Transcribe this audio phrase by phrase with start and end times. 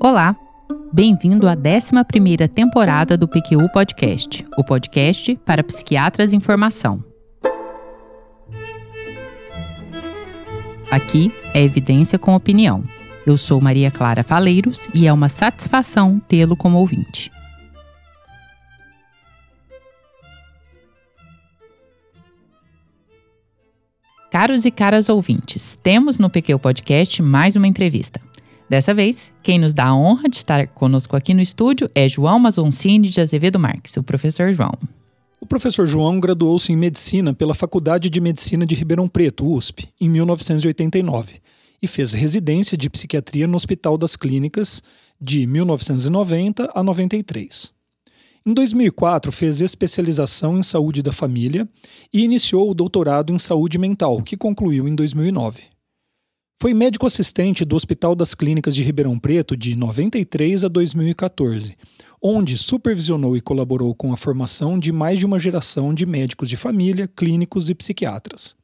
[0.00, 0.34] Olá,
[0.92, 7.04] bem-vindo à 11ª temporada do PQU Podcast, o podcast para psiquiatras em formação.
[10.90, 12.82] Aqui é evidência com opinião.
[13.24, 17.30] Eu sou Maria Clara Faleiros e é uma satisfação tê-lo como ouvinte.
[24.42, 28.20] Caros e caras ouvintes, temos no PQ Podcast mais uma entrevista.
[28.68, 32.40] Dessa vez, quem nos dá a honra de estar conosco aqui no estúdio é João
[32.40, 34.72] Mazoncini de Azevedo Marques, o professor João.
[35.40, 40.08] O professor João graduou-se em Medicina pela Faculdade de Medicina de Ribeirão Preto, USP, em
[40.08, 41.40] 1989,
[41.80, 44.82] e fez residência de psiquiatria no Hospital das Clínicas
[45.20, 47.72] de 1990 a 93.
[48.44, 51.68] Em 2004, fez especialização em saúde da família
[52.12, 55.62] e iniciou o doutorado em saúde mental, que concluiu em 2009.
[56.60, 61.76] Foi médico assistente do Hospital das Clínicas de Ribeirão Preto de 93 a 2014,
[62.20, 66.56] onde supervisionou e colaborou com a formação de mais de uma geração de médicos de
[66.56, 68.56] família, clínicos e psiquiatras.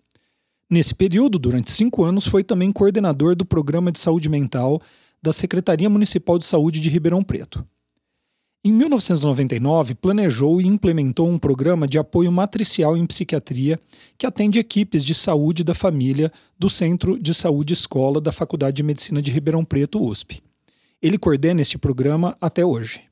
[0.69, 4.83] Nesse período, durante cinco anos, foi também coordenador do Programa de Saúde Mental
[5.23, 7.65] da Secretaria Municipal de Saúde de Ribeirão Preto.
[8.65, 13.79] Em 1999, planejou e implementou um programa de apoio matricial em psiquiatria
[14.19, 18.83] que atende equipes de saúde da família do Centro de Saúde Escola da Faculdade de
[18.83, 20.43] Medicina de Ribeirão Preto, USP.
[21.01, 23.03] Ele coordena este programa até hoje.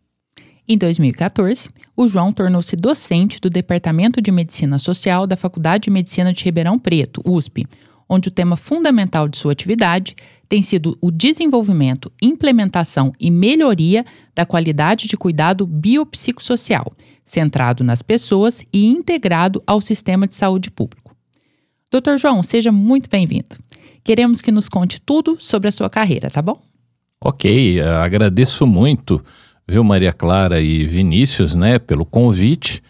[0.69, 6.33] Em 2014, o João tornou-se docente do Departamento de Medicina Social da Faculdade de Medicina
[6.33, 7.65] de Ribeirão Preto, USP,
[8.09, 10.15] onde o tema fundamental de sua atividade
[10.49, 14.05] tem sido o desenvolvimento, implementação e melhoria
[14.35, 16.93] da qualidade de cuidado biopsicossocial,
[17.25, 21.17] centrado nas pessoas e integrado ao sistema de saúde público.
[21.91, 22.17] Dr.
[22.17, 23.57] João, seja muito bem-vindo.
[24.05, 26.61] Queremos que nos conte tudo sobre a sua carreira, tá bom?
[27.21, 29.21] Ok, agradeço muito,
[29.67, 32.83] viu, Maria Clara e Vinícius, né, pelo convite,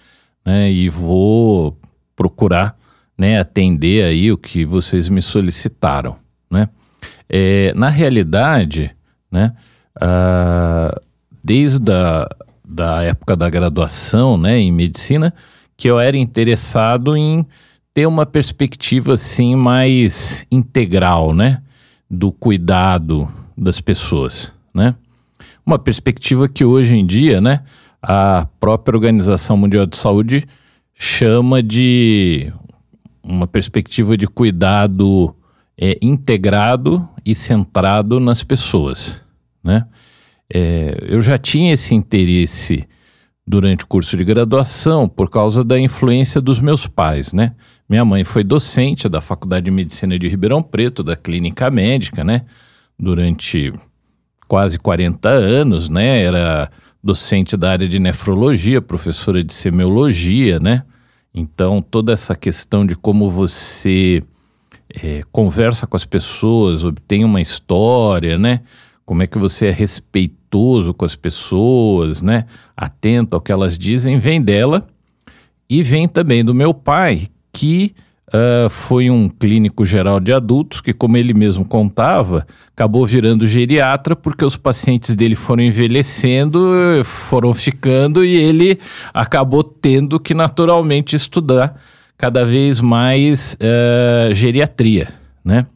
[0.45, 1.79] né, e vou
[2.15, 2.77] procurar,
[3.17, 6.17] né, atender aí o que vocês me solicitaram,
[6.51, 6.69] né.
[7.29, 8.95] É, na realidade,
[9.31, 9.53] né,
[9.97, 11.01] uh,
[11.43, 12.29] desde a
[12.67, 15.33] da época da graduação né, em medicina,
[15.77, 17.47] que eu era interessado em
[17.95, 21.63] ter uma perspectiva assim mais integral, né,
[22.11, 24.95] do cuidado das pessoas, né?
[25.65, 27.63] Uma perspectiva que hoje em dia, né,
[28.03, 30.45] a própria Organização Mundial de Saúde
[30.95, 32.53] chama de
[33.27, 35.35] uma perspectiva de cuidado
[35.77, 39.23] é, integrado e centrado nas pessoas,
[39.63, 39.87] né?
[40.53, 42.87] É, eu já tinha esse interesse
[43.45, 47.55] durante o curso de graduação por causa da influência dos meus pais, né?
[47.89, 52.43] Minha mãe foi docente da Faculdade de Medicina de Ribeirão Preto, da Clínica Médica, né?
[52.99, 53.73] Durante
[54.47, 56.23] quase 40 anos, né?
[56.23, 56.71] Era
[57.03, 60.85] docente da área de nefrologia, professora de semiologia, né?
[61.39, 64.23] Então, toda essa questão de como você
[64.89, 68.63] é, conversa com as pessoas, obtém uma história, né?
[69.05, 72.47] Como é que você é respeitoso com as pessoas, né?
[72.75, 74.89] Atento ao que elas dizem, vem dela
[75.69, 77.95] e vem também do meu pai, que
[78.29, 84.17] uh, foi um clínico geral de adultos que, como ele mesmo contava, acabou virando geriatra
[84.17, 88.79] porque os pacientes dele foram envelhecendo, foram ficando e ele
[89.13, 91.81] acabou tendo que naturalmente estudar
[92.17, 95.09] cada vez mais uh, geriatria,
[95.45, 95.67] né?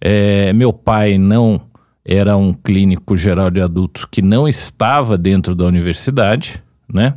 [0.00, 1.60] É, meu pai não
[2.04, 6.62] era um clínico geral de adultos que não estava dentro da universidade,
[6.92, 7.16] né?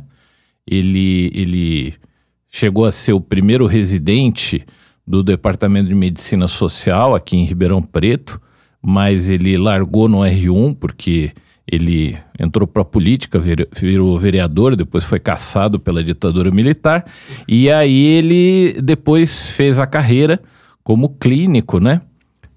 [0.66, 1.94] Ele, ele
[2.48, 4.64] chegou a ser o primeiro residente
[5.06, 8.40] do Departamento de Medicina Social aqui em Ribeirão Preto,
[8.82, 11.32] mas ele largou no R1 porque
[11.70, 13.38] ele entrou para a política,
[13.72, 17.04] virou vereador, depois foi caçado pela ditadura militar,
[17.46, 20.40] e aí ele depois fez a carreira
[20.82, 22.00] como clínico, né?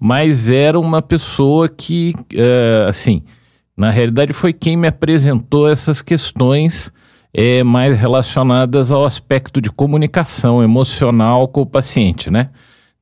[0.00, 3.22] Mas era uma pessoa que, uh, assim,
[3.76, 6.90] na realidade foi quem me apresentou essas questões
[7.34, 12.50] é, mais relacionadas ao aspecto de comunicação emocional com o paciente, né?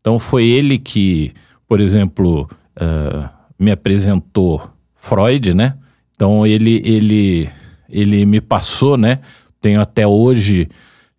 [0.00, 1.32] Então foi ele que,
[1.68, 3.28] por exemplo, uh,
[3.58, 5.74] me apresentou Freud, né?
[6.14, 7.48] Então ele, ele,
[7.88, 9.20] ele me passou, né?
[9.60, 10.68] Tenho até hoje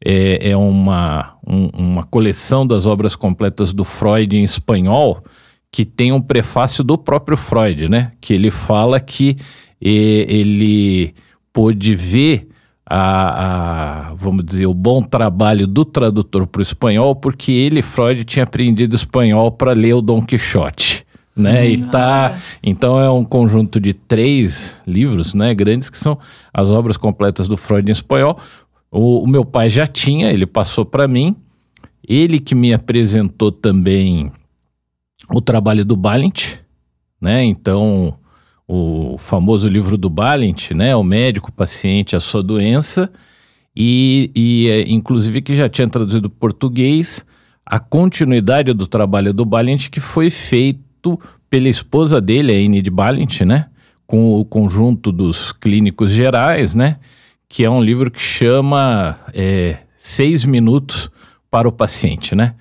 [0.03, 5.23] é, é uma, um, uma coleção das obras completas do Freud em espanhol
[5.71, 8.13] que tem um prefácio do próprio Freud, né?
[8.19, 9.37] Que ele fala que
[9.81, 11.13] e, ele
[11.53, 12.50] pôde ver
[12.93, 18.25] a, a, vamos dizer, o bom trabalho do tradutor para o espanhol, porque ele, Freud,
[18.25, 21.05] tinha aprendido espanhol para ler o Dom Quixote.
[21.33, 21.69] Né?
[21.69, 26.19] E tá, então é um conjunto de três livros, né, grandes que são
[26.53, 28.37] as obras completas do Freud em espanhol.
[28.91, 31.37] O, o meu pai já tinha, ele passou para mim.
[32.05, 34.29] Ele que me apresentou também
[35.33, 36.57] o trabalho do Balint,
[37.21, 37.45] né?
[37.45, 38.13] Então,
[38.73, 40.95] o famoso livro do Balint, né?
[40.95, 43.11] O médico, o paciente, a sua doença.
[43.75, 47.25] E, e é, inclusive que já tinha traduzido português
[47.65, 51.19] a continuidade do trabalho do Balint que foi feito
[51.49, 53.67] pela esposa dele, a Enid Balint, né?
[54.07, 56.97] Com o conjunto dos clínicos gerais, né?
[57.49, 61.11] Que é um livro que chama é, Seis Minutos
[61.49, 62.55] para o Paciente, né?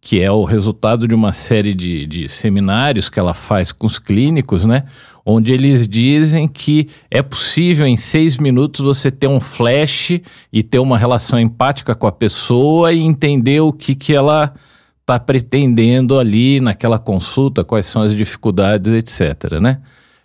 [0.00, 3.98] Que é o resultado de uma série de, de seminários que ela faz com os
[3.98, 4.84] clínicos, né?
[5.24, 10.20] Onde eles dizem que é possível em seis minutos você ter um flash
[10.52, 14.54] e ter uma relação empática com a pessoa e entender o que, que ela
[15.00, 19.60] está pretendendo ali naquela consulta, quais são as dificuldades, etc.
[19.60, 19.80] Né?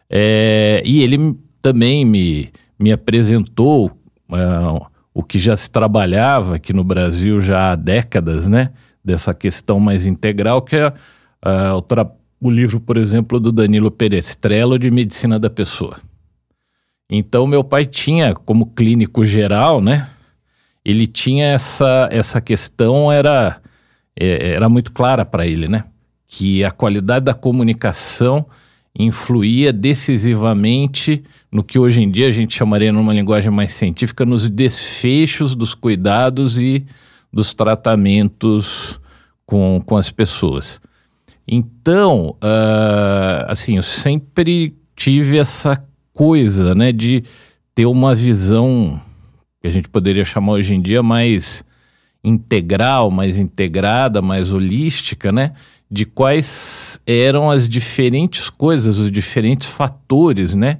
[0.09, 3.87] É, e ele também me, me apresentou
[4.29, 8.71] uh, o que já se trabalhava aqui no Brasil já há décadas, né?
[9.03, 13.89] Dessa questão mais integral, que é uh, o trabalho o livro, por exemplo, do Danilo
[13.89, 15.97] Perestrello de Medicina da Pessoa.
[17.09, 20.07] Então, meu pai tinha, como clínico geral, né?
[20.83, 23.59] Ele tinha essa, essa questão, era,
[24.15, 25.85] é, era muito clara para ele, né?
[26.27, 28.45] Que a qualidade da comunicação
[28.97, 34.49] influía decisivamente no que hoje em dia a gente chamaria, numa linguagem mais científica, nos
[34.49, 36.85] desfechos dos cuidados e
[37.33, 38.99] dos tratamentos
[39.45, 40.79] com, com as pessoas.
[41.47, 45.83] Então, uh, assim, eu sempre tive essa
[46.13, 47.23] coisa, né, de
[47.75, 48.99] ter uma visão
[49.61, 51.63] que a gente poderia chamar hoje em dia mais
[52.23, 55.53] integral, mais integrada, mais holística, né,
[55.91, 60.79] de quais eram as diferentes coisas, os diferentes fatores, né,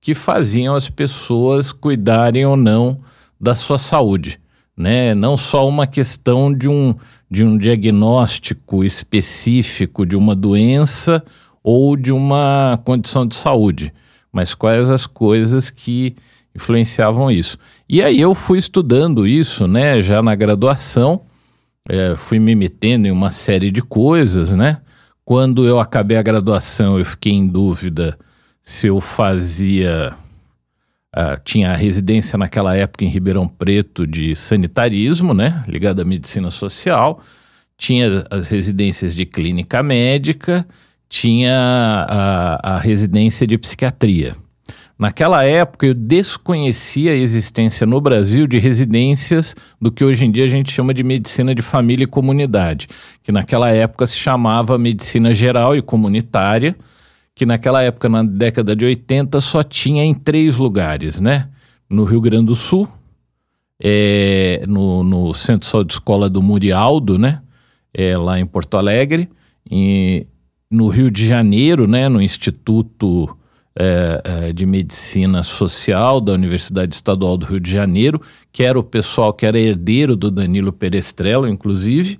[0.00, 3.00] que faziam as pessoas cuidarem ou não
[3.40, 4.38] da sua saúde,
[4.76, 6.94] né, não só uma questão de um
[7.30, 11.22] de um diagnóstico específico de uma doença
[11.62, 13.92] ou de uma condição de saúde,
[14.32, 16.14] mas quais as coisas que
[16.54, 17.58] influenciavam isso.
[17.88, 21.22] E aí eu fui estudando isso, né, já na graduação,
[21.88, 24.78] é, fui me metendo em uma série de coisas, né?
[25.24, 28.18] Quando eu acabei a graduação, eu fiquei em dúvida
[28.62, 30.14] se eu fazia
[31.16, 36.50] Uh, tinha a residência naquela época em Ribeirão Preto de sanitarismo, né, ligada à medicina
[36.50, 37.22] social,
[37.78, 40.66] tinha as residências de clínica médica,
[41.08, 41.54] tinha
[42.08, 44.34] a, a residência de psiquiatria.
[44.98, 50.44] Naquela época eu desconhecia a existência no Brasil de residências do que hoje em dia
[50.44, 52.88] a gente chama de medicina de família e comunidade,
[53.22, 56.76] que naquela época se chamava medicina geral e comunitária
[57.34, 61.48] que naquela época, na década de 80, só tinha em três lugares, né?
[61.90, 62.88] No Rio Grande do Sul,
[63.82, 67.42] é, no, no Centro de Escola do Murialdo, né?
[67.92, 69.28] É, lá em Porto Alegre,
[69.70, 70.26] e
[70.70, 72.08] no Rio de Janeiro, né?
[72.08, 73.36] No Instituto
[73.76, 78.22] é, é, de Medicina Social da Universidade Estadual do Rio de Janeiro,
[78.52, 82.18] que era o pessoal que era herdeiro do Danilo Perestrello, inclusive,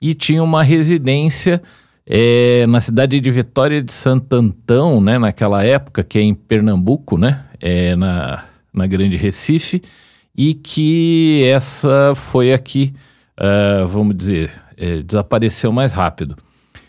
[0.00, 1.62] e tinha uma residência
[2.06, 7.16] é, na cidade de Vitória de Santo Antão, né, naquela época, que é em Pernambuco,
[7.16, 9.82] né, é, na, na Grande Recife,
[10.36, 12.92] e que essa foi aqui,
[13.38, 16.36] uh, vamos dizer, é, desapareceu mais rápido.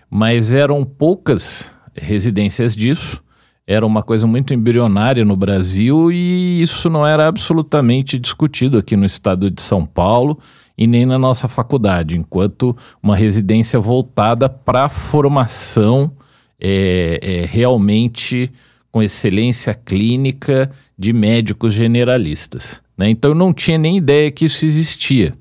[0.09, 3.23] Mas eram poucas residências disso,
[3.67, 9.05] era uma coisa muito embrionária no Brasil e isso não era absolutamente discutido aqui no
[9.05, 10.39] estado de São Paulo
[10.77, 16.11] e nem na nossa faculdade, enquanto uma residência voltada para a formação
[16.59, 18.51] é, é, realmente
[18.91, 22.81] com excelência clínica de médicos generalistas.
[22.97, 23.09] Né?
[23.09, 25.33] Então eu não tinha nem ideia que isso existia.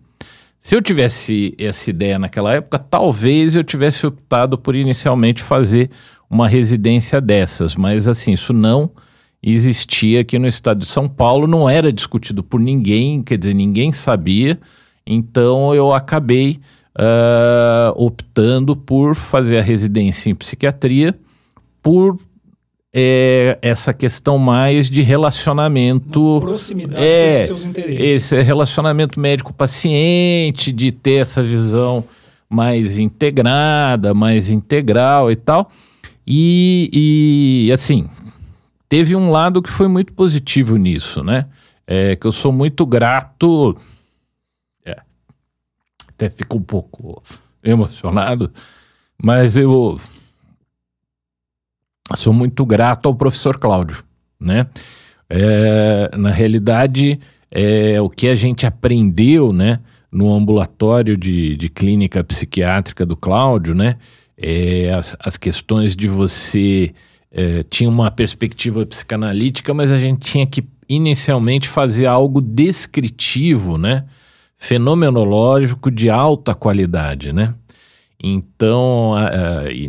[0.58, 5.90] Se eu tivesse essa ideia naquela época, talvez eu tivesse optado por inicialmente fazer
[6.28, 8.90] uma residência dessas, mas assim, isso não
[9.42, 13.92] existia aqui no estado de São Paulo, não era discutido por ninguém, quer dizer, ninguém
[13.92, 14.58] sabia.
[15.06, 16.60] Então eu acabei
[16.98, 21.14] uh, optando por fazer a residência em psiquiatria
[21.82, 22.18] por
[22.96, 26.38] é, essa questão mais de relacionamento.
[26.40, 28.00] proximidade é, com os seus interesses.
[28.00, 32.04] Esse relacionamento médico-paciente, de ter essa visão
[32.48, 35.70] mais integrada, mais integral e tal.
[36.26, 38.08] E, e assim,
[38.88, 41.46] teve um lado que foi muito positivo nisso, né?
[41.86, 43.76] é que eu sou muito grato.
[46.14, 47.22] Até fico um pouco
[47.62, 48.52] emocionado,
[49.20, 49.98] mas eu
[52.14, 54.04] sou muito grato ao professor Cláudio,
[54.38, 54.66] né?
[55.28, 57.18] É, na realidade,
[57.50, 59.80] é, o que a gente aprendeu, né,
[60.12, 63.96] no ambulatório de, de clínica psiquiátrica do Cláudio, né,
[64.36, 66.92] é, as, as questões de você
[67.32, 74.04] é, tinha uma perspectiva psicanalítica, mas a gente tinha que inicialmente fazer algo descritivo, né,
[74.64, 77.54] fenomenológico de alta qualidade, né?
[78.22, 79.12] Então,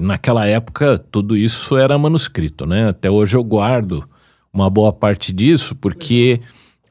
[0.02, 2.90] naquela época, tudo isso era manuscrito, né?
[2.90, 4.04] Até hoje eu guardo
[4.52, 6.42] uma boa parte disso, porque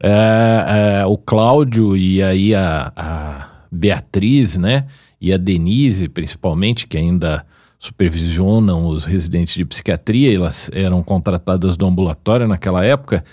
[0.03, 4.87] uh, uh, o Cláudio e aí a, a, Beatriz, né?
[5.21, 7.45] E a Denise, principalmente, que ainda
[7.77, 13.23] supervisionam os residentes de psiquiatria, elas eram contratadas do ambulatório naquela época,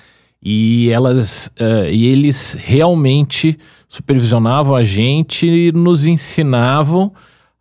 [0.42, 1.50] e elas
[1.90, 3.58] e eles realmente
[3.88, 7.12] supervisionavam a gente e nos ensinavam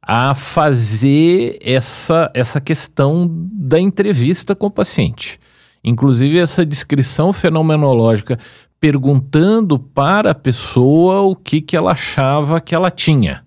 [0.02, 5.40] a fazer essa, essa questão da entrevista com o paciente.
[5.84, 8.38] Inclusive, essa descrição fenomenológica,
[8.80, 13.44] perguntando para a pessoa o que, que ela achava que ela tinha.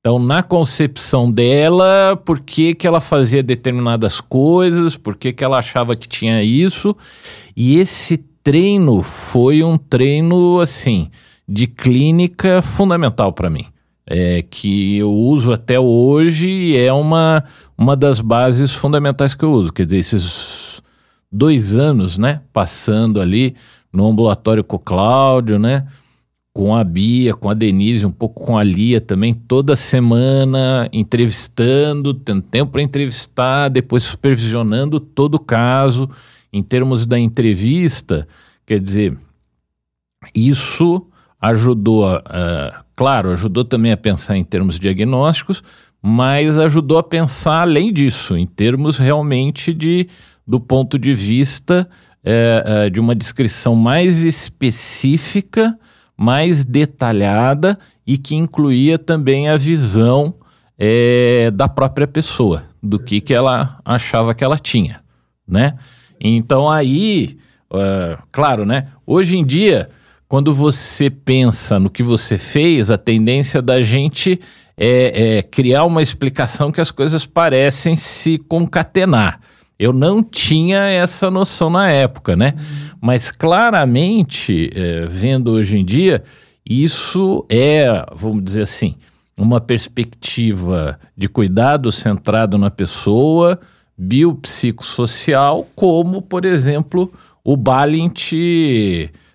[0.00, 5.58] Então, na concepção dela, por que, que ela fazia determinadas coisas, por que, que ela
[5.58, 6.96] achava que tinha isso.
[7.54, 11.10] E esse treino foi um treino, assim,
[11.46, 13.66] de clínica fundamental para mim
[14.10, 17.44] é, que eu uso até hoje e é uma,
[17.78, 19.72] uma das bases fundamentais que eu uso.
[19.72, 20.82] Quer dizer, esses
[21.30, 23.54] dois anos, né, passando ali
[23.92, 25.86] no ambulatório com o Cláudio, né,
[26.52, 32.12] com a Bia, com a Denise, um pouco com a Lia também, toda semana entrevistando,
[32.12, 36.08] tendo tempo para entrevistar, depois supervisionando todo o caso.
[36.52, 38.26] Em termos da entrevista,
[38.66, 39.16] quer dizer,
[40.34, 41.06] isso
[41.40, 45.62] ajudou, uh, claro, ajudou também a pensar em termos diagnósticos,
[46.02, 50.08] mas ajudou a pensar além disso, em termos realmente de,
[50.46, 51.88] do ponto de vista
[52.24, 55.78] uh, uh, de uma descrição mais específica,
[56.20, 60.34] mais detalhada e que incluía também a visão
[60.78, 65.00] eh, da própria pessoa, do que, que ela achava que ela tinha,
[65.48, 65.78] né?
[66.20, 67.38] Então aí,
[68.30, 68.88] claro, né?
[69.06, 69.88] Hoje em dia
[70.30, 74.38] quando você pensa no que você fez, a tendência da gente
[74.76, 79.40] é, é criar uma explicação que as coisas parecem se concatenar.
[79.80, 82.52] Eu não tinha essa noção na época, né?
[82.54, 82.98] Uhum.
[83.00, 86.22] Mas claramente, é, vendo hoje em dia,
[86.68, 88.94] isso é, vamos dizer assim,
[89.34, 93.58] uma perspectiva de cuidado centrado na pessoa,
[93.96, 97.10] biopsicossocial, como, por exemplo,
[97.42, 98.32] o Balint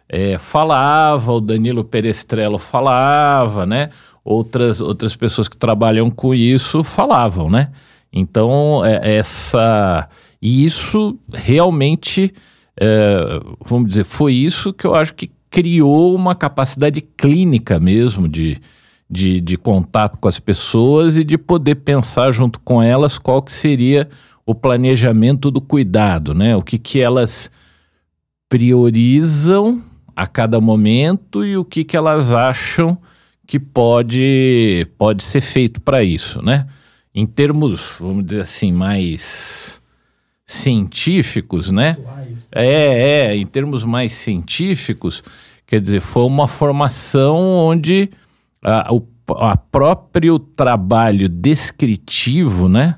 [0.07, 3.89] é, falava, o Danilo Perestrello falava, né?
[4.23, 7.71] Outras, outras pessoas que trabalham com isso falavam, né?
[8.13, 10.07] Então, é, essa.
[10.45, 12.31] E isso realmente,
[12.79, 18.61] é, vamos dizer, foi isso que eu acho que criou uma capacidade clínica mesmo de,
[19.09, 23.51] de, de contato com as pessoas e de poder pensar junto com elas qual que
[23.51, 24.07] seria
[24.45, 26.55] o planejamento do cuidado, né?
[26.55, 27.49] O que, que elas
[28.47, 29.81] priorizam
[30.15, 32.95] a cada momento e o que, que elas acham
[33.47, 36.67] que pode, pode ser feito para isso, né?
[37.15, 39.83] Em termos, vamos dizer assim, mais
[40.45, 41.97] científicos, né?
[42.51, 45.23] É, é, em termos mais científicos,
[45.65, 48.09] quer dizer, foi uma formação onde
[48.63, 49.01] a, o
[49.33, 52.97] a próprio trabalho descritivo, né,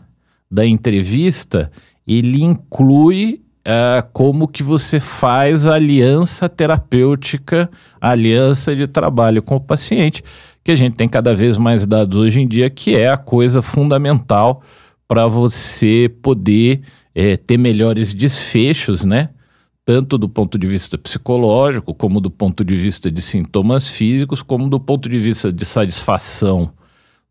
[0.49, 1.71] da entrevista,
[2.05, 9.55] ele inclui é, como que você faz a aliança terapêutica, a aliança de trabalho com
[9.55, 10.23] o paciente,
[10.63, 13.61] que a gente tem cada vez mais dados hoje em dia, que é a coisa
[13.61, 14.61] fundamental
[15.07, 16.81] para você poder
[17.17, 19.29] é, ter melhores desfechos, né?
[19.83, 24.69] Tanto do ponto de vista psicológico, como do ponto de vista de sintomas físicos, como
[24.69, 26.71] do ponto de vista de satisfação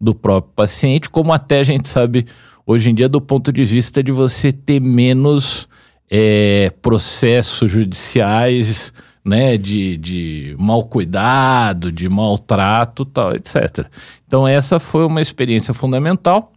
[0.01, 2.27] do próprio paciente, como até a gente sabe
[2.67, 5.69] hoje em dia do ponto de vista de você ter menos
[6.11, 8.93] é, processos judiciais
[9.25, 13.87] né, de, de mau cuidado, de maltrato, tal, etc.
[14.27, 16.53] Então essa foi uma experiência fundamental.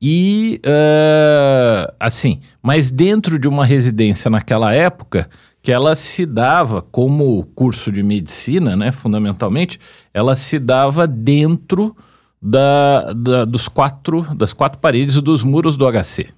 [0.00, 5.28] E uh, assim, mas dentro de uma residência naquela época,
[5.62, 9.80] que ela se dava como curso de medicina, né, fundamentalmente,
[10.12, 11.96] ela se dava dentro
[12.40, 16.28] da, da, dos quatro, das quatro paredes dos muros do HC.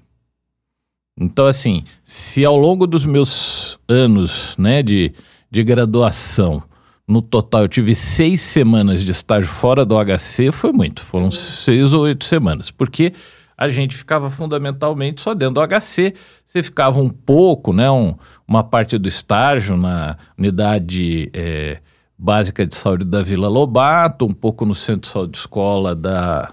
[1.20, 5.12] Então, assim, se ao longo dos meus anos né, de,
[5.50, 6.62] de graduação,
[7.06, 11.92] no total eu tive seis semanas de estágio fora do HC, foi muito, foram seis
[11.92, 13.12] ou oito semanas, porque
[13.58, 16.14] a gente ficava fundamentalmente só dentro do HC,
[16.46, 18.14] você ficava um pouco, né, um,
[18.46, 21.78] uma parte do estágio na unidade é,
[22.16, 26.52] básica de saúde da Vila Lobato, um pouco no centro de saúde de escola da,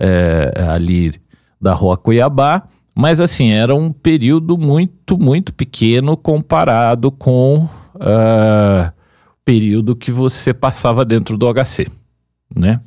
[0.00, 1.12] é, ali
[1.60, 9.44] da Rua Cuiabá, mas assim, era um período muito, muito pequeno comparado com uh, o
[9.44, 11.86] período que você passava dentro do HC,
[12.54, 12.80] né?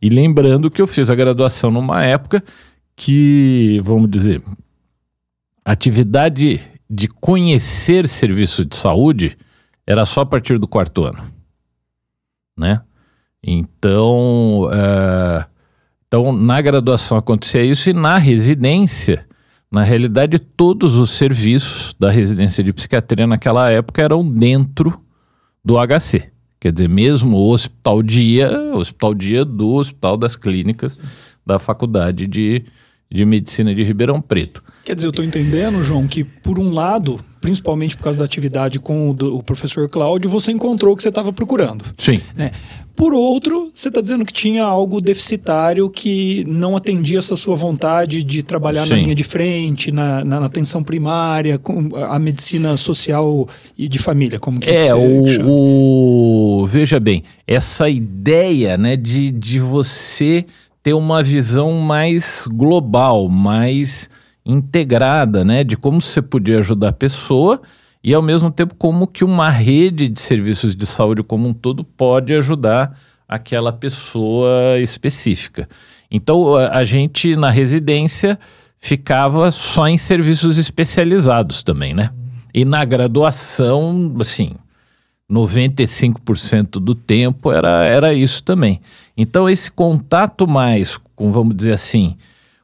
[0.00, 2.42] E lembrando que eu fiz a graduação numa época
[2.96, 4.42] que, vamos dizer,
[5.64, 9.36] atividade de conhecer serviço de saúde
[9.86, 11.22] era só a partir do quarto ano,
[12.56, 12.82] né?
[13.42, 15.44] Então, uh,
[16.06, 19.26] então na graduação acontecia isso e na residência
[19.72, 25.00] na realidade, todos os serviços da residência de psiquiatria naquela época eram dentro
[25.64, 26.30] do HC.
[26.60, 31.00] Quer dizer, mesmo o hospital dia, o hospital dia do Hospital das Clínicas
[31.44, 32.66] da Faculdade de,
[33.12, 34.62] de Medicina de Ribeirão Preto.
[34.84, 38.80] Quer dizer, eu estou entendendo, João, que por um lado, principalmente por causa da atividade
[38.80, 41.84] com o, do, o professor Cláudio, você encontrou o que você estava procurando.
[41.98, 42.20] Sim.
[42.34, 42.50] Né?
[42.94, 48.22] Por outro, você está dizendo que tinha algo deficitário que não atendia essa sua vontade
[48.22, 48.90] de trabalhar Sim.
[48.90, 53.98] na linha de frente, na, na, na, atenção primária, com a medicina social e de
[53.98, 60.44] família, como que é o, o, veja bem, essa ideia, né, de, de você
[60.82, 64.10] ter uma visão mais global, mais
[64.44, 67.62] integrada, né, de como você podia ajudar a pessoa
[68.02, 71.84] e ao mesmo tempo como que uma rede de serviços de saúde como um todo
[71.84, 72.98] pode ajudar
[73.28, 75.68] aquela pessoa específica.
[76.10, 78.38] Então a gente na residência
[78.78, 82.10] ficava só em serviços especializados também, né?
[82.52, 84.50] E na graduação, assim,
[85.30, 88.80] 95% do tempo era, era isso também.
[89.16, 92.16] Então esse contato mais com, vamos dizer assim,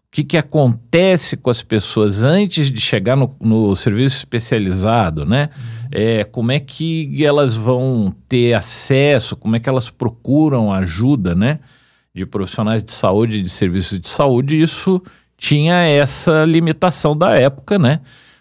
[0.08, 5.50] o que, que acontece com as pessoas antes de chegar no, no serviço especializado, né?
[5.54, 5.88] Uhum.
[5.90, 11.60] É, como é que elas vão ter acesso, como é que elas procuram ajuda, né?
[12.14, 15.02] De profissionais de saúde, de serviços de saúde, isso
[15.36, 18.00] tinha essa limitação da época, né?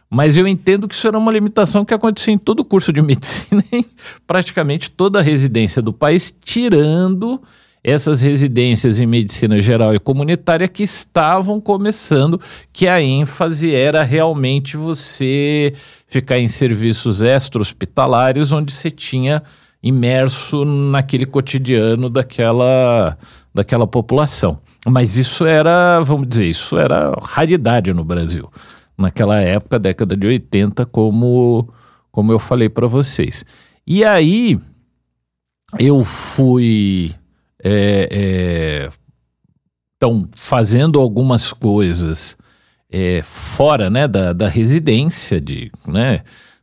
[0.09, 3.01] Mas eu entendo que isso era uma limitação que acontecia em todo o curso de
[3.03, 3.85] medicina, em
[4.25, 7.41] praticamente toda a residência do país, tirando
[7.83, 12.39] essas residências em medicina geral e comunitária que estavam começando,
[12.73, 15.73] que a ênfase era realmente você
[16.07, 19.41] ficar em serviços extra-hospitalares, onde você tinha
[19.81, 23.17] imerso naquele cotidiano daquela,
[23.53, 24.59] daquela população.
[24.85, 28.49] Mas isso era, vamos dizer, isso era raridade no Brasil.
[28.97, 31.69] Naquela época, década de 80, como,
[32.11, 33.45] como eu falei para vocês.
[33.85, 34.59] E aí,
[35.77, 37.13] eu fui
[39.93, 42.37] estão é, fazendo algumas coisas
[42.89, 46.21] é, fora né, da, da residência, de, né?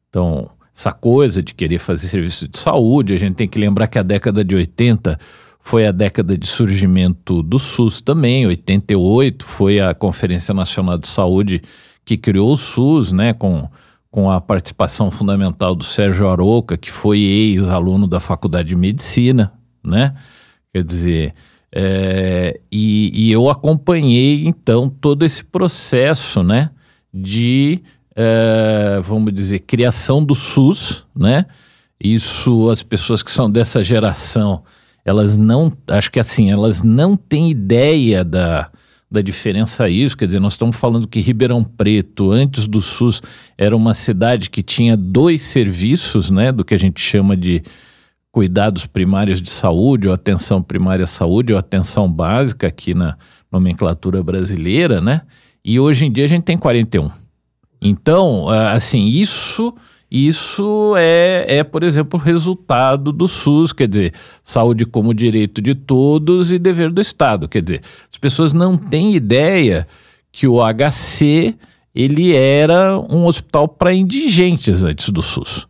[0.09, 3.99] Então, essa coisa de querer fazer serviço de saúde, a gente tem que lembrar que
[3.99, 5.19] a década de 80
[5.61, 11.63] foi a década de surgimento do SUS também, 88 foi a Conferência Nacional de Saúde
[12.05, 13.69] que criou o SUS, né, com,
[14.11, 19.53] com a participação fundamental do Sérgio Aroca, que foi ex-aluno da Faculdade de Medicina,
[19.83, 20.15] né?
[20.75, 21.35] Quer dizer,
[21.71, 26.71] é, e, e, eu acompanhei então todo esse processo, né,
[27.13, 27.81] de,
[28.17, 31.47] é, vamos dizer, criação do SUS, né?
[32.03, 34.65] Isso, as pessoas que são dessa geração,
[35.05, 38.69] elas não, acho que assim, elas não têm ideia da,
[39.09, 43.23] da diferença isso, quer dizer, nós estamos falando que Ribeirão Preto, antes do SUS,
[43.57, 47.63] era uma cidade que tinha dois serviços, né, do que a gente chama de
[48.35, 53.17] cuidados primários de saúde, ou atenção primária à saúde, ou atenção básica aqui na
[53.51, 55.21] nomenclatura brasileira, né?
[55.65, 57.09] E hoje em dia a gente tem 41.
[57.81, 59.73] Então, assim, isso
[60.11, 66.51] isso é, é, por exemplo, resultado do SUS, quer dizer, saúde como direito de todos
[66.51, 67.49] e dever do Estado.
[67.49, 69.87] Quer dizer, as pessoas não têm ideia
[70.33, 71.55] que o HC
[71.95, 75.69] ele era um hospital para indigentes antes do SUS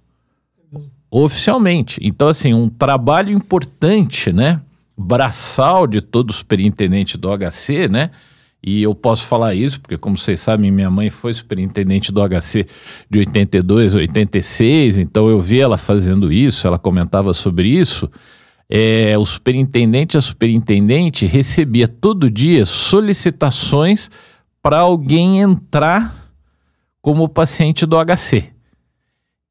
[1.16, 2.00] oficialmente.
[2.02, 4.60] Então, assim, um trabalho importante, né?
[4.98, 8.10] Braçal de todo superintendente do HC, né?
[8.60, 12.66] E eu posso falar isso, porque, como vocês sabem, minha mãe foi superintendente do HC
[13.08, 18.10] de 82 a 86, então eu vi ela fazendo isso, ela comentava sobre isso.
[18.68, 24.10] É, o superintendente, a superintendente, recebia todo dia solicitações
[24.60, 26.32] para alguém entrar
[27.00, 28.53] como paciente do HC.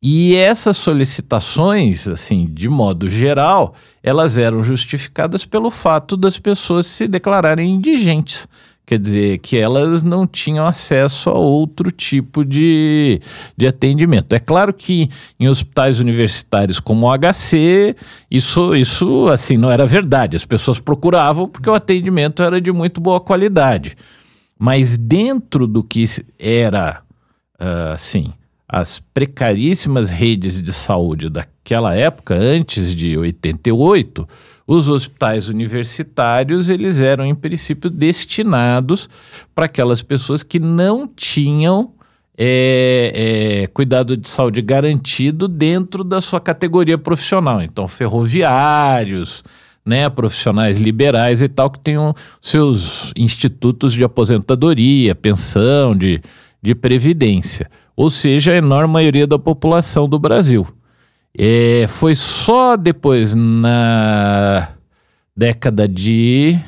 [0.05, 7.07] E essas solicitações, assim, de modo geral, elas eram justificadas pelo fato das pessoas se
[7.07, 8.45] declararem indigentes.
[8.85, 13.21] Quer dizer, que elas não tinham acesso a outro tipo de,
[13.55, 14.33] de atendimento.
[14.33, 17.95] É claro que em hospitais universitários como o HC,
[18.29, 20.35] isso, isso assim não era verdade.
[20.35, 23.95] As pessoas procuravam porque o atendimento era de muito boa qualidade.
[24.59, 26.03] Mas dentro do que
[26.37, 27.01] era,
[27.57, 28.33] uh, assim,
[28.67, 34.27] as precaríssimas redes de saúde daquela época, antes de 88,
[34.65, 39.09] os hospitais universitários eles eram em princípio destinados
[39.53, 41.93] para aquelas pessoas que não tinham
[42.37, 43.11] é,
[43.63, 47.61] é, cuidado de saúde garantido dentro da sua categoria profissional.
[47.61, 49.43] Então, ferroviários,
[49.85, 56.21] né, profissionais liberais e tal, que tenham seus institutos de aposentadoria, pensão, de,
[56.61, 57.69] de previdência.
[57.95, 60.65] Ou seja, a enorme maioria da população do Brasil.
[61.37, 64.69] É, foi só depois na
[65.35, 66.59] década de.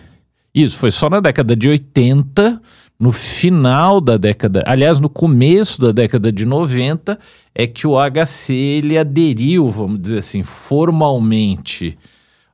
[0.54, 2.62] Isso, foi só na década de 80,
[3.00, 7.20] no final da década, aliás, no começo da década de 90,
[7.54, 11.98] é que o HC ele aderiu, vamos dizer assim, formalmente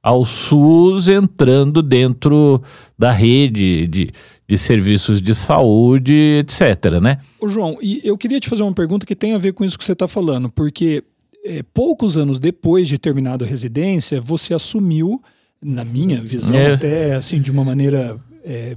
[0.02, 2.62] ao SUS, entrando dentro
[2.98, 4.12] da rede de,
[4.52, 7.00] de serviços de saúde, etc.
[7.02, 7.20] Né?
[7.40, 9.78] Ô João, e eu queria te fazer uma pergunta que tem a ver com isso
[9.78, 11.06] que você está falando, porque
[11.46, 15.22] é, poucos anos depois de terminado a residência, você assumiu,
[15.64, 16.74] na minha visão, é.
[16.74, 18.76] até assim, de uma maneira é,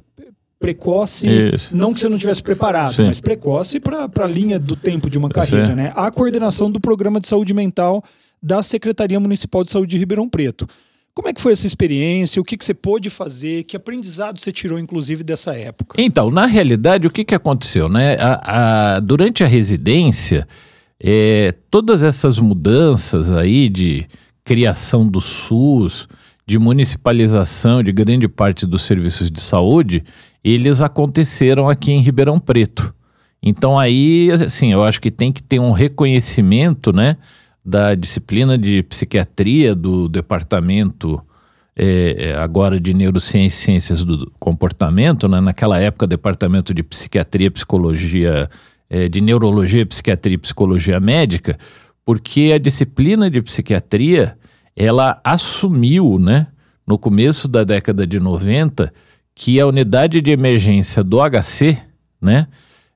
[0.60, 1.76] precoce, Isso.
[1.76, 3.06] não que você não tivesse preparado, Sim.
[3.06, 5.74] mas precoce para a linha do tempo de uma carreira, Sim.
[5.74, 5.92] né?
[5.96, 8.04] A coordenação do programa de saúde mental
[8.40, 10.68] da Secretaria Municipal de Saúde de Ribeirão Preto.
[11.14, 12.42] Como é que foi essa experiência?
[12.42, 13.62] O que, que você pôde fazer?
[13.62, 16.00] Que aprendizado você tirou, inclusive, dessa época?
[16.00, 17.88] Então, na realidade, o que, que aconteceu?
[17.88, 18.16] Né?
[18.18, 20.48] A, a, durante a residência,
[21.00, 24.06] é, todas essas mudanças aí de
[24.42, 26.08] criação do SUS,
[26.44, 30.02] de municipalização de grande parte dos serviços de saúde,
[30.42, 32.92] eles aconteceram aqui em Ribeirão Preto.
[33.42, 37.16] Então aí, assim, eu acho que tem que ter um reconhecimento, né,
[37.64, 41.20] da disciplina de psiquiatria do departamento
[41.76, 47.50] é, é agora de neurociência e ciências do comportamento, né, naquela época departamento de psiquiatria,
[47.50, 48.48] psicologia
[48.88, 51.58] é, de neurologia, psiquiatria e psicologia médica,
[52.04, 54.36] porque a disciplina de psiquiatria
[54.76, 56.48] ela assumiu, né,
[56.86, 58.92] no começo da década de 90,
[59.34, 61.78] que a unidade de emergência do HC,
[62.20, 62.46] né,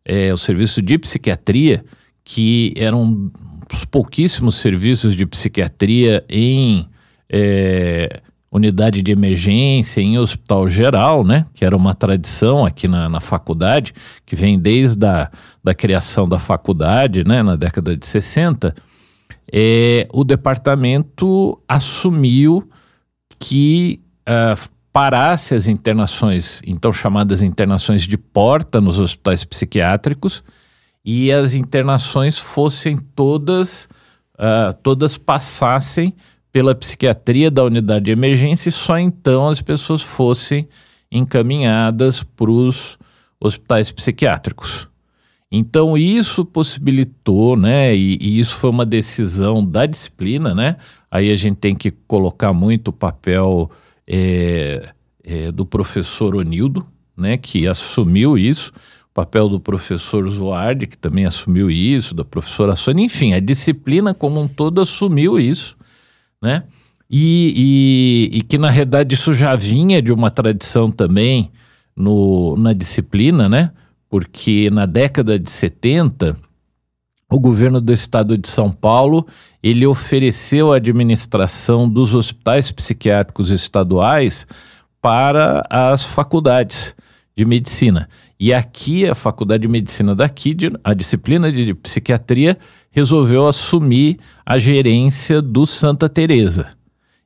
[0.04, 1.85] é, o serviço de psiquiatria,
[2.22, 3.31] que eram
[3.76, 6.88] os pouquíssimos serviços de psiquiatria em
[7.31, 11.46] é, unidade de emergência em hospital geral, né?
[11.54, 13.92] Que era uma tradição aqui na, na faculdade,
[14.24, 15.31] que vem desde a
[15.62, 17.42] da criação da faculdade, né?
[17.42, 18.74] Na década de 60,
[19.52, 22.68] é, o departamento assumiu
[23.38, 30.42] que uh, parasse as internações, então chamadas internações de porta nos hospitais psiquiátricos,
[31.04, 33.88] e as internações fossem todas,
[34.34, 36.14] uh, todas passassem
[36.52, 40.68] pela psiquiatria da unidade de emergência e só então as pessoas fossem
[41.11, 42.98] encaminhadas para os
[43.40, 44.88] hospitais psiquiátricos.
[45.50, 50.76] Então isso possibilitou, né, e, e, isso foi uma decisão da disciplina, né,
[51.11, 53.70] aí a gente tem que colocar muito o papel
[54.06, 54.90] é,
[55.24, 58.72] é, do professor Onildo, né, que assumiu isso,
[59.18, 64.40] papel do professor Zoardi, que também assumiu isso, da professora Sônia, enfim, a disciplina como
[64.40, 65.76] um todo assumiu isso,
[66.40, 66.62] né?
[67.11, 71.50] E, e, e, que na realidade isso já vinha de uma tradição também
[71.96, 73.72] no, na disciplina, né?
[74.09, 76.37] Porque na década de 70,
[77.28, 79.26] o governo do estado de São Paulo
[79.61, 84.46] ele ofereceu a administração dos hospitais psiquiátricos estaduais
[85.02, 86.94] para as faculdades
[87.37, 88.09] de medicina.
[88.40, 92.57] E aqui, a Faculdade de Medicina daqui, a disciplina de psiquiatria,
[92.90, 96.68] resolveu assumir a gerência do Santa Teresa.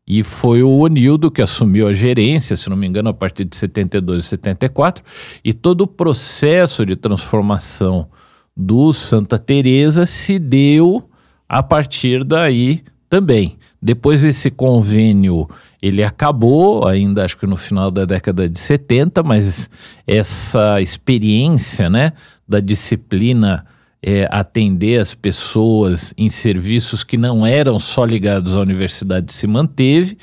[0.06, 3.54] E foi o Onildo que assumiu a gerência, se não me engano, a partir de
[3.54, 5.04] 72 e 74,
[5.44, 8.08] e todo o processo de transformação
[8.56, 11.08] do Santa Teresa se deu
[11.48, 13.58] a partir daí também.
[13.82, 15.48] Depois esse convênio
[15.82, 19.68] ele acabou, ainda acho que no final da década de 70, mas
[20.06, 22.12] essa experiência né,
[22.46, 23.66] da disciplina
[24.00, 30.16] é, atender as pessoas em serviços que não eram só ligados à universidade se manteve.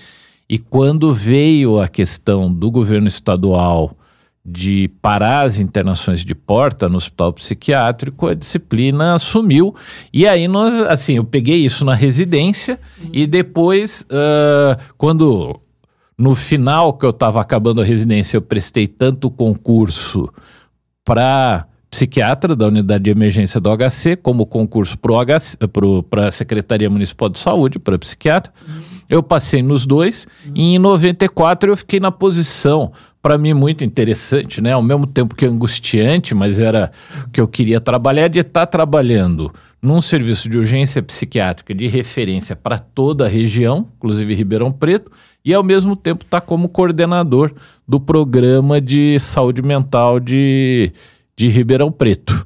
[0.50, 3.99] E quando veio a questão do governo estadual
[4.46, 9.76] de parar as internações de porta no hospital psiquiátrico, a disciplina sumiu.
[10.12, 13.10] E aí, nós, assim, eu peguei isso na residência uhum.
[13.14, 15.60] e depois, uh, quando
[16.18, 20.30] no final que eu estava acabando a residência, eu prestei tanto concurso
[21.06, 27.40] para psiquiatra da unidade de emergência do HC, como concurso para a Secretaria Municipal de
[27.40, 28.54] Saúde, para psiquiatra.
[28.68, 28.82] Uhum.
[29.10, 30.52] Eu passei nos dois uhum.
[30.56, 34.72] e em 94 eu fiquei na posição, para mim muito interessante, né?
[34.72, 36.92] Ao mesmo tempo que angustiante, mas era
[37.26, 39.52] o que eu queria trabalhar, de estar tá trabalhando
[39.82, 45.12] num serviço de urgência psiquiátrica de referência para toda a região, inclusive Ribeirão Preto,
[45.44, 47.52] e ao mesmo tempo estar tá como coordenador
[47.88, 50.92] do programa de saúde mental de,
[51.36, 52.46] de Ribeirão Preto.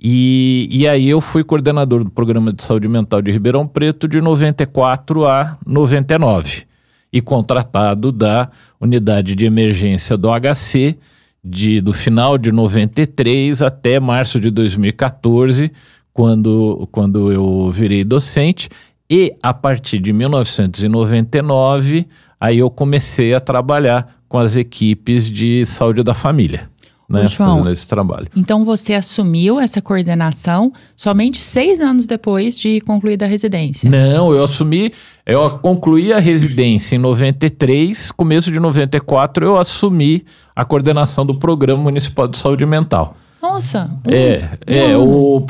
[0.00, 4.20] E, e aí eu fui coordenador do programa de saúde mental de Ribeirão Preto de
[4.20, 6.73] 94 a 99
[7.14, 8.50] e contratado da
[8.80, 10.98] unidade de emergência do HC
[11.44, 15.70] de, do final de 93 até março de 2014,
[16.12, 18.68] quando, quando eu virei docente.
[19.08, 22.08] E a partir de 1999,
[22.40, 26.68] aí eu comecei a trabalhar com as equipes de saúde da família
[27.08, 28.28] né, João, fazendo esse trabalho.
[28.36, 33.90] Então você assumiu essa coordenação somente seis anos depois de concluir a residência?
[33.90, 34.92] Não, eu assumi,
[35.26, 41.82] eu concluí a residência em 93, começo de 94 eu assumi a coordenação do Programa
[41.82, 43.16] Municipal de Saúde Mental.
[43.42, 43.90] Nossa!
[44.06, 45.44] É, é o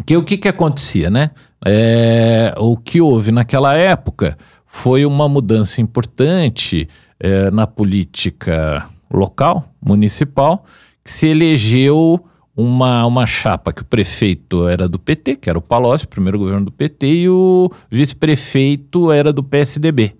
[0.00, 1.30] porque o que que acontecia, né?
[1.64, 6.88] É, o que houve naquela época foi uma mudança importante
[7.18, 10.64] é, na política local, municipal,
[11.04, 12.24] que se elegeu
[12.56, 16.66] uma, uma chapa que o prefeito era do PT, que era o Palocci, primeiro governo
[16.66, 20.14] do PT, e o vice-prefeito era do PSDB.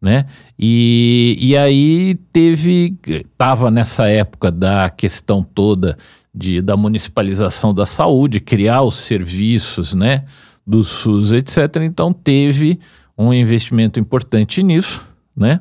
[0.00, 0.26] Né?
[0.58, 5.96] E, e aí teve, estava nessa época da questão toda
[6.34, 10.24] de, da municipalização da saúde, criar os serviços, né,
[10.66, 11.76] do SUS, etc.
[11.82, 12.80] Então teve
[13.16, 15.60] um investimento importante nisso, né?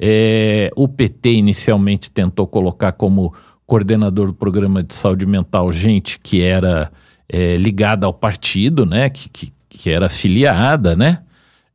[0.00, 3.34] É, o PT inicialmente tentou colocar como
[3.66, 6.90] coordenador do programa de saúde mental gente que era
[7.28, 9.10] é, ligada ao partido, né?
[9.10, 11.20] Que, que, que era afiliada, né?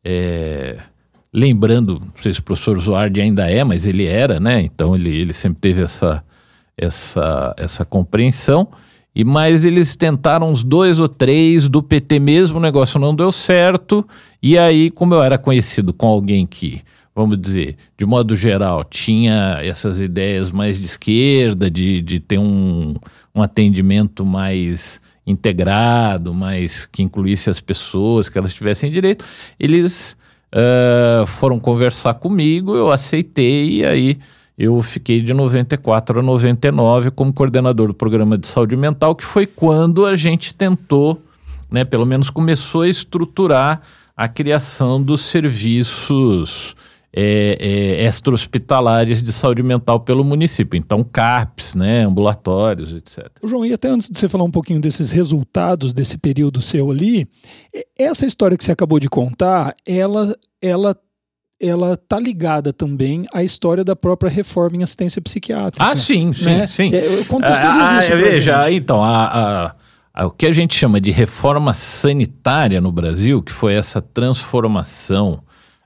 [0.04, 0.78] É,
[1.34, 4.62] lembrando, não sei se o professor Zoardi ainda é, mas ele era, né?
[4.62, 6.24] Então ele, ele sempre teve essa,
[6.78, 8.68] essa, essa compreensão.
[9.16, 13.32] E mais eles tentaram uns dois ou três do PT mesmo, o negócio não deu
[13.32, 14.08] certo.
[14.42, 16.82] E aí, como eu era conhecido com alguém que
[17.16, 22.96] vamos dizer, de modo geral, tinha essas ideias mais de esquerda, de, de ter um,
[23.36, 29.24] um atendimento mais integrado, mais que incluísse as pessoas, que elas tivessem direito,
[29.60, 30.18] eles
[30.54, 34.20] uh, foram conversar comigo, eu aceitei e aí
[34.58, 39.46] eu fiquei de 94 a 99 como coordenador do programa de saúde mental, que foi
[39.46, 41.22] quando a gente tentou,
[41.72, 43.82] né, pelo menos começou a estruturar
[44.16, 46.76] a criação dos serviços
[47.16, 50.76] é, é, extra-hospitalares de saúde mental pelo município.
[50.76, 53.30] Então, CAPS, né, ambulatórios, etc.
[53.44, 57.28] João, e até antes de você falar um pouquinho desses resultados desse período seu ali,
[57.98, 60.98] essa história que você acabou de contar, ela, ela
[61.62, 65.86] ela tá ligada também à história da própria reforma em assistência psiquiátrica.
[65.86, 66.66] Ah, sim, sim, né?
[66.66, 66.94] sim.
[66.94, 68.16] É, contextualiza ah, isso.
[68.18, 68.76] Veja, gente.
[68.76, 69.76] então, a, a,
[70.14, 75.42] a, o que a gente chama de reforma sanitária no Brasil, que foi essa transformação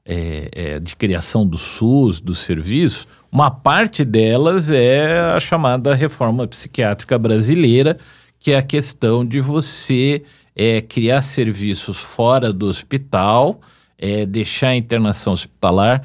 [0.08, 6.48] é, é, de criação do SUS, dos serviços, uma parte delas é a chamada reforma
[6.48, 7.98] psiquiátrica brasileira,
[8.40, 10.24] que é a questão de você
[10.56, 13.60] é, criar serviços fora do hospital,
[13.98, 16.02] é, deixar a internação hospitalar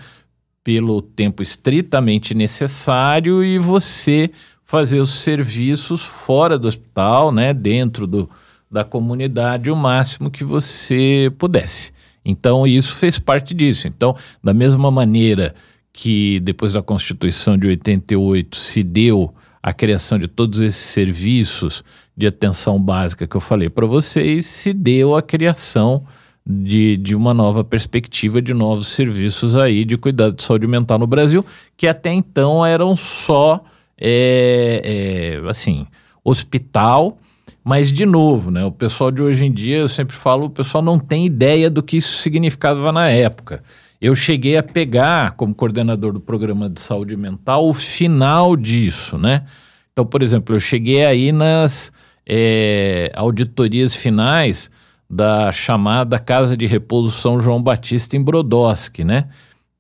[0.65, 4.31] pelo tempo estritamente necessário e você
[4.65, 8.29] fazer os serviços fora do hospital, né, dentro do,
[8.71, 11.93] da comunidade, o máximo que você pudesse.
[12.25, 13.89] Então, isso fez parte disso.
[13.89, 15.55] Então, da mesma maneira
[15.93, 21.85] que depois da Constituição de 88 se deu a criação de todos esses serviços
[22.17, 26.05] de atenção básica que eu falei para vocês, se deu a criação
[26.45, 31.07] de, de uma nova perspectiva de novos serviços aí de cuidado de saúde mental no
[31.07, 31.45] Brasil,
[31.77, 33.63] que até então eram só,
[33.97, 35.87] é, é, assim,
[36.25, 37.19] hospital
[37.65, 40.83] mas, de novo, né, o pessoal de hoje em dia, eu sempre falo, o pessoal
[40.83, 43.63] não tem ideia do que isso significava na época.
[44.01, 49.45] Eu cheguei a pegar, como coordenador do programa de saúde mental, o final disso, né?
[49.93, 51.93] Então, por exemplo, eu cheguei aí nas
[52.27, 54.69] é, auditorias finais
[55.09, 59.29] da chamada Casa de Repouso São João Batista em Brodowski, né?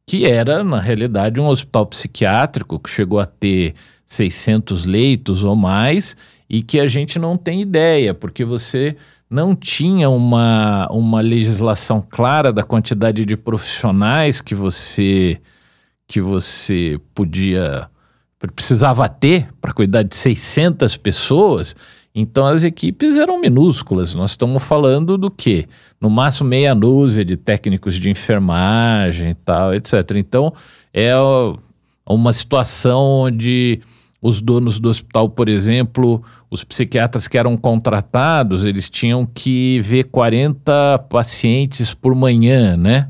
[0.07, 3.75] Que era, na realidade, um hospital psiquiátrico que chegou a ter
[4.07, 6.14] 600 leitos ou mais
[6.53, 8.95] e que a gente não tem ideia, porque você
[9.31, 15.41] não tinha uma, uma legislação clara da quantidade de profissionais que você
[16.07, 17.88] que você podia
[18.55, 21.75] precisava ter para cuidar de 600 pessoas,
[22.15, 24.15] então as equipes eram minúsculas.
[24.15, 25.67] Nós estamos falando do quê?
[25.99, 29.95] No máximo meia dúzia de técnicos de enfermagem e tal, etc.
[30.17, 30.53] Então
[30.93, 31.15] é
[32.05, 33.81] uma situação onde
[34.23, 40.05] os donos do hospital, por exemplo, os psiquiatras que eram contratados, eles tinham que ver
[40.05, 43.09] 40 pacientes por manhã, né?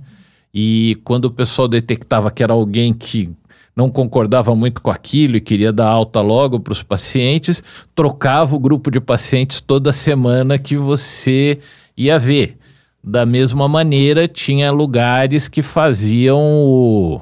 [0.55, 3.28] E quando o pessoal detectava que era alguém que
[3.74, 7.64] não concordava muito com aquilo e queria dar alta logo para os pacientes,
[7.96, 11.59] trocava o grupo de pacientes toda semana que você
[11.96, 12.57] ia ver.
[13.02, 17.20] Da mesma maneira, tinha lugares que faziam o.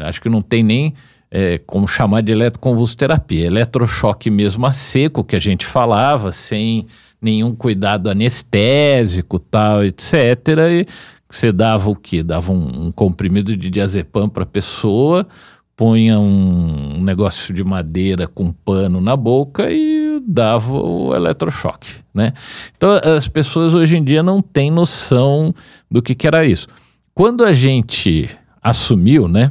[0.00, 0.94] acho que não tem nem
[1.34, 6.86] é, como chamar de eletroconvulsoterapia, eletrochoque mesmo a seco, que a gente falava, sem
[7.22, 10.12] nenhum cuidado anestésico, tal, etc.
[10.70, 10.86] E
[11.26, 12.22] você dava o quê?
[12.22, 15.26] Dava um, um comprimido de diazepam para a pessoa,
[15.74, 22.34] punha um, negócio de madeira com pano na boca e dava o eletrochoque, né?
[22.76, 25.54] Então as pessoas hoje em dia não têm noção
[25.90, 26.68] do que, que era isso.
[27.14, 28.28] Quando a gente
[28.62, 29.50] assumiu, né,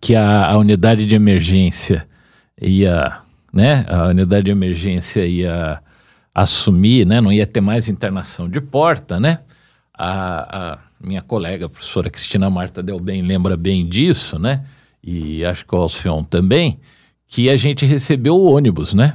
[0.00, 2.06] que a, a unidade de emergência
[2.60, 3.20] ia,
[3.52, 5.80] né, a unidade de emergência ia
[6.34, 9.38] assumir, né, não ia ter mais internação de porta, né?
[9.96, 14.64] A, a, minha colega, a professora Cristina Marta Del Bem, lembra bem disso, né?
[15.02, 16.80] E acho que o Alcion também,
[17.28, 19.14] que a gente recebeu o ônibus, né?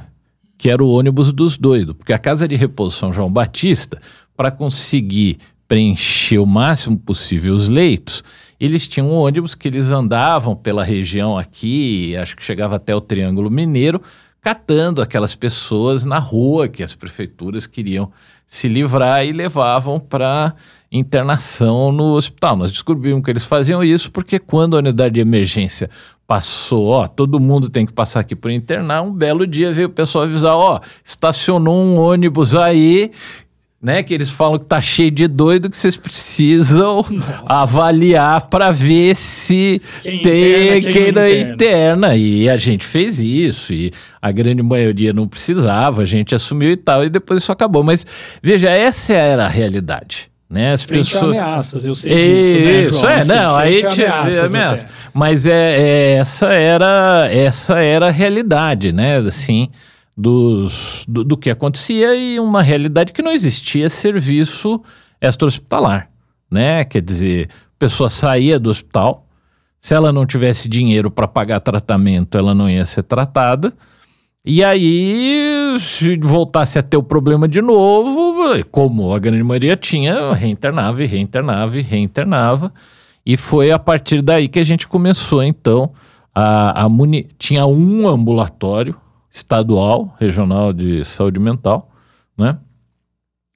[0.56, 4.00] Que era o ônibus dos doidos, porque a Casa de Repouso São João Batista,
[4.36, 8.24] para conseguir preencher o máximo possível os leitos,
[8.60, 13.00] eles tinham um ônibus que eles andavam pela região aqui, acho que chegava até o
[13.00, 14.02] Triângulo Mineiro,
[14.40, 18.10] catando aquelas pessoas na rua que as prefeituras queriam
[18.46, 20.54] se livrar e levavam para
[20.90, 22.56] internação no hospital.
[22.56, 25.88] Nós descobrimos que eles faziam isso porque quando a unidade de emergência
[26.26, 29.92] passou, ó, todo mundo tem que passar aqui por internar, um belo dia veio o
[29.92, 33.10] pessoal avisar, ó, estacionou um ônibus aí
[33.82, 34.02] né?
[34.02, 37.42] Que eles falam que tá cheio de doido que vocês precisam Nossa.
[37.46, 41.54] avaliar para ver se quem tem interna, quem, não interna.
[41.54, 42.16] interna.
[42.16, 43.90] E a gente fez isso e
[44.20, 47.82] a grande maioria não precisava, a gente assumiu e tal, e depois isso acabou.
[47.82, 48.06] Mas
[48.42, 50.28] veja, essa era a realidade.
[50.48, 51.30] Né, as frente pessoas...
[51.30, 52.12] ameaças, eu sei
[52.42, 52.80] disso, né?
[52.82, 54.50] Isso, é, assim, não, aí tinha ameaças.
[54.52, 54.88] ameaça.
[55.14, 59.70] Mas é, é, essa, era, essa era a realidade, né, assim
[60.16, 64.82] dos, do, do, que acontecia e uma realidade que não existia serviço
[65.20, 66.10] extra-hospitalar,
[66.50, 66.84] né?
[66.84, 69.26] Quer dizer, a pessoa saía do hospital,
[69.78, 73.72] se ela não tivesse dinheiro para pagar tratamento, ela não ia ser tratada.
[74.44, 80.32] E aí, se voltasse a ter o problema de novo, como a grande maioria tinha,
[80.32, 82.72] reinternava e reinternava e reinternava.
[83.24, 85.92] E foi a partir daí que a gente começou, então,
[86.34, 87.28] a, a muni...
[87.38, 88.96] tinha um ambulatório
[89.30, 91.90] estadual, regional de saúde mental,
[92.36, 92.58] né?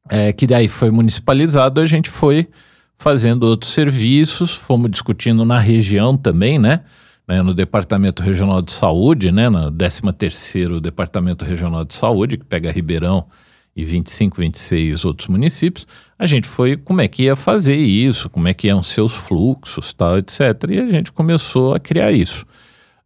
[0.08, 2.48] É, que daí foi municipalizado, a gente foi
[2.96, 6.80] fazendo outros serviços, fomos discutindo na região também, né?
[7.26, 9.48] né no Departamento Regional de Saúde, né?
[9.48, 13.26] No 13º Departamento Regional de Saúde, que pega Ribeirão
[13.74, 15.86] e 25, 26 outros municípios,
[16.18, 19.12] a gente foi como é que ia fazer isso, como é que iam ser os
[19.12, 20.40] fluxos, tal, etc.
[20.68, 22.46] E a gente começou a criar isso.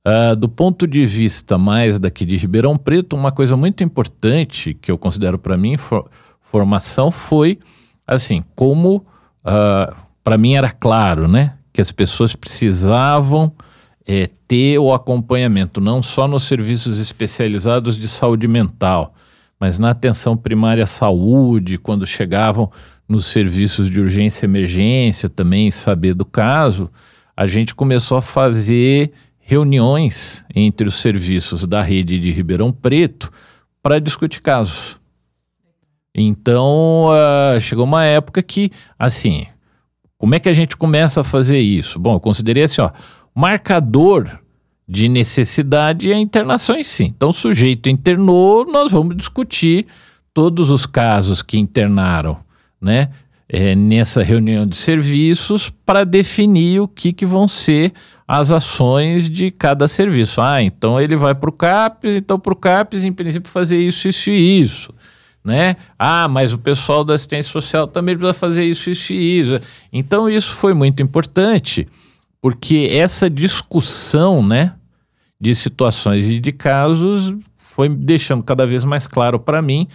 [0.09, 4.91] Uh, do ponto de vista mais daqui de Ribeirão Preto, uma coisa muito importante que
[4.91, 6.09] eu considero para mim for,
[6.41, 7.59] formação foi
[8.07, 9.05] assim, como uh,
[9.45, 13.53] ah, para mim era claro, né, que as pessoas precisavam
[14.07, 19.15] é, ter o acompanhamento não só nos serviços especializados de saúde mental,
[19.61, 22.73] mas na atenção primária à saúde, quando chegavam
[23.07, 26.91] nos serviços de urgência e emergência também saber do caso,
[27.37, 29.13] a gente começou a fazer
[29.49, 33.33] reuniões entre os serviços da rede de Ribeirão Preto
[33.83, 35.01] para discutir casos.
[36.15, 39.47] Então, uh, chegou uma época que, assim,
[40.19, 41.99] como é que a gente começa a fazer isso?
[41.99, 42.91] Bom, eu considerei assim, ó,
[43.35, 44.39] marcador
[44.87, 47.05] de necessidade é internação em si.
[47.05, 49.87] Então, o sujeito internou, nós vamos discutir
[50.35, 52.37] todos os casos que internaram,
[52.79, 53.09] né?
[53.49, 57.95] É, nessa reunião de serviços para definir o que, que vão ser
[58.29, 60.43] as ações de cada serviço.
[60.43, 64.07] Ah, então ele vai para o CAPES, então para o CAPES, em princípio, fazer isso,
[64.07, 64.95] isso e isso.
[65.43, 65.77] Né?
[65.99, 69.61] Ah, mas o pessoal da assistência social também precisa fazer isso, isso e isso.
[69.91, 71.89] Então isso foi muito importante,
[72.43, 74.75] porque essa discussão, né,
[75.41, 79.89] de situações e de casos, foi deixando cada vez mais claro para mim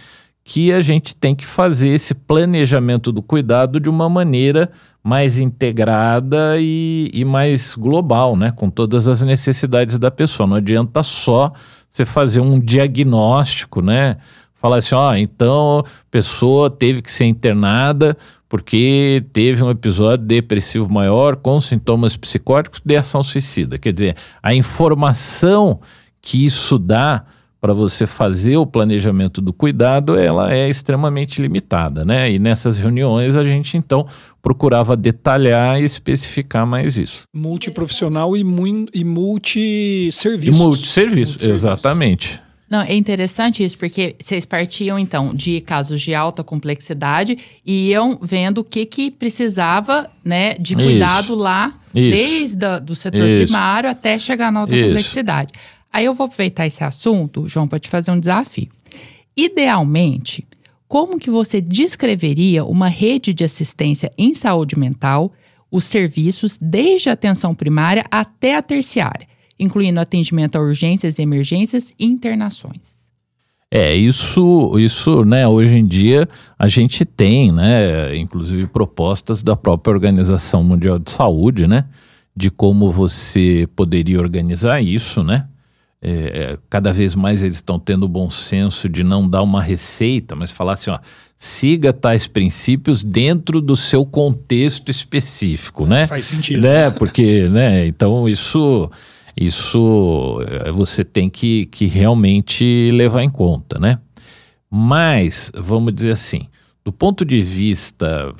[0.44, 4.70] que a gente tem que fazer esse planejamento do cuidado de uma maneira
[5.02, 8.52] mais integrada e, e, mais global, né?
[8.52, 10.46] Com todas as necessidades da pessoa.
[10.46, 11.50] Não adianta só
[11.88, 14.18] você fazer um diagnóstico, né?
[14.54, 18.16] Falar assim, ó, então a pessoa teve que ser internada
[18.48, 23.78] porque teve um episódio depressivo maior com sintomas psicóticos de ação suicida.
[23.78, 25.80] Quer dizer, a informação
[26.20, 27.24] que isso dá
[27.64, 32.30] para você fazer o planejamento do cuidado, ela é extremamente limitada, né?
[32.30, 34.06] E nessas reuniões a gente então
[34.42, 37.22] procurava detalhar e especificar mais isso.
[37.34, 40.58] Multiprofissional e, mu e multisserviços.
[40.58, 42.38] E multisserviço, exatamente.
[42.68, 48.18] Não, é interessante isso, porque vocês partiam, então, de casos de alta complexidade e iam
[48.20, 51.34] vendo o que, que precisava, né, de cuidado isso.
[51.34, 52.14] lá, isso.
[52.14, 53.44] desde o setor isso.
[53.44, 55.50] primário até chegar na alta complexidade.
[55.94, 58.66] Aí eu vou aproveitar esse assunto, João, para te fazer um desafio.
[59.36, 60.44] Idealmente,
[60.88, 65.32] como que você descreveria uma rede de assistência em saúde mental,
[65.70, 72.06] os serviços desde a atenção primária até a terciária, incluindo atendimento a urgências, emergências e
[72.06, 73.04] internações?
[73.70, 76.28] É, isso, isso, né, hoje em dia
[76.58, 81.84] a gente tem, né, inclusive propostas da própria Organização Mundial de Saúde, né,
[82.36, 85.46] de como você poderia organizar isso, né,
[86.06, 89.62] é, é, cada vez mais eles estão tendo o bom senso de não dar uma
[89.62, 90.98] receita, mas falar assim, ó,
[91.38, 96.06] siga tais princípios dentro do seu contexto específico, né?
[96.06, 96.60] Faz sentido.
[96.60, 96.90] Né?
[96.90, 97.86] Porque, né?
[97.86, 98.90] Então isso,
[99.34, 103.98] isso é, você tem que, que realmente levar em conta, né?
[104.70, 106.48] Mas vamos dizer assim,
[106.84, 108.30] do ponto de vista,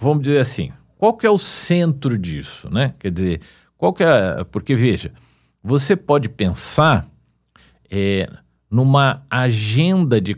[0.00, 2.92] vamos dizer assim, qual que é o centro disso, né?
[2.98, 3.40] Quer dizer,
[3.78, 5.12] qual que é, porque veja
[5.62, 7.06] você pode pensar
[7.90, 8.26] é,
[8.70, 10.36] numa agenda de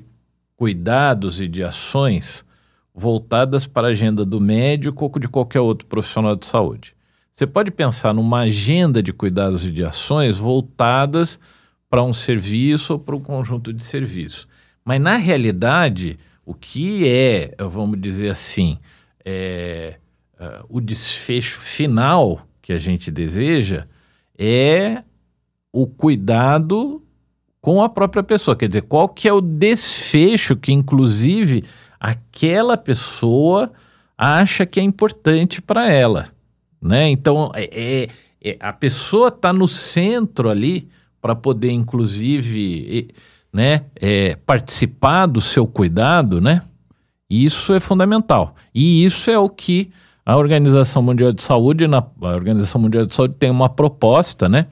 [0.56, 2.44] cuidados e de ações
[2.94, 6.94] voltadas para a agenda do médico ou de qualquer outro profissional de saúde.
[7.32, 11.40] Você pode pensar numa agenda de cuidados e de ações voltadas
[11.90, 14.46] para um serviço ou para um conjunto de serviços.
[14.84, 18.78] Mas, na realidade, o que é, vamos dizer assim,
[19.24, 19.98] é,
[20.38, 23.86] uh, o desfecho final que a gente deseja
[24.38, 25.02] é
[25.74, 27.02] o cuidado
[27.60, 28.56] com a própria pessoa.
[28.56, 31.64] Quer dizer, qual que é o desfecho que, inclusive,
[31.98, 33.72] aquela pessoa
[34.16, 36.28] acha que é importante para ela.
[36.80, 37.10] Né?
[37.10, 38.08] Então, é, é,
[38.40, 40.88] é a pessoa está no centro ali
[41.20, 43.08] para poder, inclusive,
[43.52, 46.62] né, é, participar do seu cuidado, né?
[47.28, 48.54] Isso é fundamental.
[48.74, 49.90] E isso é o que
[50.24, 54.66] a Organização Mundial de Saúde, na, a Organização Mundial de Saúde tem uma proposta, né?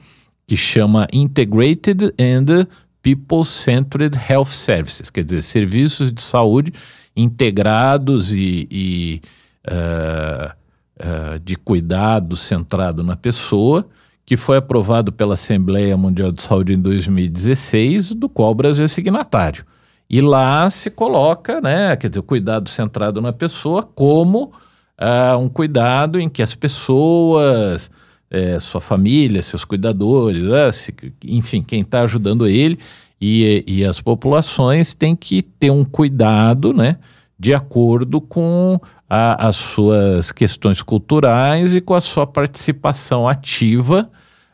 [0.47, 2.67] Que chama Integrated and
[3.01, 6.73] People-Centered Health Services, quer dizer, serviços de saúde
[7.15, 9.21] integrados e, e
[9.67, 10.53] uh,
[10.99, 13.85] uh, de cuidado centrado na pessoa,
[14.25, 18.87] que foi aprovado pela Assembleia Mundial de Saúde em 2016, do qual o Brasil é
[18.87, 19.65] signatário.
[20.09, 24.53] E lá se coloca, né, quer dizer, o cuidado centrado na pessoa como
[24.99, 27.91] uh, um cuidado em que as pessoas
[28.33, 30.71] é, sua família, seus cuidadores, né?
[30.71, 32.79] Se, enfim, quem está ajudando ele
[33.21, 36.97] e, e as populações têm que ter um cuidado, né?
[37.37, 44.09] De acordo com a, as suas questões culturais e com a sua participação ativa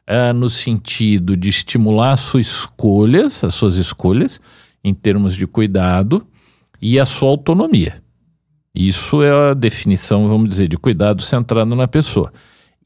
[0.06, 4.42] é, no sentido de estimular as suas escolhas, as suas escolhas
[4.84, 6.28] em termos de cuidado
[6.82, 8.02] e a sua autonomia.
[8.76, 12.34] Isso é a definição, vamos dizer, de cuidado centrado na pessoa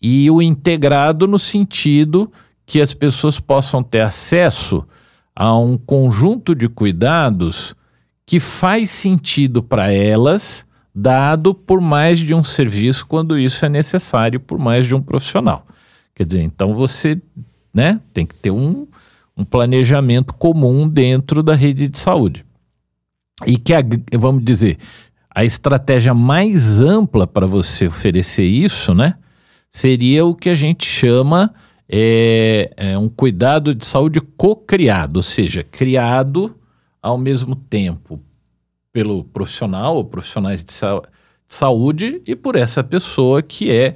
[0.03, 2.29] e o integrado no sentido
[2.65, 4.85] que as pessoas possam ter acesso
[5.33, 7.73] a um conjunto de cuidados
[8.25, 14.41] que faz sentido para elas, dado por mais de um serviço quando isso é necessário
[14.41, 15.65] por mais de um profissional.
[16.13, 17.19] Quer dizer, então você
[17.73, 18.85] né, tem que ter um,
[19.37, 22.45] um planejamento comum dentro da rede de saúde.
[23.47, 23.79] E que, a,
[24.13, 24.77] vamos dizer,
[25.33, 29.15] a estratégia mais ampla para você oferecer isso, né,
[29.73, 31.53] seria o que a gente chama
[31.89, 36.55] é, é um cuidado de saúde co-criado, ou seja, criado
[37.01, 38.21] ao mesmo tempo
[38.93, 41.01] pelo profissional ou profissionais de, sa
[41.47, 43.95] de saúde e por essa pessoa que é,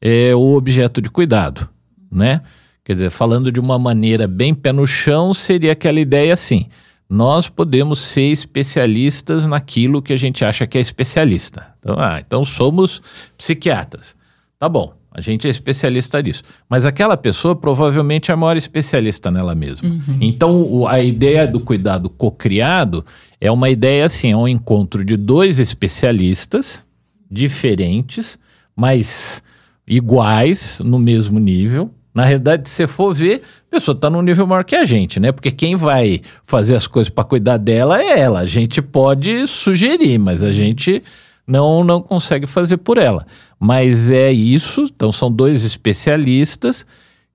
[0.00, 1.68] é o objeto de cuidado,
[2.10, 2.42] né?
[2.82, 6.66] Quer dizer, falando de uma maneira bem pé no chão, seria aquela ideia assim:
[7.08, 11.74] nós podemos ser especialistas naquilo que a gente acha que é especialista.
[11.78, 13.02] Então, ah, então somos
[13.36, 14.16] psiquiatras.
[14.58, 14.97] Tá bom.
[15.18, 16.44] A gente é especialista nisso.
[16.68, 19.88] Mas aquela pessoa provavelmente é a maior especialista nela mesma.
[19.88, 20.18] Uhum.
[20.20, 23.04] Então, o, a ideia do cuidado cocriado
[23.40, 26.84] é uma ideia assim: é um encontro de dois especialistas
[27.28, 28.38] diferentes,
[28.76, 29.42] mas
[29.84, 31.90] iguais no mesmo nível.
[32.14, 35.18] Na realidade, se você for ver, a pessoa está num nível maior que a gente,
[35.18, 35.32] né?
[35.32, 38.40] Porque quem vai fazer as coisas para cuidar dela é ela.
[38.40, 41.02] A gente pode sugerir, mas a gente
[41.48, 43.26] não, não consegue fazer por ela.
[43.58, 46.86] Mas é isso, então são dois especialistas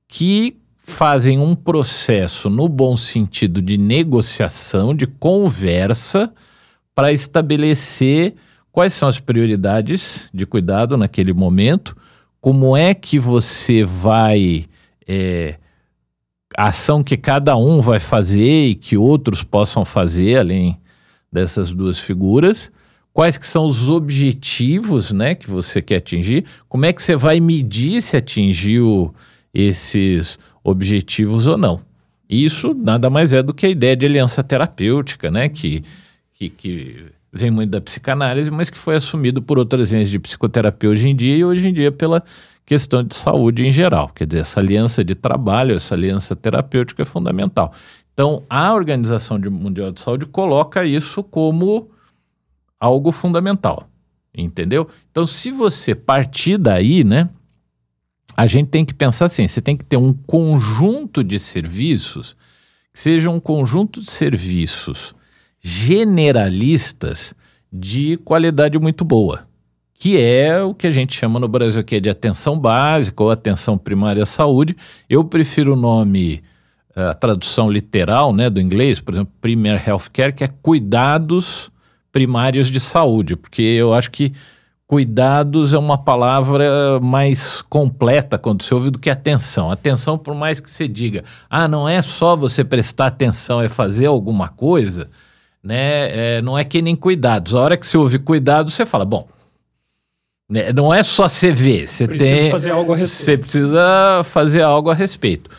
[0.07, 6.32] que fazem um processo no bom sentido de negociação, de conversa,
[6.93, 8.36] para estabelecer
[8.72, 11.97] quais são as prioridades de cuidado naquele momento,
[12.39, 14.66] como é que você vai.
[15.07, 15.55] É,
[16.55, 20.78] a ação que cada um vai fazer e que outros possam fazer, além
[21.32, 22.72] dessas duas figuras
[23.14, 27.39] quais que são os objetivos né, que você quer atingir, como é que você vai
[27.39, 29.14] medir se atingiu
[29.53, 31.80] esses objetivos ou não.
[32.28, 35.84] Isso nada mais é do que a ideia de aliança terapêutica, né, que,
[36.34, 40.89] que, que vem muito da psicanálise, mas que foi assumido por outras linhas de psicoterapia
[40.89, 42.24] hoje em dia e hoje em dia pela
[42.66, 44.09] questão de saúde em geral.
[44.09, 47.74] Quer dizer, essa aliança de trabalho, essa aliança terapêutica é fundamental.
[48.14, 51.89] Então, a Organização Mundial de Saúde coloca isso como
[52.84, 53.88] algo fundamental,
[54.36, 54.89] entendeu?
[55.09, 57.29] Então, se você partir daí, né,
[58.36, 62.36] a gente tem que pensar assim: você tem que ter um conjunto de serviços
[62.93, 65.15] que seja um conjunto de serviços
[65.61, 67.34] generalistas
[67.71, 69.47] de qualidade muito boa,
[69.93, 73.77] que é o que a gente chama no Brasil aqui de atenção básica ou atenção
[73.77, 74.75] primária à saúde.
[75.09, 76.43] Eu prefiro o nome,
[76.93, 81.71] a tradução literal né, do inglês, por exemplo, Primary Healthcare, que é cuidados
[82.14, 84.32] primários de saúde, porque eu acho que
[84.86, 89.72] cuidados é uma palavra mais completa quando se ouve do que atenção.
[89.72, 94.05] Atenção, por mais que você diga, ah, não é só você prestar atenção, é fazer
[94.05, 95.09] alguma coisa,
[95.64, 96.38] né?
[96.38, 97.55] É, não é que nem cuidados.
[97.55, 99.28] A hora que você ouve cuidado, você fala, bom,
[100.47, 100.72] né?
[100.72, 103.26] não é só você ver, você tem, fazer algo a respeito.
[103.26, 105.49] Você precisa fazer algo a respeito.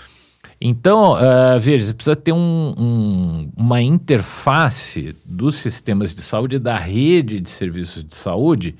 [0.67, 6.79] Então, uh, veja, você precisa ter um, um, uma interface dos sistemas de saúde, da
[6.79, 8.75] rede de serviços de saúde,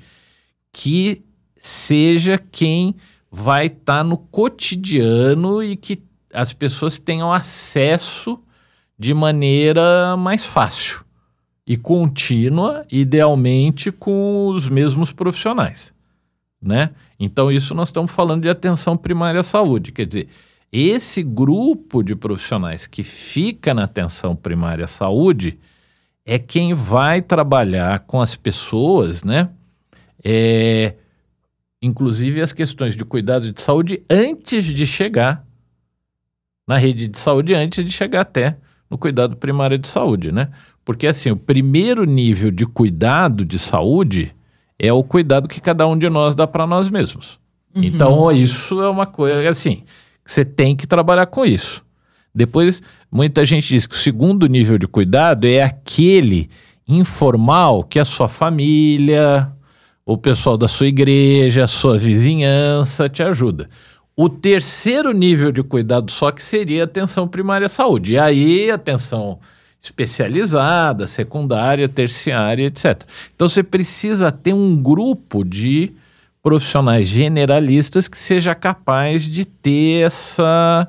[0.73, 1.21] que
[1.55, 2.95] seja quem
[3.31, 6.01] vai estar tá no cotidiano e que
[6.33, 8.39] as pessoas tenham acesso
[8.97, 11.05] de maneira mais fácil
[11.67, 15.93] e contínua, idealmente com os mesmos profissionais,
[16.59, 16.89] né?
[17.19, 20.27] Então isso nós estamos falando de atenção primária à saúde, quer dizer,
[20.77, 25.57] esse grupo de profissionais que fica na atenção primária à saúde
[26.25, 29.49] é quem vai trabalhar com as pessoas, né?
[30.21, 30.95] É,
[31.81, 35.45] inclusive as questões de cuidado de saúde antes de chegar
[36.67, 38.57] na rede de saúde, antes de chegar até
[38.89, 40.49] no cuidado primário de saúde, né?
[40.83, 44.35] Porque assim, o primeiro nível de cuidado de saúde
[44.77, 47.39] é o cuidado que cada um de nós dá para nós mesmos.
[47.73, 47.83] Uhum.
[47.83, 49.83] Então, isso é uma coisa assim,
[50.25, 51.83] você tem que trabalhar com isso.
[52.33, 56.49] Depois, muita gente diz que o segundo nível de cuidado é aquele
[56.87, 59.51] informal que a sua família,
[60.05, 63.69] o pessoal da sua igreja, a sua vizinhança te ajuda.
[64.17, 68.13] O terceiro nível de cuidado só que seria atenção primária à saúde.
[68.13, 69.39] E aí, atenção
[69.81, 73.03] especializada, secundária, terciária, etc.
[73.35, 75.93] Então, você precisa ter um grupo de
[76.45, 80.87] profissionais generalistas que seja capaz de ter essa,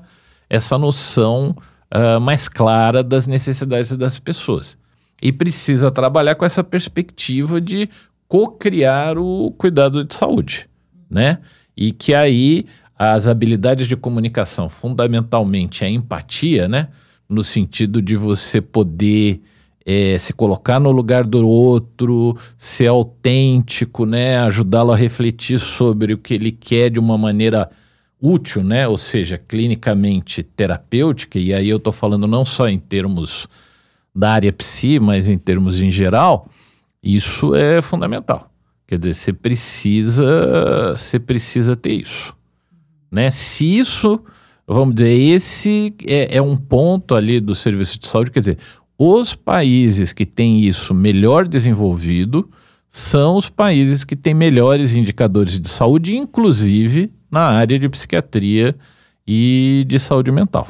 [0.51, 1.57] essa noção
[1.95, 4.77] uh, mais clara das necessidades das pessoas.
[5.23, 7.89] E precisa trabalhar com essa perspectiva de
[8.29, 10.69] co-criar o cuidado de saúde,
[11.09, 11.39] né?
[11.75, 16.89] E que aí as habilidades de comunicação, fundamentalmente a empatia, né?
[17.27, 19.41] No sentido de você poder
[19.89, 24.39] é, se colocar no lugar do outro, ser autêntico, né?
[24.39, 27.71] Ajudá-lo a refletir sobre o que ele quer de uma maneira
[28.21, 28.89] útil, né?
[28.89, 31.39] Ou seja, clinicamente terapêutica.
[31.39, 33.47] E aí eu estou falando não só em termos
[34.13, 36.49] da área psi, mas em termos em geral.
[37.01, 38.51] Isso é fundamental.
[38.89, 42.35] Quer dizer, você precisa, você precisa ter isso,
[43.11, 43.31] né?
[43.31, 44.21] Se isso,
[44.67, 48.59] vamos dizer, esse é, é um ponto ali do serviço de saúde, quer dizer,
[48.99, 52.49] os países que têm isso melhor desenvolvido
[52.89, 58.75] são os países que têm melhores indicadores de saúde, inclusive na área de psiquiatria
[59.27, 60.69] e de saúde mental.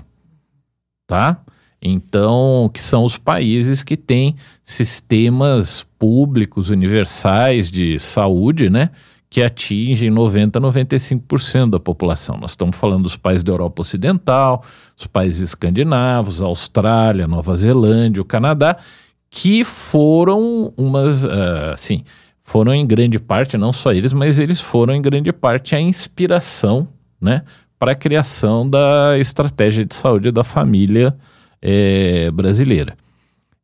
[1.07, 1.41] Tá?
[1.81, 8.91] Então, que são os países que têm sistemas públicos universais de saúde, né?
[9.37, 12.39] Que atingem 90, 95% da população.
[12.39, 14.65] Nós estamos falando dos países da Europa Ocidental,
[14.97, 18.79] os países escandinavos, a Austrália, Nova Zelândia, o Canadá,
[19.29, 21.23] que foram umas,
[21.71, 22.03] assim,
[22.43, 26.89] foram em grande parte, não só eles, mas eles foram em grande parte a inspiração,
[27.21, 27.43] né,
[27.79, 31.15] para a criação da estratégia de saúde da família
[31.61, 32.97] é, brasileira.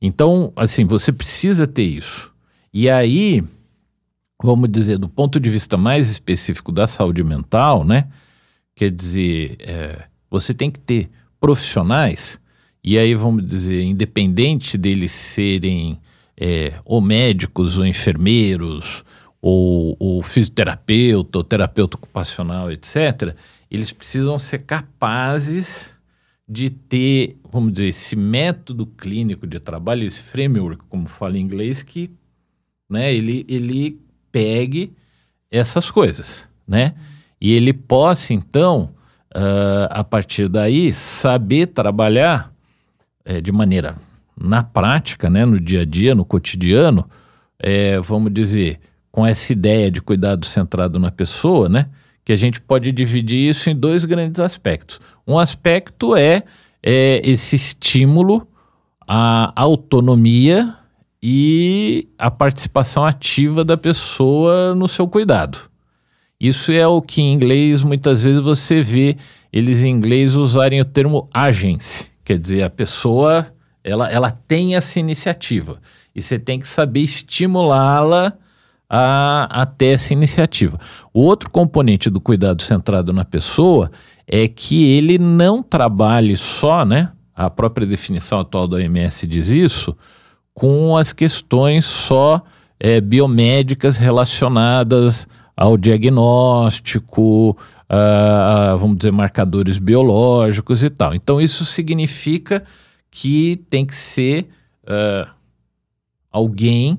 [0.02, 2.30] Então, assim, você precisa ter isso.
[2.74, 3.42] E aí,
[4.42, 8.08] vamos dizer, do ponto de vista mais específico da saúde mental, né?
[8.74, 12.40] Quer dizer, é, você tem que ter profissionais,
[12.82, 16.00] e aí vamos dizer, independente deles serem
[16.36, 19.04] é, ou médicos, ou enfermeiros,
[19.40, 23.36] ou, ou fisioterapeuta, ou terapeuta ocupacional, etc.,
[23.70, 25.96] eles precisam ser capazes
[26.48, 31.82] de ter, vamos dizer, esse método clínico de trabalho, esse framework, como fala em inglês,
[31.82, 32.10] que
[32.90, 33.98] né, ele, ele
[34.32, 34.96] pegue
[35.50, 36.94] essas coisas, né?
[37.40, 38.94] E ele possa, então,
[39.34, 42.52] uh, a partir daí, saber trabalhar
[43.24, 43.96] é, de maneira
[44.36, 47.08] na prática, né, no dia a dia, no cotidiano,
[47.58, 48.80] é, vamos dizer,
[49.10, 51.86] com essa ideia de cuidado centrado na pessoa, né?
[52.24, 55.00] Que a gente pode dividir isso em dois grandes aspectos.
[55.26, 56.44] Um aspecto é,
[56.82, 58.48] é esse estímulo
[59.06, 60.76] à autonomia
[61.22, 65.58] e a participação ativa da pessoa no seu cuidado.
[66.40, 69.16] Isso é o que em inglês muitas vezes você vê
[69.52, 73.46] eles em inglês usarem o termo agency, quer dizer, a pessoa
[73.84, 75.78] ela, ela tem essa iniciativa
[76.14, 78.32] e você tem que saber estimulá-la
[78.88, 80.78] a, a ter essa iniciativa.
[81.14, 83.90] O outro componente do cuidado centrado na pessoa
[84.26, 87.12] é que ele não trabalhe só, né?
[87.34, 89.96] A própria definição atual da OMS diz isso,
[90.54, 92.42] com as questões só
[92.78, 97.56] é, biomédicas relacionadas ao diagnóstico,
[97.88, 101.14] a, vamos dizer, marcadores biológicos e tal.
[101.14, 102.64] Então, isso significa
[103.10, 104.48] que tem que ser
[104.84, 105.30] uh,
[106.30, 106.98] alguém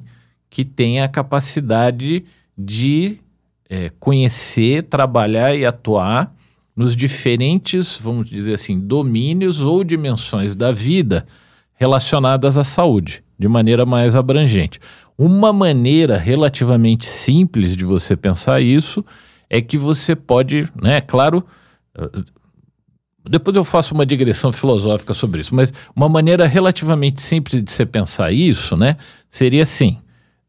[0.49, 2.23] que tenha a capacidade
[2.55, 3.17] de
[3.67, 6.33] é, conhecer, trabalhar e atuar
[6.75, 11.25] nos diferentes, vamos dizer assim, domínios ou dimensões da vida
[11.83, 14.79] relacionadas à saúde, de maneira mais abrangente.
[15.17, 19.03] Uma maneira relativamente simples de você pensar isso
[19.49, 21.45] é que você pode, né, claro,
[23.29, 27.85] depois eu faço uma digressão filosófica sobre isso, mas uma maneira relativamente simples de você
[27.85, 28.95] pensar isso, né,
[29.29, 29.97] seria assim: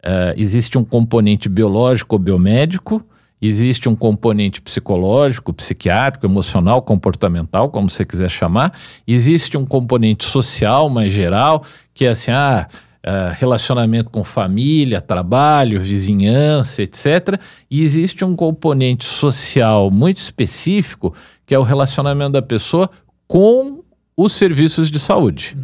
[0.04, 3.04] uh, existe um componente biológico ou biomédico,
[3.40, 8.72] existe um componente psicológico, psiquiátrico, emocional, comportamental, como você quiser chamar,
[9.06, 12.66] existe um componente social mais geral, que é assim, ah,
[13.06, 17.38] Uh, relacionamento com família, trabalho, vizinhança, etc.
[17.70, 21.14] E existe um componente social muito específico,
[21.44, 22.88] que é o relacionamento da pessoa
[23.28, 23.84] com
[24.16, 25.56] os serviços de saúde.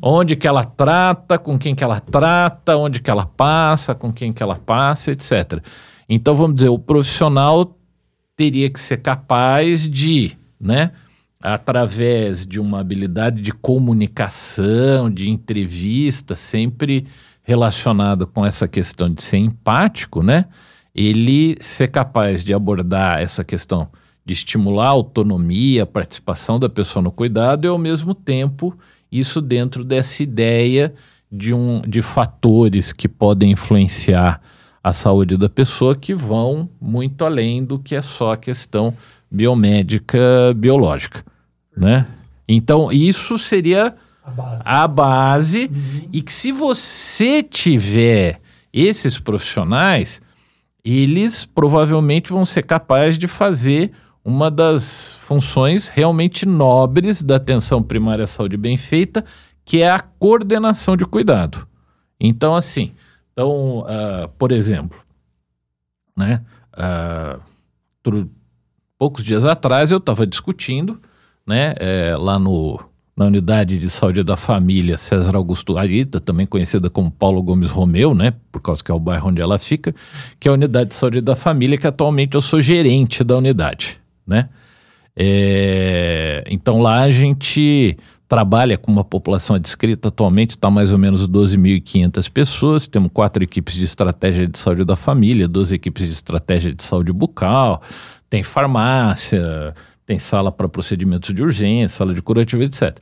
[0.00, 4.32] Onde que ela trata, com quem que ela trata, onde que ela passa, com quem
[4.32, 5.60] que ela passa, etc.
[6.08, 7.78] Então, vamos dizer, o profissional
[8.36, 10.90] teria que ser capaz de, né,
[11.40, 17.06] através de uma habilidade de comunicação, de entrevista, sempre
[17.42, 20.46] relacionado com essa questão de ser empático, né?
[20.94, 23.88] Ele ser capaz de abordar essa questão
[24.24, 28.74] de estimular a autonomia, a participação da pessoa no cuidado e ao mesmo tempo
[29.12, 30.94] isso dentro dessa ideia
[31.30, 34.40] de um de fatores que podem influenciar
[34.84, 38.94] a saúde da pessoa que vão muito além do que é só a questão
[39.30, 41.24] biomédica biológica,
[41.74, 42.06] né?
[42.46, 46.08] Então, isso seria a base, a base uhum.
[46.12, 50.20] e que se você tiver esses profissionais,
[50.84, 53.90] eles provavelmente vão ser capazes de fazer
[54.22, 59.24] uma das funções realmente nobres da atenção primária à saúde bem feita,
[59.64, 61.66] que é a coordenação de cuidado.
[62.20, 62.92] Então, assim,
[63.34, 64.98] então, uh, por exemplo,
[66.16, 66.40] né,
[66.72, 67.40] uh,
[68.96, 71.00] poucos dias atrás eu estava discutindo,
[71.44, 72.78] né, é, lá no,
[73.16, 78.14] na unidade de saúde da família César Augusto Arita, também conhecida como Paulo Gomes Romeu,
[78.14, 79.92] né, por causa que é o bairro onde ela fica,
[80.38, 83.98] que é a unidade de saúde da família, que atualmente eu sou gerente da unidade,
[84.24, 84.48] né.
[85.16, 87.96] É, então lá a gente
[88.34, 92.88] trabalha com uma população adscrita atualmente, está mais ou menos 12.500 pessoas.
[92.88, 97.12] Temos quatro equipes de estratégia de saúde da família, duas equipes de estratégia de saúde
[97.12, 97.80] bucal,
[98.28, 99.72] tem farmácia,
[100.04, 102.98] tem sala para procedimentos de urgência, sala de curativo, etc.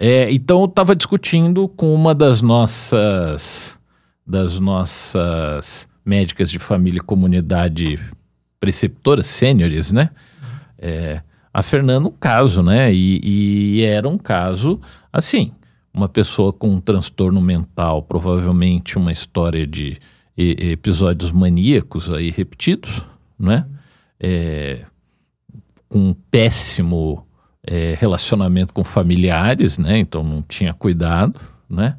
[0.00, 3.78] É, então eu estava discutindo com uma das nossas
[4.26, 8.00] das nossas médicas de família e comunidade
[8.58, 10.08] preceptoras sêniores, né?
[10.78, 11.20] É,
[11.52, 12.92] a Fernanda um caso, né?
[12.92, 14.80] E, e, era um caso,
[15.12, 15.52] assim,
[15.92, 19.98] uma pessoa com um transtorno mental, provavelmente uma história de
[20.36, 23.02] e, episódios maníacos aí repetidos,
[23.38, 23.66] né?
[24.18, 24.84] É,
[25.88, 27.26] com um péssimo
[27.64, 29.98] é, relacionamento com familiares, né?
[29.98, 31.38] Então não tinha cuidado,
[31.68, 31.96] né?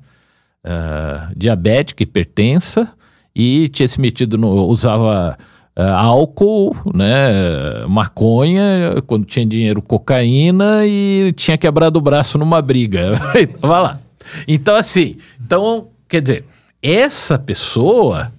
[0.66, 2.94] Uh, diabética, hipertensa
[3.36, 5.38] e tinha se metido no usava
[5.76, 7.86] álcool, né?
[7.88, 13.14] Maconha, quando tinha dinheiro, cocaína e tinha quebrado o braço numa briga.
[13.60, 14.00] Vai lá.
[14.48, 16.46] Então assim, então quer dizer,
[16.82, 18.32] essa pessoa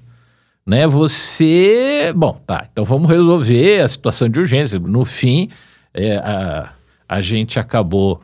[0.66, 0.86] né?
[0.86, 2.66] Você, bom, tá.
[2.72, 4.78] Então vamos resolver a situação de urgência.
[4.78, 5.50] No fim,
[5.92, 6.72] é, a,
[7.08, 8.20] a gente acabou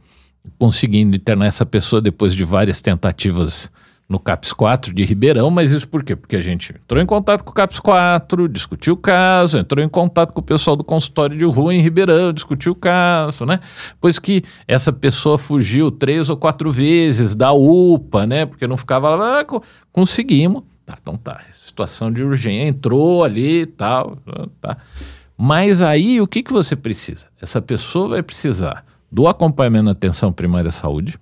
[0.59, 3.71] conseguindo internar essa pessoa depois de várias tentativas
[4.11, 6.17] no CAPS 4 de Ribeirão, mas isso por quê?
[6.17, 9.89] Porque a gente entrou em contato com o CAPS 4, discutiu o caso, entrou em
[9.89, 13.61] contato com o pessoal do consultório de rua em Ribeirão, discutiu o caso, né?
[14.01, 18.47] Pois que essa pessoa fugiu três ou quatro vezes da UPA, né?
[18.47, 19.47] Porque não ficava lá, ah,
[19.93, 20.65] conseguimos.
[20.85, 24.19] Tá, então tá, situação de urgência, entrou ali e tal,
[24.61, 24.77] tá.
[25.39, 27.29] Mas aí o que, que você precisa?
[27.41, 31.17] Essa pessoa vai precisar do acompanhamento na atenção primária à saúde.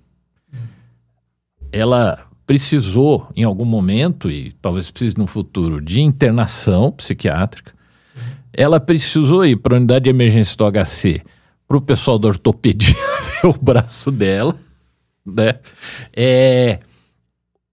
[1.71, 7.73] Ela precisou, em algum momento, e talvez precise no futuro, de internação psiquiátrica.
[8.51, 11.21] Ela precisou ir para a unidade de emergência do HC
[11.67, 12.95] para o pessoal da ortopedia
[13.43, 14.55] ver o braço dela.
[15.23, 15.59] Né?
[16.11, 16.79] É,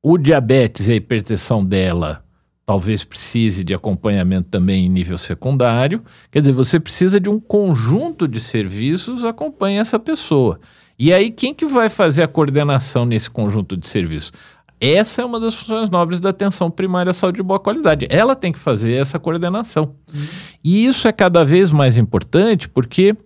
[0.03, 2.23] o diabetes e a hipertensão dela
[2.67, 6.05] talvez precise de acompanhamento também em nível secundário.
[6.31, 10.61] Quer dizer, você precisa de um conjunto de serviços acompanha essa pessoa.
[10.99, 14.33] E aí, quem que vai fazer a coordenação nesse conjunto de serviços?
[14.81, 18.07] Essa é uma das funções nobres da atenção primária à saúde de boa qualidade.
[18.11, 19.95] Ela tem que fazer essa coordenação.
[20.13, 20.27] Uhum.
[20.63, 23.17] E isso é cada vez mais importante porque,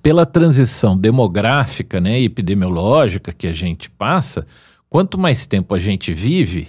[0.00, 4.46] pela transição demográfica né, epidemiológica que a gente passa,
[4.88, 6.68] quanto mais tempo a gente vive,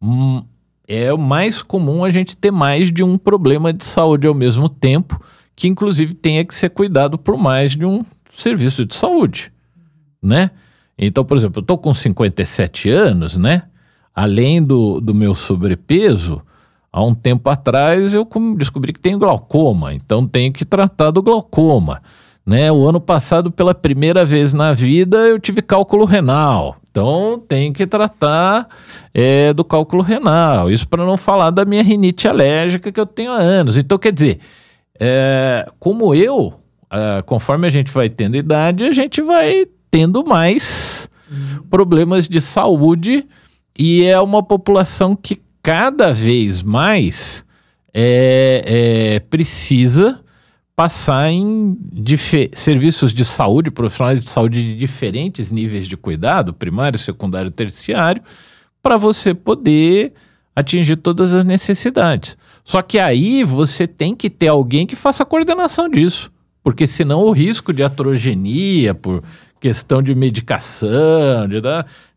[0.00, 0.44] hum,
[0.86, 5.20] é mais comum a gente ter mais de um problema de saúde ao mesmo tempo,
[5.56, 9.52] que inclusive tenha que ser cuidado por mais de um serviço de saúde,
[10.22, 10.52] né?
[10.98, 13.62] Então, por exemplo, eu estou com 57 anos, né?
[14.14, 16.42] Além do, do meu sobrepeso,
[16.92, 18.26] há um tempo atrás eu
[18.56, 22.02] descobri que tenho glaucoma, então tenho que tratar do glaucoma.
[22.44, 22.72] Né?
[22.72, 26.76] O ano passado, pela primeira vez na vida, eu tive cálculo renal.
[26.90, 28.66] Então tem que tratar
[29.14, 30.70] é, do cálculo renal.
[30.70, 33.76] Isso para não falar da minha rinite alérgica que eu tenho há anos.
[33.76, 34.40] Então, quer dizer,
[34.98, 36.54] é, como eu,
[36.90, 41.08] é, conforme a gente vai tendo idade, a gente vai tendo mais
[41.70, 43.26] problemas de saúde
[43.78, 47.44] e é uma população que cada vez mais
[47.92, 48.62] é,
[49.16, 50.20] é precisa
[50.78, 51.76] passar em
[52.54, 58.22] serviços de saúde, profissionais de saúde de diferentes níveis de cuidado, primário, secundário, terciário,
[58.80, 60.12] para você poder
[60.54, 62.38] atingir todas as necessidades.
[62.64, 66.30] Só que aí você tem que ter alguém que faça a coordenação disso,
[66.62, 69.24] porque senão o risco de atrogenia por
[69.60, 71.60] questão de medicação, de,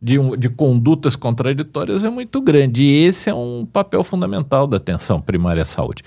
[0.01, 2.83] de, de condutas contraditórias é muito grande.
[2.83, 6.03] E esse é um papel fundamental da atenção primária à saúde.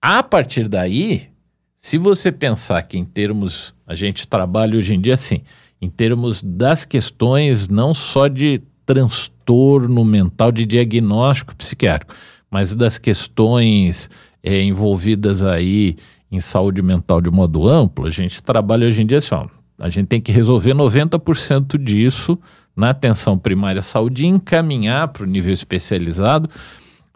[0.00, 1.28] A partir daí,
[1.76, 5.42] se você pensar que em termos, a gente trabalha hoje em dia assim,
[5.80, 12.14] em termos das questões não só de transtorno mental, de diagnóstico psiquiátrico,
[12.50, 14.10] mas das questões
[14.42, 15.96] é, envolvidas aí
[16.30, 19.46] em saúde mental de modo amplo, a gente trabalha hoje em dia assim, ó,
[19.82, 22.38] a gente tem que resolver 90% disso
[22.74, 26.48] na atenção primária à saúde e encaminhar para o nível especializado,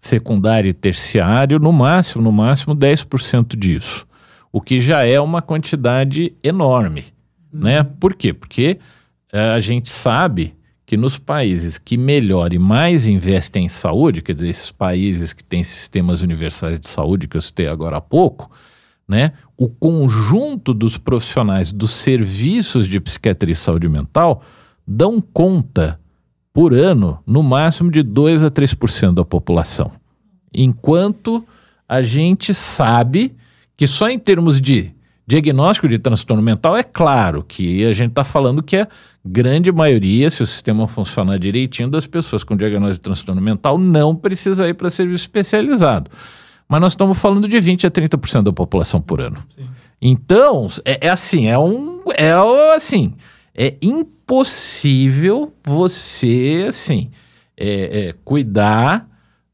[0.01, 4.07] secundário e terciário, no máximo, no máximo 10% disso
[4.57, 7.05] o que já é uma quantidade enorme,
[7.53, 7.61] uhum.
[7.61, 7.83] né?
[7.85, 8.33] Por quê?
[8.33, 8.79] Porque
[9.31, 10.55] uh, a gente sabe
[10.87, 15.45] que nos países que melhor e mais investem em saúde, quer dizer, esses países que
[15.45, 18.51] têm sistemas universais de saúde que eu citei agora há pouco,
[19.07, 19.35] né?
[19.57, 24.43] O conjunto dos profissionais dos serviços de psiquiatria e saúde mental
[24.87, 25.99] dão conta
[26.53, 29.93] por ano, no máximo de 2 a 3% da população.
[30.55, 31.45] Enquanto
[31.89, 33.35] a gente sabe
[33.77, 34.91] que só em termos de
[35.27, 38.89] diagnóstico de transtorno mental é claro que a gente está falando que a
[39.25, 44.15] grande maioria, se o sistema funcionar direitinho, das pessoas com diagnóstico de transtorno mental não
[44.15, 46.11] precisa ir para serviço especializado.
[46.69, 49.39] Mas nós estamos falando de 20 a 30% da população por ano.
[49.55, 49.69] Sim.
[50.01, 52.03] Então, é, é, assim, é um.
[52.17, 52.33] É
[52.75, 53.14] assim.
[53.55, 57.11] É impossível você, assim,
[57.57, 59.09] é, é, cuidar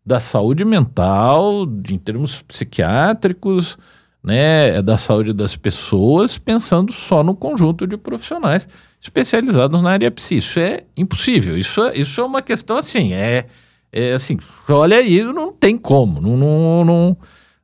[0.04, 3.78] da saúde mental, em termos psiquiátricos,
[4.22, 8.68] né, da saúde das pessoas, pensando só no conjunto de profissionais
[9.00, 10.36] especializados na área psi.
[10.36, 11.58] Isso é impossível.
[11.58, 13.46] Isso é, isso é uma questão assim, é,
[13.92, 14.38] é assim,
[14.68, 17.16] olha aí, não tem como, não, não, não,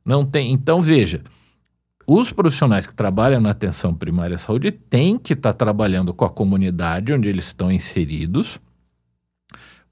[0.05, 0.51] não tem.
[0.51, 1.21] Então, veja,
[2.05, 6.25] os profissionais que trabalham na atenção primária à saúde têm que estar tá trabalhando com
[6.25, 8.59] a comunidade onde eles estão inseridos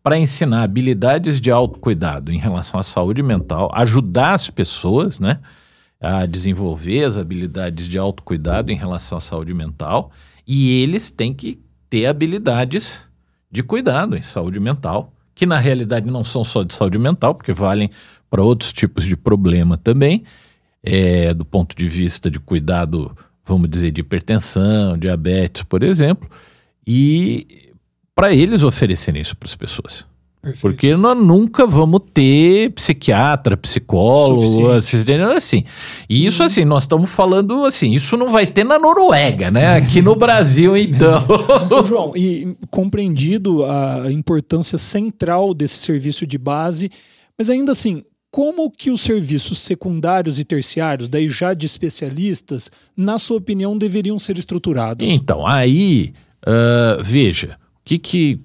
[0.02, 5.40] para ensinar habilidades de autocuidado em relação à saúde mental, ajudar as pessoas, né,
[6.00, 10.12] a desenvolver as habilidades de autocuidado em relação à saúde mental,
[10.48, 11.60] e eles têm que
[11.90, 13.10] ter habilidades
[13.52, 17.54] de cuidado em saúde mental, que na realidade não são só de saúde mental, porque
[17.54, 17.92] valem
[18.28, 20.24] para outros tipos de problema também,
[20.82, 23.16] é, do ponto de vista de cuidado,
[23.46, 26.28] vamos dizer, de hipertensão, diabetes, por exemplo,
[26.86, 27.72] e
[28.16, 30.08] para eles oferecerem isso para as pessoas.
[30.48, 30.62] Perfeito.
[30.62, 35.64] Porque nós nunca vamos ter psiquiatra, psicólogo, assistente, assim.
[36.10, 39.76] E isso, assim, nós estamos falando assim, isso não vai ter na Noruega, né?
[39.76, 41.26] Aqui no Brasil, então.
[41.86, 46.90] João, e compreendido a importância central desse serviço de base,
[47.38, 53.20] mas ainda assim, como que os serviços secundários e terciários, daí já de especialistas, na
[53.20, 55.10] sua opinião, deveriam ser estruturados?
[55.10, 56.14] Então, aí,
[56.48, 58.40] uh, veja, o que que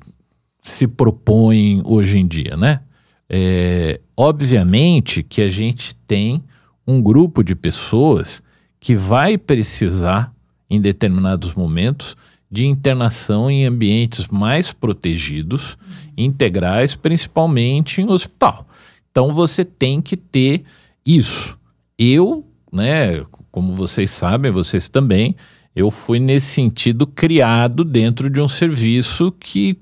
[0.63, 2.81] se propõe hoje em dia, né?
[3.29, 6.43] É, obviamente que a gente tem
[6.87, 8.43] um grupo de pessoas
[8.79, 10.33] que vai precisar,
[10.71, 12.17] em determinados momentos,
[12.51, 15.77] de internação em ambientes mais protegidos,
[16.17, 18.67] integrais, principalmente em hospital.
[19.11, 20.63] Então você tem que ter
[21.05, 21.59] isso.
[21.99, 25.35] Eu, né, como vocês sabem, vocês também,
[25.75, 29.79] eu fui nesse sentido criado dentro de um serviço que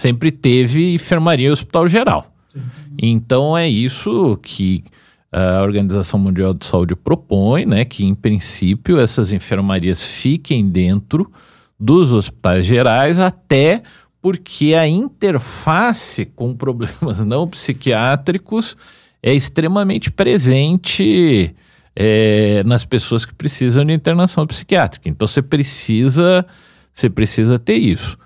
[0.00, 2.32] sempre teve enfermaria em hospital geral.
[2.52, 2.62] Sim.
[2.98, 4.82] Então é isso que
[5.30, 11.30] a Organização Mundial de Saúde propõe, né, que em princípio essas enfermarias fiquem dentro
[11.78, 13.82] dos hospitais gerais até
[14.20, 18.76] porque a interface com problemas não psiquiátricos
[19.22, 21.54] é extremamente presente
[21.94, 25.08] é, nas pessoas que precisam de internação psiquiátrica.
[25.08, 26.46] Então você precisa,
[26.92, 28.16] você precisa ter isso.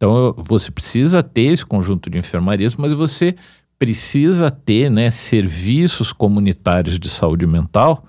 [0.00, 3.34] Então você precisa ter esse conjunto de enfermarias, mas você
[3.78, 8.02] precisa ter né, serviços comunitários de saúde mental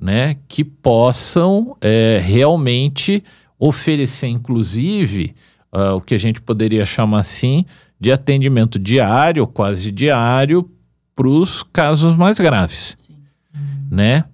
[0.00, 3.22] né, que possam é, realmente
[3.58, 5.34] oferecer, inclusive,
[5.70, 7.66] uh, o que a gente poderia chamar assim
[8.00, 10.70] de atendimento diário, quase diário,
[11.14, 13.16] para os casos mais graves, Sim.
[13.90, 14.24] né?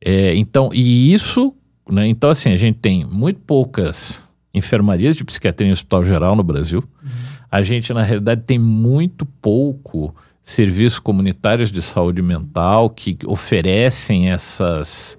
[0.00, 1.54] É, então, e isso,
[1.90, 2.06] né?
[2.06, 6.82] Então, assim, a gente tem muito poucas enfermarias de psiquiatria em hospital geral no Brasil.
[7.02, 7.10] Uhum.
[7.50, 15.18] A gente, na realidade, tem muito pouco serviços comunitários de saúde mental que oferecem essas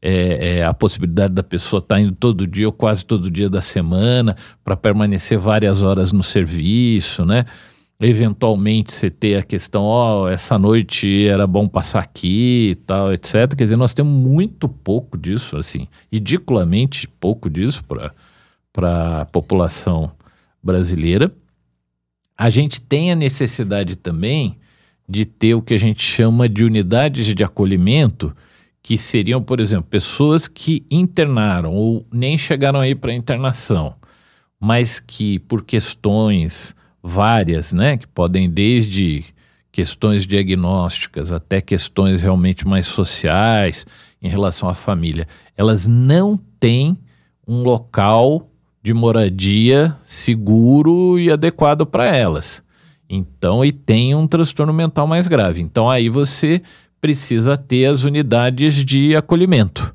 [0.00, 3.48] é, é, a possibilidade da pessoa estar tá indo todo dia ou quase todo dia
[3.48, 7.44] da semana para permanecer várias horas no serviço, né?
[8.00, 13.12] Eventualmente você ter a questão, ó, oh, essa noite era bom passar aqui e tal,
[13.12, 13.54] etc.
[13.56, 18.12] Quer dizer, nós temos muito pouco disso, assim, ridiculamente pouco disso para
[18.78, 20.12] a população
[20.62, 21.32] brasileira.
[22.36, 24.58] A gente tem a necessidade também
[25.08, 28.34] de ter o que a gente chama de unidades de acolhimento
[28.82, 33.94] que seriam, por exemplo, pessoas que internaram ou nem chegaram aí para internação,
[34.58, 39.24] mas que por questões várias, né, que podem desde
[39.70, 43.86] questões diagnósticas até questões realmente mais sociais
[44.20, 46.98] em relação à família, elas não têm
[47.46, 48.51] um local
[48.82, 52.62] de moradia seguro e adequado para elas.
[53.08, 55.60] Então, e tem um transtorno mental mais grave.
[55.60, 56.62] Então, aí você
[57.00, 59.94] precisa ter as unidades de acolhimento,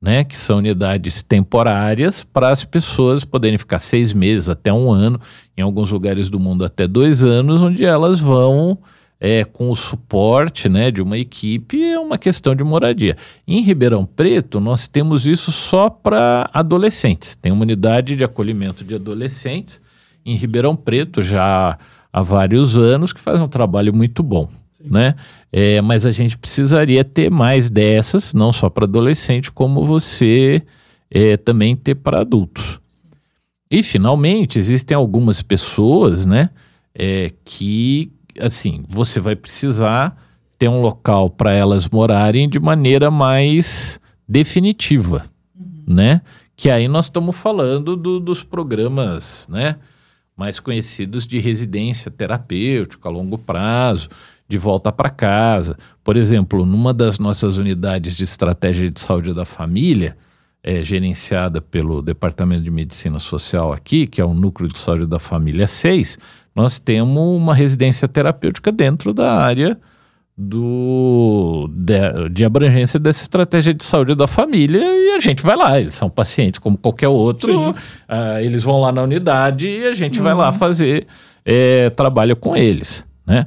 [0.00, 0.22] né?
[0.22, 5.20] Que são unidades temporárias para as pessoas poderem ficar seis meses até um ano,
[5.56, 8.78] em alguns lugares do mundo até dois anos, onde elas vão
[9.24, 13.16] é, com o suporte né, de uma equipe, é uma questão de moradia.
[13.46, 17.36] Em Ribeirão Preto, nós temos isso só para adolescentes.
[17.36, 19.80] Tem uma unidade de acolhimento de adolescentes
[20.26, 21.78] em Ribeirão Preto já
[22.12, 24.48] há vários anos, que faz um trabalho muito bom
[24.84, 25.14] né?
[25.52, 30.60] É, mas a gente precisaria ter mais dessas, não só para adolescente, como você
[31.08, 32.80] é, também ter para adultos.
[33.70, 36.50] E finalmente existem algumas pessoas, né,
[36.92, 40.16] é, que assim você vai precisar
[40.58, 45.24] ter um local para elas morarem de maneira mais definitiva,
[45.58, 45.94] uhum.
[45.94, 46.20] né?
[46.54, 49.76] Que aí nós estamos falando do, dos programas, né?
[50.36, 54.08] Mais conhecidos de residência terapêutica a longo prazo,
[54.48, 55.76] de volta para casa.
[56.04, 60.16] Por exemplo, numa das nossas unidades de estratégia de saúde da família,
[60.62, 65.18] é, gerenciada pelo Departamento de Medicina Social aqui, que é o Núcleo de Saúde da
[65.18, 66.18] Família 6,
[66.54, 69.78] nós temos uma residência terapêutica dentro da área
[70.36, 75.78] do, de, de, abrangência dessa estratégia de saúde da família e a gente vai lá,
[75.78, 80.18] eles são pacientes como qualquer outro, uh, eles vão lá na unidade e a gente
[80.18, 80.24] uhum.
[80.24, 80.54] vai lá uhum.
[80.54, 81.06] fazer
[81.44, 83.46] é, trabalho com eles, né?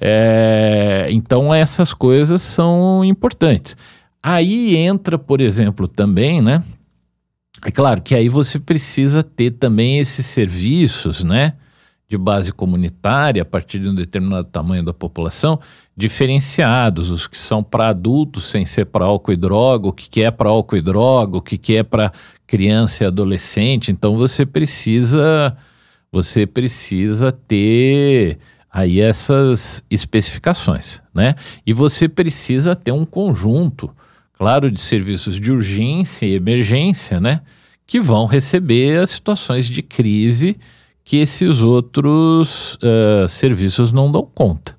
[0.00, 3.76] É, então essas coisas são importantes.
[4.22, 6.62] Aí entra, por exemplo, também, né?
[7.64, 11.54] É claro que aí você precisa ter também esses serviços, né?
[12.10, 15.60] De base comunitária, a partir de um determinado tamanho da população,
[15.96, 20.20] diferenciados, os que são para adultos sem ser para álcool e droga, o que, que
[20.20, 22.12] é para álcool e droga, o que, que é para
[22.48, 23.92] criança e adolescente.
[23.92, 25.56] Então você precisa,
[26.10, 28.38] você precisa ter
[28.68, 31.36] aí essas especificações, né?
[31.64, 33.88] E você precisa ter um conjunto
[34.40, 37.42] claro, de serviços de urgência e emergência, né?
[37.86, 40.58] Que vão receber as situações de crise
[41.10, 44.76] que esses outros uh, serviços não dão conta,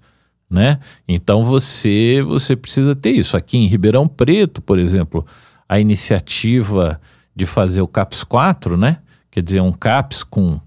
[0.50, 0.80] né?
[1.06, 3.36] Então você você precisa ter isso.
[3.36, 5.26] Aqui em Ribeirão Preto, por exemplo,
[5.68, 7.02] a iniciativa
[7.36, 9.00] de fazer o CAPS 4, né?
[9.30, 10.58] Quer dizer, um CAPS com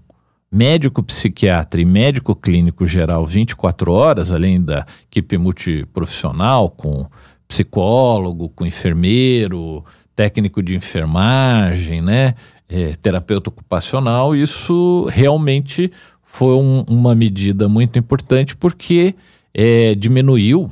[0.51, 7.07] médico psiquiatra e médico clínico geral 24 horas, além da equipe multiprofissional com
[7.47, 9.83] psicólogo, com enfermeiro,
[10.15, 12.35] técnico de enfermagem, né?
[12.67, 15.91] É, terapeuta ocupacional, isso realmente
[16.23, 19.13] foi um, uma medida muito importante porque
[19.53, 20.69] é, diminuiu,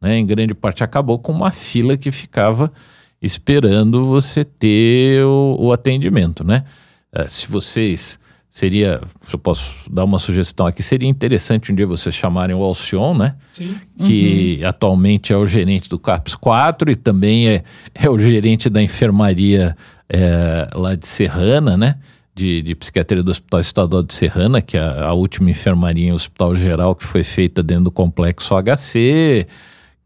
[0.00, 2.72] né, em grande parte acabou com uma fila que ficava
[3.20, 6.64] esperando você ter o, o atendimento, né?
[7.12, 8.18] É, se vocês
[8.56, 12.62] seria, se eu posso dar uma sugestão aqui, seria interessante um dia vocês chamarem o
[12.62, 13.34] Alcion, né?
[13.50, 13.76] Sim.
[13.98, 14.68] Que uhum.
[14.68, 17.64] atualmente é o gerente do CAPS 4 e também é,
[17.94, 19.76] é o gerente da enfermaria
[20.08, 21.98] é, lá de Serrana, né?
[22.34, 26.12] De, de, psiquiatria do Hospital Estadual de Serrana, que é a, a última enfermaria em
[26.12, 29.46] hospital geral que foi feita dentro do complexo HC,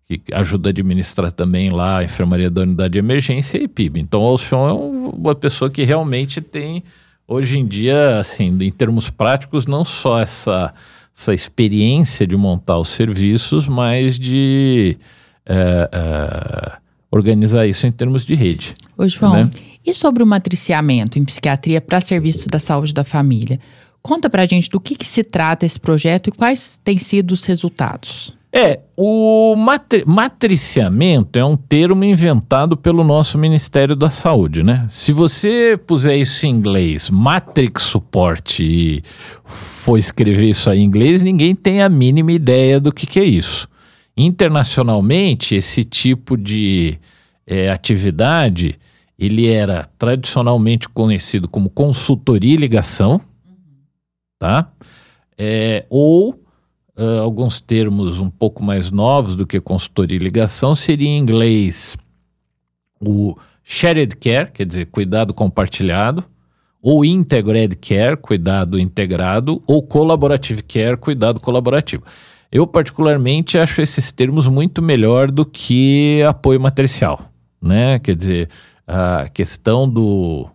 [0.06, 4.00] que ajuda a administrar também lá a enfermaria da unidade de emergência e PIB.
[4.00, 6.84] Então, o Alcion é um, uma pessoa que realmente tem
[7.26, 10.74] hoje em dia, assim, em termos práticos, não só essa,
[11.16, 14.96] essa experiência de montar os serviços, mas de
[15.46, 16.72] é, é,
[17.10, 18.74] organizar isso em termos de rede.
[18.96, 19.50] Ô, João, né?
[19.84, 23.58] E sobre o matriciamento em psiquiatria para serviços da saúde da família?
[24.02, 27.44] Conta pra gente do que, que se trata esse projeto e quais têm sido os
[27.44, 28.38] resultados.
[28.52, 34.86] É, o matri matriciamento é um termo inventado pelo nosso Ministério da Saúde, né?
[34.90, 39.04] Se você puser isso em inglês, matrix support, e
[39.44, 43.24] for escrever isso aí em inglês, ninguém tem a mínima ideia do que, que é
[43.24, 43.68] isso.
[44.16, 46.98] Internacionalmente, esse tipo de
[47.46, 48.76] é, atividade,
[49.20, 53.20] ele era tradicionalmente conhecido como consultoria e ligação,
[54.38, 54.72] tá?
[55.36, 56.30] É, ou
[56.96, 61.98] uh, alguns termos um pouco mais novos do que consultoria e ligação, seria em inglês
[62.98, 66.24] o shared care, quer dizer, cuidado compartilhado,
[66.82, 72.02] ou integrated care, cuidado integrado, ou collaborative care, cuidado colaborativo.
[72.50, 77.98] Eu particularmente acho esses termos muito melhor do que apoio matricial, né?
[77.98, 78.48] Quer dizer,
[78.92, 80.48] a questão do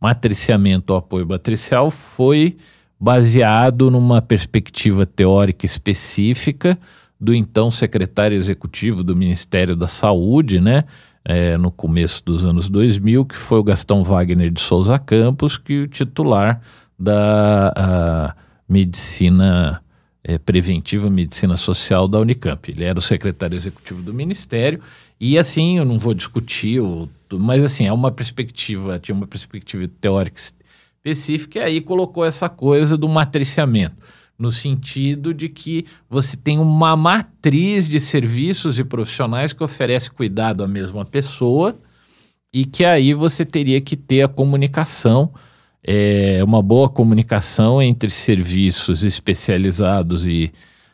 [0.00, 2.56] matriciamento ou apoio matricial foi
[2.98, 6.78] baseado numa perspectiva teórica específica
[7.20, 10.84] do então secretário executivo do Ministério da Saúde, né?
[11.22, 15.74] É, no começo dos anos 2000, que foi o Gastão Wagner de Souza Campos, que
[15.74, 16.60] é o titular
[16.98, 18.34] da
[18.68, 19.82] medicina
[20.24, 22.70] é, preventiva, medicina social da Unicamp.
[22.70, 24.80] Ele era o secretário executivo do Ministério
[25.24, 26.80] e assim, eu não vou discutir,
[27.32, 30.36] mas assim, é uma perspectiva, tinha uma perspectiva teórica
[31.04, 33.96] específica, e aí colocou essa coisa do matriciamento,
[34.38, 40.64] no sentido de que você tem uma matriz de serviços e profissionais que oferece cuidado
[40.64, 41.78] à mesma pessoa
[42.52, 45.32] e que aí você teria que ter a comunicação,
[45.84, 50.52] é, uma boa comunicação entre serviços especializados e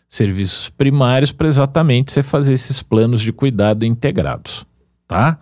[0.09, 4.67] serviços primários para exatamente você fazer esses planos de cuidado integrados,
[5.07, 5.39] tá?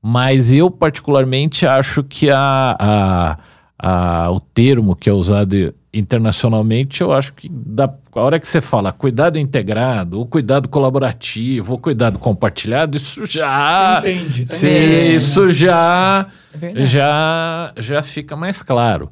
[0.00, 3.38] Mas eu particularmente acho que a, a
[3.78, 8.60] a, o termo que é usado internacionalmente, eu acho que da, a hora que você
[8.60, 14.02] fala cuidado integrado, ou cuidado colaborativo, ou cuidado compartilhado, isso já.
[14.02, 16.26] Você entende, tá se, Isso já,
[16.60, 19.10] é já, já fica mais claro.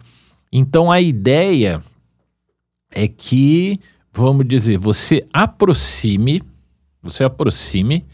[0.52, 1.82] Então a ideia
[2.92, 3.80] é que
[4.16, 6.42] vamos dizer, você aproxime,
[7.02, 8.04] você aproxime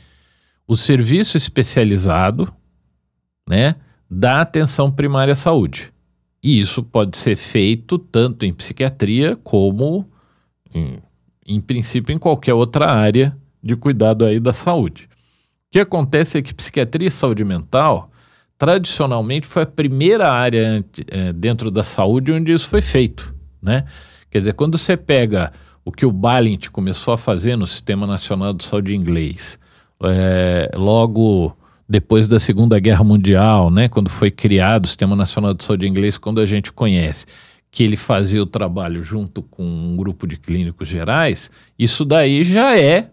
[0.66, 2.52] o serviço especializado,
[3.48, 3.76] né,
[4.10, 5.91] da atenção primária à saúde.
[6.42, 10.08] E isso pode ser feito tanto em psiquiatria como,
[10.74, 10.98] em,
[11.46, 15.04] em princípio, em qualquer outra área de cuidado aí da saúde.
[15.04, 18.10] O que acontece é que psiquiatria e saúde mental,
[18.58, 23.32] tradicionalmente, foi a primeira área é, dentro da saúde onde isso foi feito,
[23.62, 23.84] né?
[24.28, 25.52] Quer dizer, quando você pega
[25.84, 29.58] o que o Balint começou a fazer no Sistema Nacional de Saúde Inglês,
[30.02, 31.56] é, logo
[31.92, 36.16] depois da Segunda Guerra Mundial, né, quando foi criado o Sistema Nacional de Saúde Inglês,
[36.16, 37.26] quando a gente conhece
[37.70, 42.78] que ele fazia o trabalho junto com um grupo de clínicos gerais, isso daí já
[42.78, 43.10] é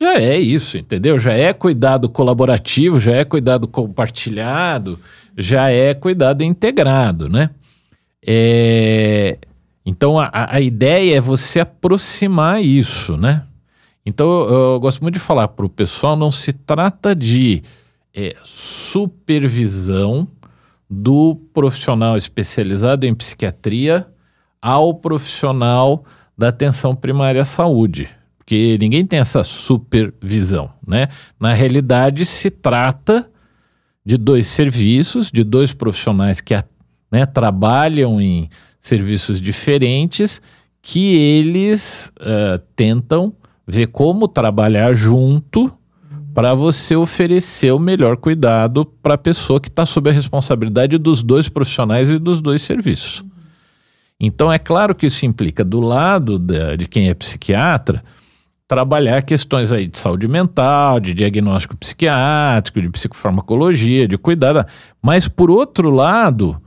[0.00, 1.18] já é isso, entendeu?
[1.18, 4.98] Já é cuidado colaborativo, já é cuidado compartilhado,
[5.36, 7.50] já é cuidado integrado, né?
[8.26, 9.36] É,
[9.84, 13.44] então a, a ideia é você aproximar isso, né?
[14.06, 17.62] Então eu, eu gosto muito de falar para o pessoal, não se trata de
[18.18, 20.26] é, supervisão
[20.90, 24.08] do profissional especializado em psiquiatria
[24.60, 26.04] ao profissional
[26.36, 31.08] da atenção primária à saúde, porque ninguém tem essa supervisão, né?
[31.38, 33.30] Na realidade se trata
[34.04, 36.54] de dois serviços, de dois profissionais que
[37.12, 38.48] né, trabalham em
[38.80, 40.42] serviços diferentes
[40.82, 43.32] que eles uh, tentam
[43.64, 45.77] ver como trabalhar junto
[46.38, 51.20] para você oferecer o melhor cuidado para a pessoa que está sob a responsabilidade dos
[51.20, 53.24] dois profissionais e dos dois serviços.
[54.20, 58.04] Então, é claro que isso implica, do lado de, de quem é psiquiatra,
[58.68, 64.64] trabalhar questões aí de saúde mental, de diagnóstico psiquiátrico, de psicofarmacologia, de cuidado.
[65.02, 66.62] Mas, por outro lado,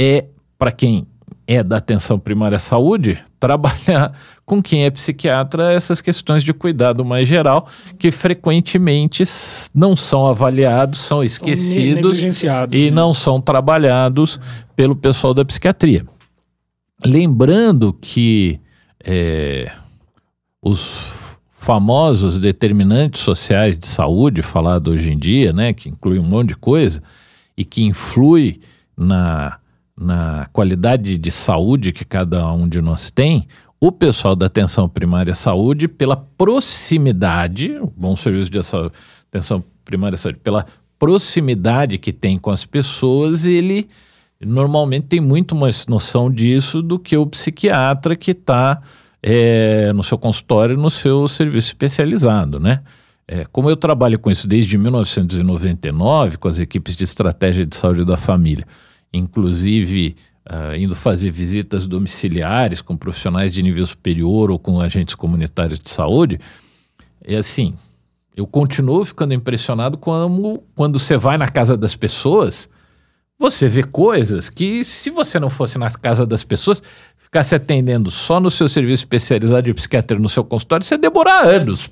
[0.00, 0.24] é
[0.56, 1.06] para quem
[1.46, 4.12] é da atenção primária à saúde, trabalhar
[4.44, 7.68] com quem é psiquiatra essas questões de cuidado mais geral,
[7.98, 9.24] que frequentemente
[9.74, 12.22] não são avaliados, são esquecidos
[12.72, 14.40] e não são trabalhados
[14.74, 16.06] pelo pessoal da psiquiatria.
[17.04, 18.60] Lembrando que
[19.04, 19.70] é,
[20.62, 26.48] os famosos determinantes sociais de saúde, falado hoje em dia, né, que inclui um monte
[26.48, 27.02] de coisa,
[27.56, 28.60] e que influi
[28.96, 29.58] na
[29.96, 33.46] na qualidade de saúde que cada um de nós tem,
[33.80, 40.16] o pessoal da atenção primária à saúde, pela proximidade, o bom serviço de atenção primária
[40.16, 40.66] à saúde, pela
[40.98, 43.88] proximidade que tem com as pessoas, ele
[44.40, 48.80] normalmente tem muito mais noção disso do que o psiquiatra que está
[49.22, 52.80] é, no seu consultório, no seu serviço especializado, né?
[53.26, 58.04] É, como eu trabalho com isso desde 1999, com as equipes de estratégia de saúde
[58.04, 58.66] da família,
[59.16, 60.16] inclusive
[60.50, 65.88] uh, indo fazer visitas domiciliares com profissionais de nível superior ou com agentes comunitários de
[65.88, 66.38] saúde,
[67.22, 67.76] é assim,
[68.36, 72.68] eu continuo ficando impressionado quando você vai na casa das pessoas,
[73.38, 76.82] você vê coisas que se você não fosse na casa das pessoas,
[77.34, 81.44] ficar se atendendo só no seu serviço especializado de psiquiatria no seu consultório, você demorar
[81.44, 81.90] anos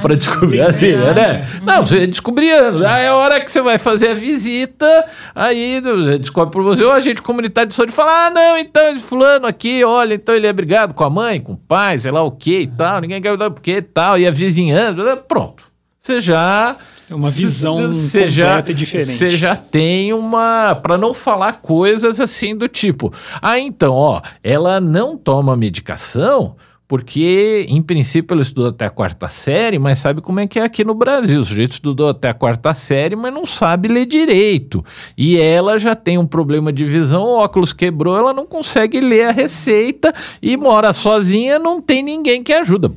[0.00, 1.46] para descobrir assim, né?
[1.62, 2.82] Não, você descobrir anos.
[2.82, 5.82] Aí é a hora que você vai fazer a visita, aí
[6.18, 9.84] descobre por você, o agente comunitário de saúde fala: ah, não, então esse fulano aqui,
[9.84, 12.60] olha, então ele é brigado com a mãe, com o pai, sei lá o que
[12.60, 15.67] e tal, ninguém quer o que e tal, e a vizinhança, pronto.
[16.08, 16.74] Você já
[17.10, 19.12] uma visão cê completa já, e diferente.
[19.12, 20.74] Você já tem uma.
[20.74, 23.12] Para não falar coisas assim do tipo.
[23.42, 26.56] Ah, então, ó, ela não toma medicação
[26.86, 30.62] porque, em princípio, ela estudou até a quarta série, mas sabe como é que é
[30.62, 31.40] aqui no Brasil.
[31.40, 34.82] O sujeito estudou até a quarta série, mas não sabe ler direito.
[35.14, 39.24] E ela já tem um problema de visão, o óculos quebrou, ela não consegue ler
[39.24, 42.90] a receita e mora sozinha, não tem ninguém que ajuda.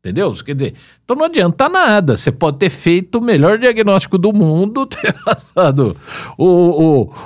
[0.00, 0.32] Entendeu?
[0.32, 2.16] Quer dizer, então não adianta nada.
[2.16, 5.96] Você pode ter feito o melhor diagnóstico do mundo, ter passado
[6.36, 6.46] o,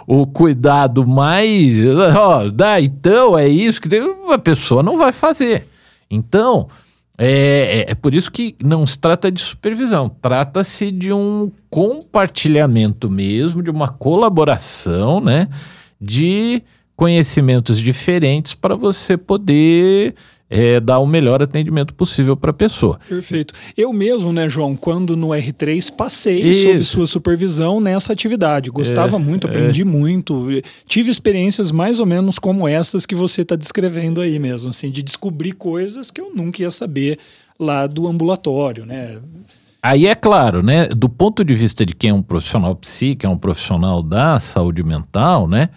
[0.07, 1.75] o, o cuidado mais.
[2.17, 3.89] Ó, dá, então é isso que
[4.31, 5.67] a pessoa não vai fazer.
[6.11, 6.69] Então,
[7.19, 13.11] é, é, é por isso que não se trata de supervisão, trata-se de um compartilhamento
[13.11, 15.47] mesmo, de uma colaboração, né?
[16.01, 16.63] De
[16.97, 20.15] conhecimentos diferentes para você poder
[20.53, 23.01] é, dar o melhor atendimento possível para a pessoa.
[23.09, 23.55] Perfeito.
[23.75, 26.69] Eu mesmo, né, João, quando no R3 passei Isso.
[26.69, 28.71] sob sua supervisão nessa atividade.
[28.71, 29.85] Gostava é, muito, aprendi é.
[29.87, 30.47] muito.
[30.87, 35.03] Tive experiências mais ou menos como essas que você está descrevendo aí mesmo, assim, de
[35.03, 37.19] descobrir coisas que eu nunca ia saber
[37.59, 39.19] lá do ambulatório, né?
[39.83, 40.87] Aí é claro, né?
[40.87, 44.83] Do ponto de vista de quem é um profissional psíquico, é um profissional da saúde
[44.83, 45.71] mental, né?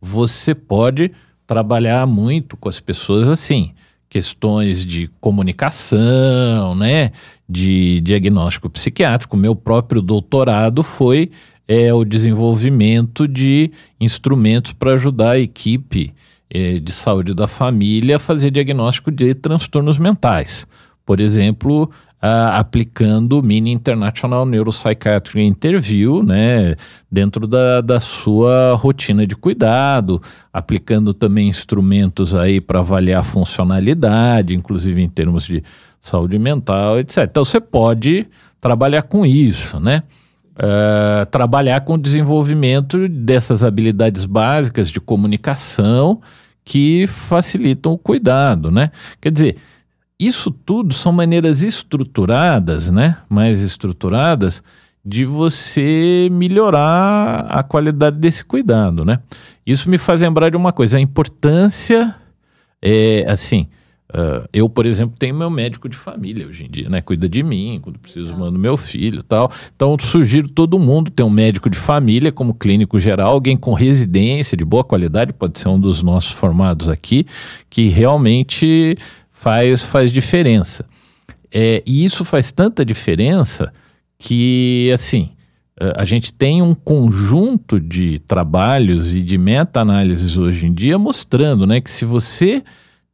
[0.00, 1.12] Você pode
[1.46, 3.74] trabalhar muito com as pessoas assim
[4.12, 7.12] questões de comunicação, né,
[7.48, 9.38] de diagnóstico psiquiátrico.
[9.38, 11.30] Meu próprio doutorado foi
[11.66, 16.12] é, o desenvolvimento de instrumentos para ajudar a equipe
[16.50, 20.66] é, de saúde da família a fazer diagnóstico de transtornos mentais.
[21.06, 21.90] Por exemplo,
[22.22, 26.76] Uh, aplicando o Mini International Neuropsychiatric Interview, né,
[27.10, 30.22] dentro da, da sua rotina de cuidado,
[30.52, 35.64] aplicando também instrumentos aí para avaliar funcionalidade, inclusive em termos de
[36.00, 37.26] saúde mental, etc.
[37.28, 38.28] Então você pode
[38.60, 40.04] trabalhar com isso, né?
[40.52, 46.20] Uh, trabalhar com o desenvolvimento dessas habilidades básicas de comunicação
[46.64, 48.90] que facilitam o cuidado, né?
[49.20, 49.56] Quer dizer,
[50.26, 53.16] isso tudo são maneiras estruturadas, né?
[53.28, 54.62] Mais estruturadas
[55.04, 59.18] de você melhorar a qualidade desse cuidado, né?
[59.66, 62.14] Isso me faz lembrar de uma coisa, a importância
[62.80, 63.68] é assim.
[64.14, 67.00] Uh, eu, por exemplo, tenho meu médico de família hoje em dia, né?
[67.00, 69.50] Cuida de mim, quando preciso mando meu filho tal.
[69.74, 74.54] Então, sugiro todo mundo ter um médico de família como clínico geral, alguém com residência
[74.54, 77.24] de boa qualidade, pode ser um dos nossos formados aqui,
[77.70, 78.98] que realmente
[79.42, 80.86] faz, faz diferença.
[81.52, 83.72] É, e isso faz tanta diferença
[84.16, 85.32] que, assim,
[85.96, 91.80] a gente tem um conjunto de trabalhos e de meta-análises hoje em dia mostrando né,
[91.80, 92.62] que se você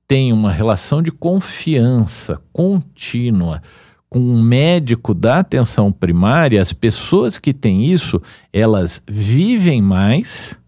[0.06, 3.62] tem uma relação de confiança contínua
[4.10, 8.20] com um médico da atenção primária, as pessoas que têm isso,
[8.52, 10.58] elas vivem mais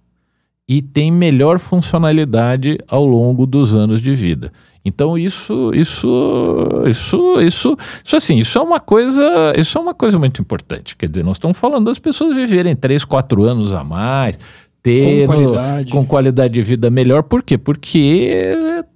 [0.70, 4.52] e têm melhor funcionalidade ao longo dos anos de vida.
[4.84, 10.16] Então isso, isso, isso, isso, isso assim, isso é uma coisa, isso é uma coisa
[10.16, 10.94] muito importante.
[10.94, 14.38] Quer dizer, nós estamos falando das pessoas viverem três, quatro anos a mais,
[14.80, 17.24] ter com qualidade, com qualidade de vida melhor.
[17.24, 17.58] Por quê?
[17.58, 18.30] Porque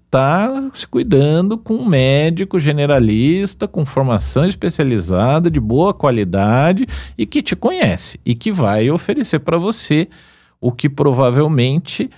[0.05, 6.87] está se cuidando com um médico generalista, com formação especializada, de boa qualidade
[7.19, 10.09] e que te conhece e que vai oferecer para você
[10.65, 12.11] o que provavelmente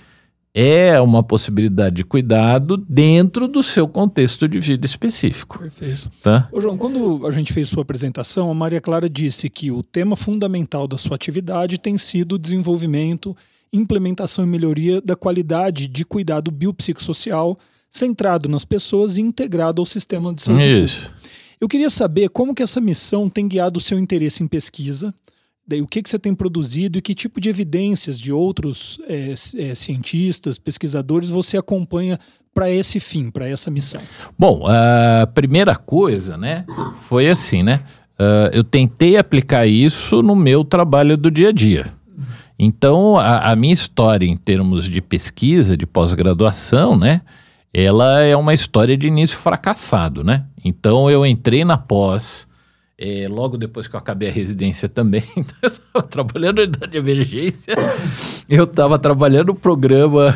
[0.53, 5.59] é uma possibilidade de cuidado dentro do seu contexto de vida específico.
[5.59, 6.09] Perfeito.
[6.23, 6.47] Tá?
[6.49, 10.15] Ô, João, quando a gente fez sua apresentação, a Maria Clara disse que o tema
[10.15, 13.35] fundamental da sua atividade tem sido o desenvolvimento,
[13.71, 17.59] implementação e melhoria da qualidade de cuidado biopsicossocial
[17.89, 20.83] centrado nas pessoas e integrado ao sistema de saúde.
[20.83, 21.11] Isso.
[21.59, 25.13] Eu queria saber como que essa missão tem guiado o seu interesse em pesquisa,
[25.67, 29.33] Daí, o que, que você tem produzido e que tipo de evidências de outros é,
[29.33, 32.17] é, cientistas, pesquisadores você acompanha
[32.53, 34.01] para esse fim, para essa missão?
[34.39, 36.65] Bom, a primeira coisa, né,
[37.07, 37.83] foi assim, né?
[38.19, 41.85] Uh, eu tentei aplicar isso no meu trabalho do dia a dia.
[42.57, 47.21] Então, a, a minha história em termos de pesquisa, de pós-graduação, né?
[47.71, 50.45] Ela é uma história de início fracassado, né?
[50.65, 52.47] Então, eu entrei na pós
[52.99, 56.91] é, logo depois que eu acabei a residência também, então eu estava trabalhando na unidade
[56.91, 57.75] de emergência,
[58.49, 60.33] eu estava trabalhando no programa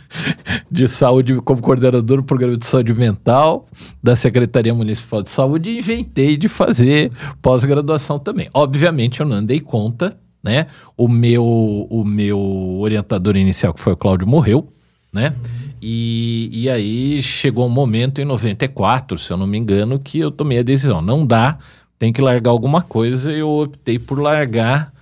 [0.70, 3.66] de saúde, como coordenador do programa de saúde mental
[4.02, 7.10] da Secretaria Municipal de Saúde e inventei de fazer
[7.40, 8.48] pós-graduação também.
[8.52, 10.66] Obviamente eu não dei conta, né?
[10.96, 12.38] O meu, o meu
[12.80, 14.70] orientador inicial, que foi o Cláudio, morreu,
[15.12, 15.34] né?
[15.80, 20.30] E, e aí chegou um momento em 94, se eu não me engano, que eu
[20.30, 21.02] tomei a decisão.
[21.02, 21.58] Não dá
[21.98, 24.92] tem que largar alguma coisa eu optei por largar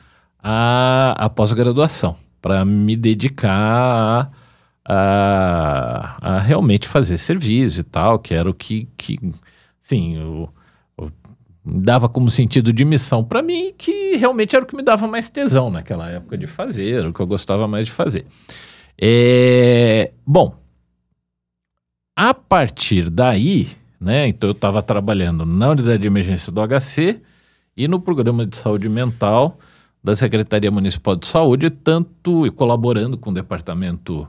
[0.43, 4.31] a, a pós-graduação para me dedicar a,
[4.85, 9.19] a, a, realmente fazer serviço e tal, que era o que, que
[9.81, 10.51] sim, eu,
[10.99, 11.13] eu
[11.65, 15.31] dava como sentido de missão para mim, que realmente era o que me dava mais
[15.31, 18.27] tesão naquela época de fazer, era o que eu gostava mais de fazer.
[19.01, 20.57] É, bom,
[22.17, 23.69] a partir daí,
[24.03, 24.27] né?
[24.27, 27.23] Então eu estava trabalhando na unidade de emergência do HC
[27.77, 29.59] e no programa de saúde mental
[30.03, 34.27] da Secretaria Municipal de Saúde, tanto e colaborando com o departamento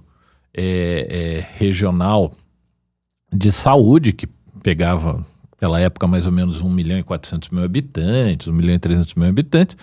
[0.53, 2.31] é, é, regional
[3.31, 4.27] de saúde, que
[4.61, 8.79] pegava, naquela época, mais ou menos 1 milhão e 400 mil habitantes, 1 milhão e
[8.79, 9.75] 300 mil habitantes,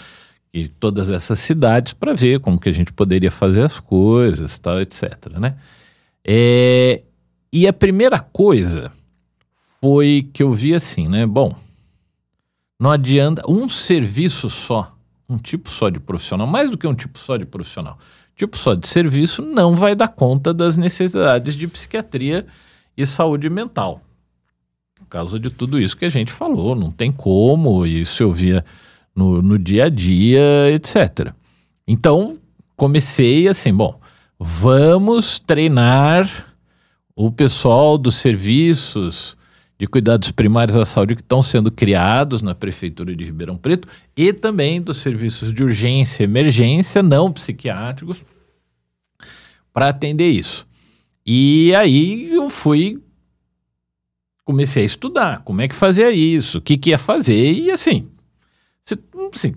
[0.54, 4.80] e todas essas cidades para ver como que a gente poderia fazer as coisas, tal,
[4.80, 5.28] etc.
[5.38, 5.56] Né?
[6.24, 7.02] É,
[7.52, 8.92] e a primeira coisa
[9.82, 11.26] foi que eu vi assim, né?
[11.26, 11.54] Bom,
[12.78, 14.94] não adianta um serviço só,
[15.28, 17.98] um tipo só de profissional, mais do que um tipo só de profissional,
[18.36, 22.46] tipo só de serviço não vai dar conta das necessidades de psiquiatria
[22.96, 24.02] e saúde mental.
[24.94, 28.64] Por causa de tudo isso que a gente falou, não tem como, isso eu via
[29.14, 31.32] no, no dia a dia, etc.
[31.86, 32.38] Então,
[32.76, 33.98] comecei assim, bom,
[34.38, 36.46] vamos treinar
[37.16, 39.36] o pessoal dos serviços
[39.80, 44.30] de cuidados primários à saúde que estão sendo criados na Prefeitura de Ribeirão Preto e
[44.30, 48.22] também dos serviços de urgência e emergência não psiquiátricos
[49.72, 50.66] para atender isso.
[51.24, 53.02] E aí eu fui
[54.44, 58.10] comecei a estudar como é que fazia isso, o que, que ia fazer, e assim,
[59.32, 59.54] assim,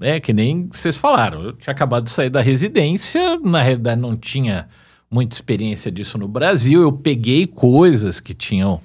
[0.00, 4.16] é que nem vocês falaram, eu tinha acabado de sair da residência, na realidade não
[4.16, 4.68] tinha
[5.10, 8.80] muita experiência disso no Brasil, eu peguei coisas que tinham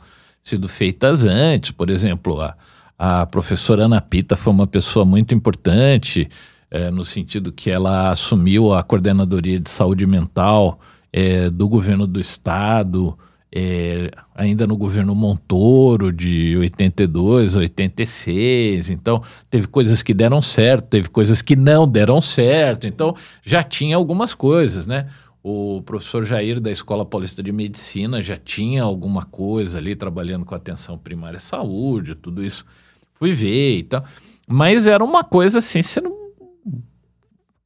[0.45, 2.55] sido feitas antes, por exemplo, a,
[2.99, 6.29] a professora Ana Pita foi uma pessoa muito importante,
[6.69, 10.79] é, no sentido que ela assumiu a coordenadoria de saúde mental
[11.11, 13.17] é, do governo do estado,
[13.51, 18.89] é, ainda no governo Montoro, de 82 a 86.
[18.91, 22.85] Então, teve coisas que deram certo, teve coisas que não deram certo.
[22.85, 25.07] Então, já tinha algumas coisas, né?
[25.47, 30.55] O professor Jair da Escola Paulista de Medicina já tinha alguma coisa ali trabalhando com
[30.55, 32.65] atenção primária à saúde, tudo isso.
[33.13, 34.03] Fui ver e tal.
[34.47, 36.17] Mas era uma coisa assim, não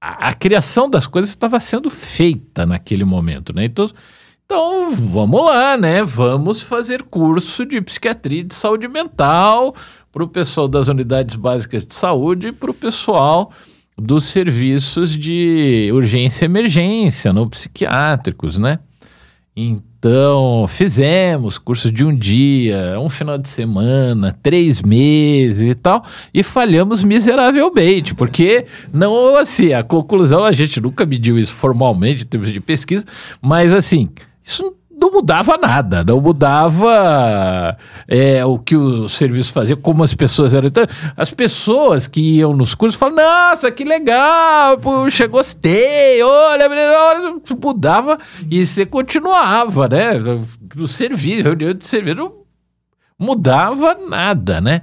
[0.01, 3.63] a, a, criação das coisas estava sendo feita naquele momento, né?
[3.63, 3.89] Então,
[4.43, 6.03] então, vamos lá, né?
[6.03, 9.73] Vamos fazer curso de psiquiatria de saúde mental
[10.11, 13.53] para o pessoal das unidades básicas de saúde e para o pessoal
[13.99, 18.79] dos serviços de urgência e emergência, não psiquiátricos, né?
[19.55, 26.41] Então, fizemos cursos de um dia, um final de semana, três meses e tal, e
[26.41, 32.53] falhamos miseravelmente, porque não, assim, a conclusão, a gente nunca mediu isso formalmente em termos
[32.53, 33.05] de pesquisa,
[33.41, 34.07] mas assim,
[34.41, 37.77] isso não mudava nada, não mudava
[38.07, 40.67] é, o que o serviço fazia, como as pessoas eram.
[40.67, 40.85] Então,
[41.15, 46.65] as pessoas que iam nos cursos falavam, nossa, que legal, puxa, gostei, olha,
[47.61, 48.19] mudava
[48.49, 50.11] e você continuava, né?
[50.75, 52.39] No serviço, reunião de serviço, não
[53.17, 54.81] mudava nada, né?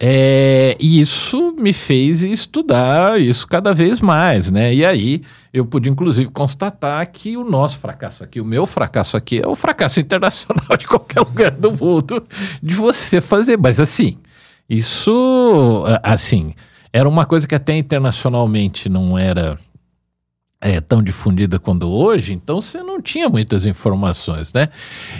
[0.00, 4.74] É, e isso me fez estudar isso cada vez mais, né?
[4.74, 5.22] E aí
[5.52, 9.54] eu pude, inclusive, constatar que o nosso fracasso aqui, o meu fracasso aqui, é o
[9.54, 12.26] fracasso internacional de qualquer lugar do mundo
[12.62, 13.56] de você fazer.
[13.56, 14.18] Mas assim,
[14.68, 16.54] isso, assim,
[16.92, 19.56] era uma coisa que até internacionalmente não era
[20.60, 24.68] é, tão difundida quanto hoje, então você não tinha muitas informações, né?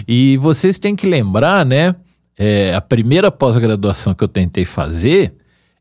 [0.07, 1.95] E vocês têm que lembrar, né?
[2.37, 5.33] É, a primeira pós-graduação que eu tentei fazer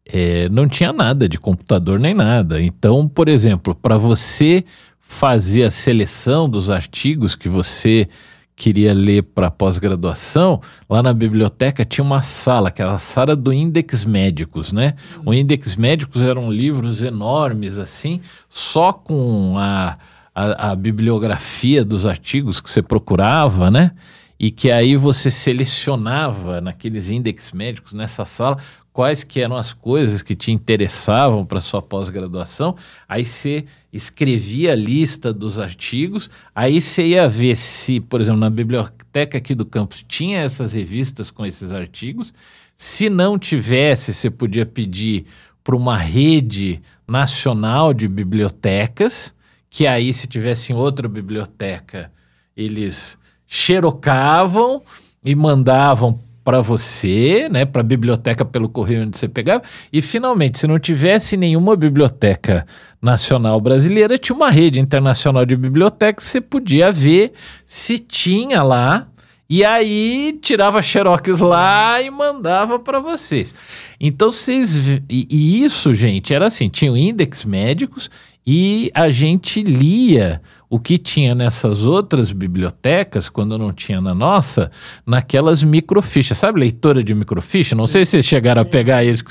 [0.06, 2.62] é, não tinha nada de computador nem nada.
[2.62, 4.64] Então, por exemplo, para você
[5.00, 8.08] fazer a seleção dos artigos que você
[8.56, 14.72] queria ler para pós-graduação, lá na biblioteca tinha uma sala, aquela sala do Index Médicos,
[14.72, 14.94] né?
[15.24, 19.98] O Index Médicos eram livros enormes, assim, só com a,
[20.32, 23.90] a, a bibliografia dos artigos que você procurava, né?
[24.38, 28.58] E que aí você selecionava naqueles índices médicos nessa sala
[28.94, 32.76] quais que eram as coisas que te interessavam para sua pós-graduação,
[33.08, 38.48] aí você escrevia a lista dos artigos, aí você ia ver se, por exemplo, na
[38.48, 42.32] biblioteca aqui do campus tinha essas revistas com esses artigos,
[42.76, 45.24] se não tivesse, você podia pedir
[45.64, 49.34] para uma rede nacional de bibliotecas,
[49.68, 52.12] que aí se tivesse em outra biblioteca,
[52.56, 53.18] eles
[53.54, 54.82] xerocavam
[55.24, 59.62] e mandavam para você, né, para a biblioteca pelo correio onde você pegava,
[59.92, 62.66] e finalmente, se não tivesse nenhuma biblioteca
[63.00, 67.32] nacional brasileira, tinha uma rede internacional de bibliotecas, você podia ver
[67.64, 69.06] se tinha lá,
[69.54, 73.54] e aí tirava xerox lá e mandava para vocês.
[74.00, 78.10] Então vocês e, e isso, gente, era assim, tinham índices médicos
[78.44, 84.72] e a gente lia o que tinha nessas outras bibliotecas, quando não tinha na nossa,
[85.06, 86.36] naquelas microfichas.
[86.36, 87.76] Sabe leitora de microficha?
[87.76, 88.68] Não sim, sei se vocês chegaram sim.
[88.68, 89.22] a pegar isso.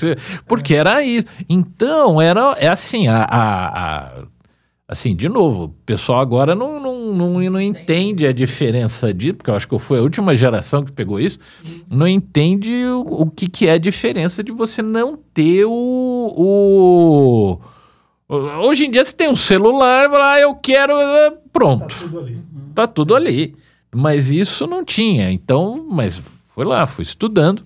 [0.48, 0.78] Porque é.
[0.78, 1.26] era isso.
[1.46, 4.22] Então, era, é assim, a, a, a
[4.88, 9.50] assim, de novo, o pessoal agora não, não, não, não entende a diferença disso, porque
[9.50, 11.82] eu acho que eu fui a última geração que pegou isso, uhum.
[11.90, 17.58] não entende o, o que, que é a diferença de você não ter o, o
[18.26, 20.92] Hoje em dia você tem um celular, ah, eu quero.
[20.94, 21.94] Eh, pronto.
[21.94, 22.42] Tá tudo ali.
[22.74, 23.54] Tá tudo ali.
[23.94, 25.30] Mas isso não tinha.
[25.30, 26.20] Então, mas
[26.54, 27.64] foi lá, fui estudando.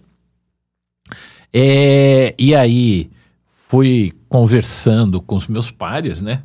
[1.53, 3.09] É, e aí
[3.69, 6.43] fui conversando com os meus pares, né?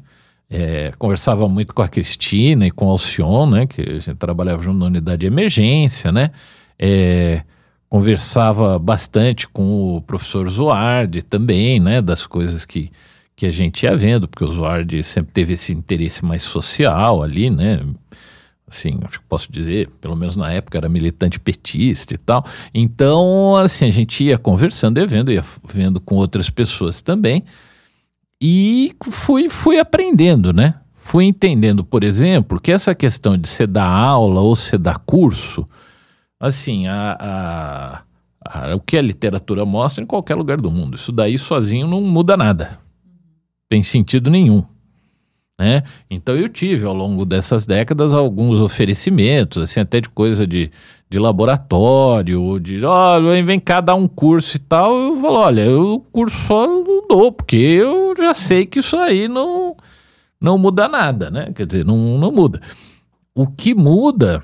[0.56, 3.66] É, conversava muito com a Cristina e com o Alcion, né?
[3.66, 6.30] Que a gente trabalhava junto na unidade de emergência, né?
[6.78, 7.42] É,
[7.90, 12.04] conversava bastante com o professor Zoardi também, né?
[12.04, 12.92] Das coisas que,
[13.36, 17.50] que a gente ia vendo, porque o Zuardi sempre teve esse interesse mais social ali,
[17.50, 17.82] né?
[18.68, 22.46] assim, acho que posso dizer, pelo menos na época era militante petista e tal.
[22.74, 27.44] Então, assim, a gente ia conversando e vendo, ia vendo com outras pessoas também.
[28.46, 30.76] E fui, fui aprendendo, né?
[30.94, 35.66] Fui entendendo, por exemplo, que essa questão de você dar aula ou você dar curso,
[36.38, 38.04] assim, a, a,
[38.46, 40.96] a, o que a literatura mostra em qualquer lugar do mundo.
[40.96, 42.78] Isso daí sozinho não muda nada.
[43.70, 44.62] Tem sentido nenhum.
[45.58, 45.82] Né?
[46.10, 50.70] Então eu tive ao longo dessas décadas alguns oferecimentos, assim, até de coisa de,
[51.10, 54.96] de laboratório, de olha, vem cá dar um curso e tal.
[54.96, 59.28] Eu falo, olha, o curso só não dou, porque eu já sei que isso aí
[59.28, 59.76] não,
[60.40, 61.52] não muda nada, né?
[61.54, 62.62] Quer dizer, não, não muda.
[63.36, 64.44] O que muda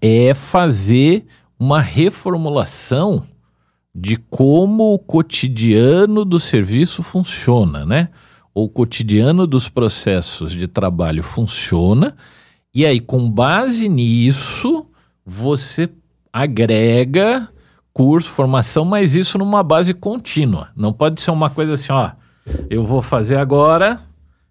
[0.00, 1.26] é fazer
[1.58, 3.22] uma reformulação
[3.94, 8.08] de como o cotidiano do serviço funciona, né?
[8.58, 12.16] o cotidiano dos processos de trabalho funciona,
[12.74, 14.86] e aí, com base nisso,
[15.26, 15.90] você
[16.32, 17.48] agrega
[17.92, 20.68] curso, formação, mas isso numa base contínua.
[20.76, 22.12] Não pode ser uma coisa assim, ó,
[22.70, 24.00] eu vou fazer agora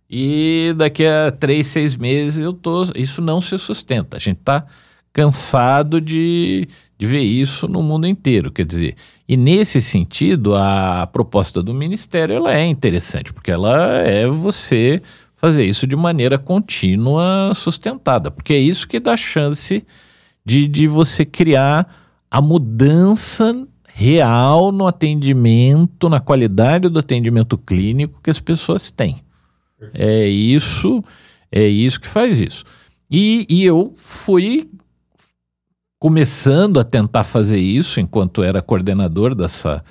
[0.09, 2.83] e daqui a três, seis meses eu tô.
[2.95, 4.17] Isso não se sustenta.
[4.17, 4.65] A gente está
[5.13, 8.51] cansado de, de ver isso no mundo inteiro.
[8.51, 8.95] Quer dizer,
[9.29, 15.01] e nesse sentido, a proposta do Ministério ela é interessante, porque ela é você
[15.35, 19.85] fazer isso de maneira contínua, sustentada, porque é isso que dá chance
[20.45, 21.87] de, de você criar
[22.29, 29.21] a mudança real no atendimento, na qualidade do atendimento clínico que as pessoas têm.
[29.93, 31.03] É isso,
[31.51, 32.63] é isso que faz isso.
[33.09, 34.69] E, e eu fui
[35.97, 39.83] começando a tentar fazer isso enquanto era coordenador dessa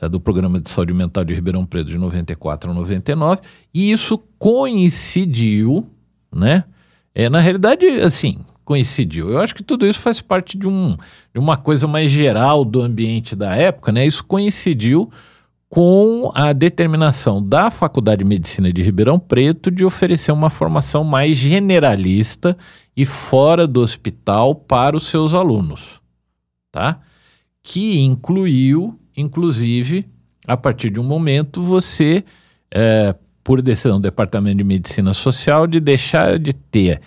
[0.00, 3.40] eh, do programa de saúde mental de Ribeirão Preto de 94 a 99,
[3.72, 5.88] e isso coincidiu,
[6.34, 6.64] né?
[7.14, 9.30] É, na realidade, assim, coincidiu.
[9.30, 10.96] Eu acho que tudo isso faz parte de, um,
[11.32, 14.04] de uma coisa mais geral do ambiente da época, né?
[14.04, 15.08] Isso coincidiu
[15.70, 21.38] com a determinação da Faculdade de Medicina de Ribeirão Preto de oferecer uma formação mais
[21.38, 22.58] generalista
[22.96, 26.00] e fora do hospital para os seus alunos,
[26.72, 27.00] tá?
[27.62, 30.06] Que incluiu, inclusive,
[30.46, 32.24] a partir de um momento, você,
[32.70, 33.14] é,
[33.44, 37.00] por decisão do Departamento de Medicina Social, de deixar de ter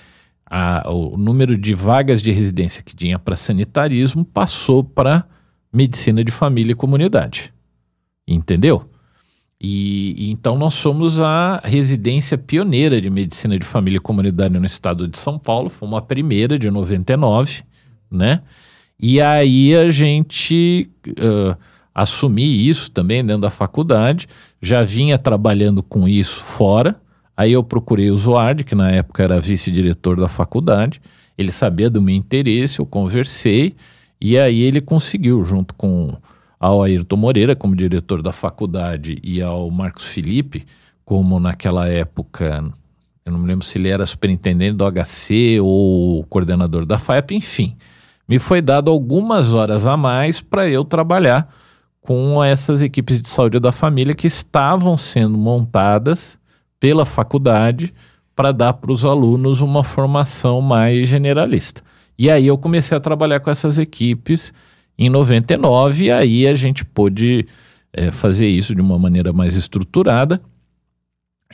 [0.50, 5.26] a, o número de vagas de residência que tinha para sanitarismo, passou para
[5.72, 7.54] medicina de família e comunidade.
[8.28, 8.90] Entendeu?
[9.62, 14.66] E, e, então nós somos a residência pioneira de medicina de família e comunidade no
[14.66, 17.64] estado de São Paulo, fomos a primeira de 99,
[18.10, 18.42] né?
[19.00, 21.58] E aí a gente uh,
[21.94, 24.28] assumi isso também dentro da faculdade,
[24.62, 27.00] já vinha trabalhando com isso fora.
[27.40, 31.02] Aí eu procurei o Zoard, que na época era vice-diretor da faculdade,
[31.38, 33.78] ele sabia do meu interesse, eu conversei,
[34.20, 36.18] e aí ele conseguiu, junto com
[36.60, 40.66] ao Ayrton Moreira como diretor da faculdade e ao Marcos Felipe
[41.06, 42.62] como naquela época,
[43.26, 47.78] eu não me lembro se ele era superintendente do HC ou coordenador da FAEP, enfim,
[48.28, 51.48] me foi dado algumas horas a mais para eu trabalhar
[52.02, 56.38] com essas equipes de saúde da família que estavam sendo montadas
[56.80, 57.94] pela faculdade
[58.36, 61.82] para dar para os alunos uma formação mais generalista.
[62.18, 64.54] E aí eu comecei a trabalhar com essas equipes
[64.98, 67.48] em 99, e aí a gente pôde
[67.94, 70.42] é, fazer isso de uma maneira mais estruturada.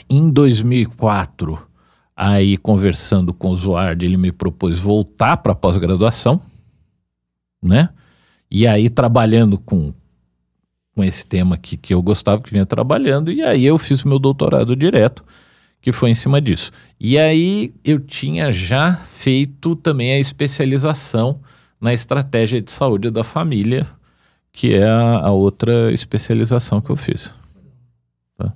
[0.09, 1.57] Em 2004,
[2.15, 6.41] aí conversando com o Zoard, ele me propôs voltar para pós-graduação,
[7.61, 7.89] né?
[8.49, 9.93] E aí trabalhando com,
[10.95, 14.07] com esse tema que, que eu gostava, que vinha trabalhando, e aí eu fiz o
[14.07, 15.23] meu doutorado direto,
[15.81, 16.71] que foi em cima disso.
[16.99, 21.39] E aí eu tinha já feito também a especialização
[21.79, 23.85] na estratégia de saúde da família,
[24.51, 27.33] que é a, a outra especialização que eu fiz.
[28.37, 28.53] Tá?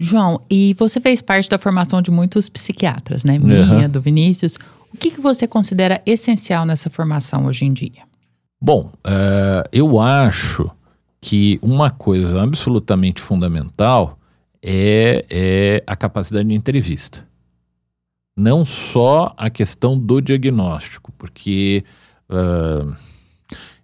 [0.00, 3.38] João, e você fez parte da formação de muitos psiquiatras, né?
[3.38, 3.90] Minha, uhum.
[3.90, 4.56] do Vinícius.
[4.92, 8.08] O que, que você considera essencial nessa formação hoje em dia?
[8.60, 10.70] Bom, uh, eu acho
[11.28, 14.18] que uma coisa absolutamente fundamental
[14.62, 17.28] é, é a capacidade de entrevista.
[18.34, 21.84] Não só a questão do diagnóstico, porque
[22.30, 22.96] uh,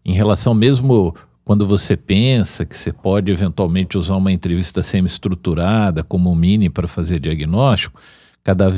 [0.03, 1.15] em relação mesmo
[1.45, 6.89] quando você pensa que você pode eventualmente usar uma entrevista semi-estruturada como um mini para
[6.89, 8.01] fazer diagnóstico,
[8.43, 8.73] cada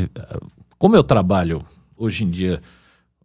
[0.76, 1.62] como eu trabalho
[1.96, 2.60] hoje em dia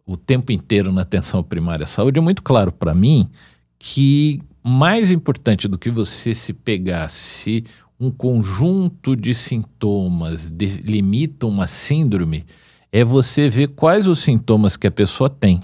[0.06, 3.28] o tempo inteiro na atenção primária à saúde, é muito claro para mim
[3.76, 7.64] que mais importante do que você se pegar se
[7.98, 12.44] um conjunto de sintomas delimita uma síndrome,
[12.90, 15.60] é você ver quais os sintomas que a pessoa tem.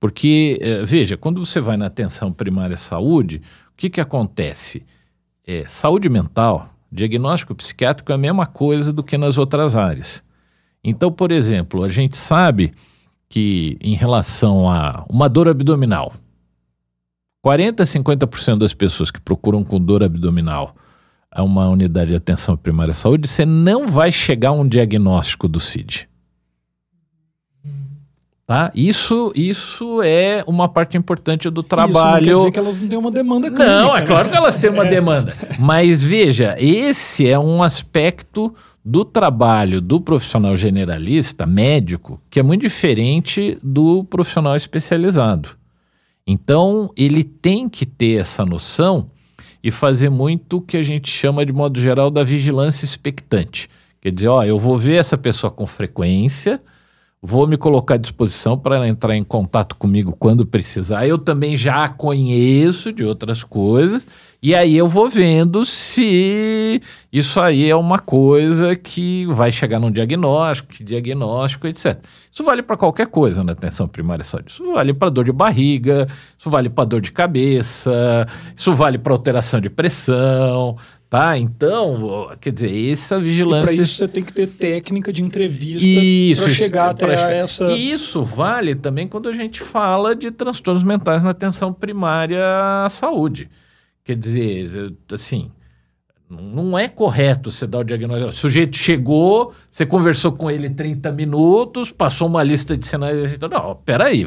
[0.00, 3.40] Porque, eh, veja, quando você vai na atenção primária saúde,
[3.72, 4.82] o que, que acontece?
[5.46, 10.22] É, saúde mental, diagnóstico psiquiátrico é a mesma coisa do que nas outras áreas.
[10.82, 12.72] Então, por exemplo, a gente sabe
[13.28, 16.14] que em relação a uma dor abdominal,
[17.44, 20.74] 40 a 50% das pessoas que procuram com dor abdominal
[21.30, 25.46] a uma unidade de atenção primária à saúde, você não vai chegar a um diagnóstico
[25.46, 26.08] do CID.
[28.46, 28.72] Tá?
[28.74, 31.92] Isso, isso é uma parte importante do trabalho.
[31.92, 33.66] Isso não quer dizer que elas não têm uma demanda clínica.
[33.66, 34.06] Não, é né?
[34.06, 34.88] claro que elas têm uma é.
[34.88, 35.34] demanda.
[35.58, 42.62] Mas veja, esse é um aspecto do trabalho do profissional generalista, médico, que é muito
[42.62, 45.62] diferente do profissional especializado.
[46.26, 49.10] Então, ele tem que ter essa noção
[49.62, 53.68] e fazer muito o que a gente chama de modo geral da vigilância expectante.
[54.00, 56.62] Quer dizer, ó, eu vou ver essa pessoa com frequência,
[57.26, 61.06] Vou me colocar à disposição para entrar em contato comigo quando precisar.
[61.06, 64.06] Eu também já conheço de outras coisas.
[64.42, 69.90] E aí eu vou vendo se isso aí é uma coisa que vai chegar num
[69.90, 71.98] diagnóstico, diagnóstico, etc.
[72.30, 74.52] Isso vale para qualquer coisa na atenção primária à saúde.
[74.52, 76.06] Isso vale para dor de barriga,
[76.38, 80.76] isso vale para dor de cabeça, isso vale para alteração de pressão,
[81.14, 81.38] Tá?
[81.38, 83.72] Então, quer dizer, essa vigilância.
[83.72, 87.30] Para isso você tem que ter técnica de entrevista para chegar até chegar.
[87.30, 87.70] essa.
[87.70, 92.42] E isso vale também quando a gente fala de transtornos mentais na atenção primária
[92.84, 93.48] à saúde.
[94.02, 95.52] Quer dizer, assim,
[96.28, 98.30] não é correto você dar o diagnóstico.
[98.30, 103.38] O sujeito chegou, você conversou com ele 30 minutos, passou uma lista de sinais.
[103.38, 104.26] Não, peraí.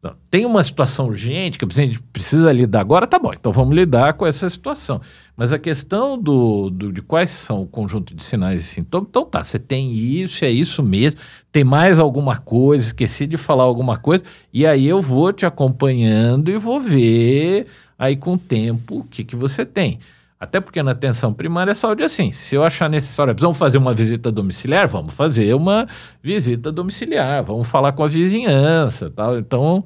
[0.00, 3.74] Não, tem uma situação urgente que a gente precisa lidar agora, tá bom, então vamos
[3.74, 5.00] lidar com essa situação.
[5.38, 9.24] Mas a questão do, do, de quais são o conjunto de sinais e sintomas, então
[9.24, 11.20] tá, você tem isso, é isso mesmo,
[11.52, 16.50] tem mais alguma coisa, esqueci de falar alguma coisa, e aí eu vou te acompanhando
[16.50, 20.00] e vou ver aí com o tempo o que, que você tem.
[20.40, 22.32] Até porque na atenção primária a saúde é assim.
[22.32, 25.86] Se eu achar necessário, precisamos fazer uma visita domiciliar, vamos fazer uma
[26.20, 29.38] visita domiciliar, vamos falar com a vizinhança, tal.
[29.38, 29.84] Então,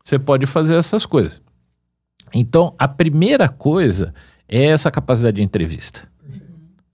[0.00, 1.42] você pode fazer essas coisas.
[2.32, 4.14] Então, a primeira coisa
[4.48, 6.08] é essa capacidade de entrevista.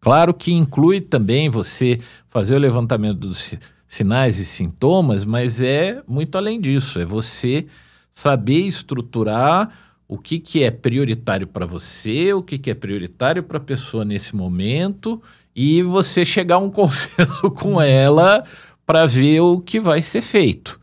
[0.01, 1.99] Claro que inclui também você
[2.29, 3.55] fazer o levantamento dos
[3.87, 7.67] sinais e sintomas, mas é muito além disso, é você
[8.11, 9.71] saber estruturar
[10.09, 14.05] o que, que é prioritário para você, o que, que é prioritário para a pessoa
[14.05, 15.23] nesse momento
[15.55, 18.45] e você chegar a um consenso com ela
[18.87, 20.81] para ver o que vai ser feito.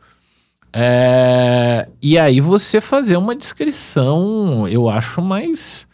[0.72, 5.87] É, e aí você fazer uma descrição, eu acho, mais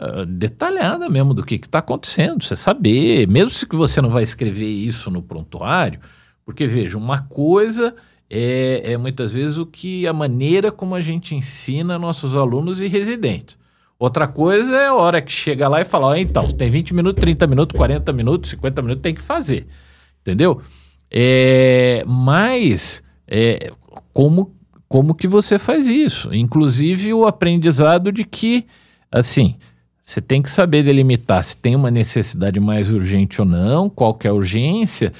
[0.00, 2.42] uh, detalhada mesmo do que está acontecendo.
[2.42, 6.00] Você saber, mesmo se você não vai escrever isso no prontuário,
[6.44, 7.94] porque veja, uma coisa
[8.28, 12.86] é, é muitas vezes o que a maneira como a gente ensina nossos alunos e
[12.86, 13.58] residentes.
[13.98, 17.20] Outra coisa é a hora que chega lá e fala: oh, então, tem 20 minutos,
[17.20, 19.66] 30 minutos, 40 minutos, 50 minutos, tem que fazer.
[20.22, 20.62] Entendeu?
[21.10, 23.72] É, mas é,
[24.12, 24.54] como,
[24.88, 26.32] como que você faz isso?
[26.34, 28.66] Inclusive o aprendizado de que,
[29.10, 29.56] assim,
[30.10, 34.26] você tem que saber delimitar se tem uma necessidade mais urgente ou não, qual que
[34.26, 35.12] é a urgência,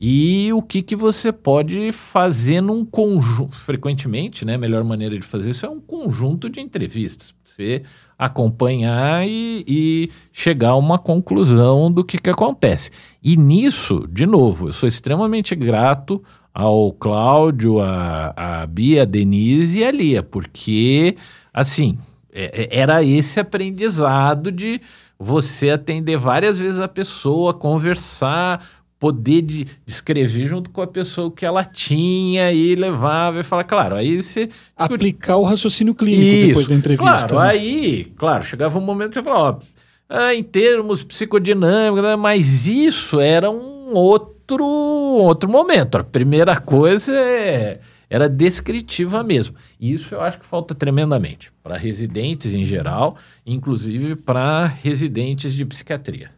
[0.00, 3.54] e o que, que você pode fazer num conjunto.
[3.54, 4.56] Frequentemente, né?
[4.56, 7.32] A melhor maneira de fazer isso é um conjunto de entrevistas.
[7.44, 7.84] Você
[8.18, 12.90] acompanhar e, e chegar a uma conclusão do que, que acontece.
[13.22, 16.20] E nisso, de novo, eu sou extremamente grato
[16.52, 18.32] ao Cláudio, a,
[18.62, 21.16] a Bia, a Denise e a Lia, porque,
[21.54, 21.96] assim,
[22.32, 24.80] era esse aprendizado de
[25.18, 28.66] você atender várias vezes a pessoa, conversar,
[28.98, 33.96] poder de escrever junto com a pessoa que ela tinha e levava e falar, claro,
[33.96, 34.48] aí você...
[34.76, 37.28] Aplicar o raciocínio clínico Isso, depois da entrevista.
[37.28, 37.50] Claro, né?
[37.50, 42.66] aí, claro, chegava um momento que você falava, ó, ah, em termos psicodinâmicos, né, mas
[42.66, 45.98] isso era um outro, outro momento.
[45.98, 47.80] A primeira coisa é,
[48.12, 49.54] era descritiva mesmo.
[49.80, 53.16] Isso eu acho que falta tremendamente para residentes em geral,
[53.46, 56.30] inclusive para residentes de psiquiatria,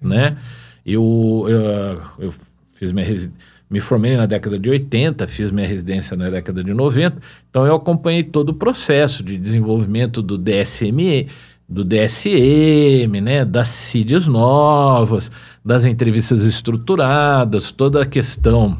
[0.00, 0.38] né?
[0.86, 2.34] Eu, eu, eu
[2.72, 3.06] fiz minha
[3.68, 7.74] me formei na década de 80, fiz minha residência na década de 90, então eu
[7.74, 11.26] acompanhei todo o processo de desenvolvimento do DSM,
[11.68, 15.30] do DSM, né, das CIDs novas,
[15.62, 18.78] das entrevistas estruturadas, toda a questão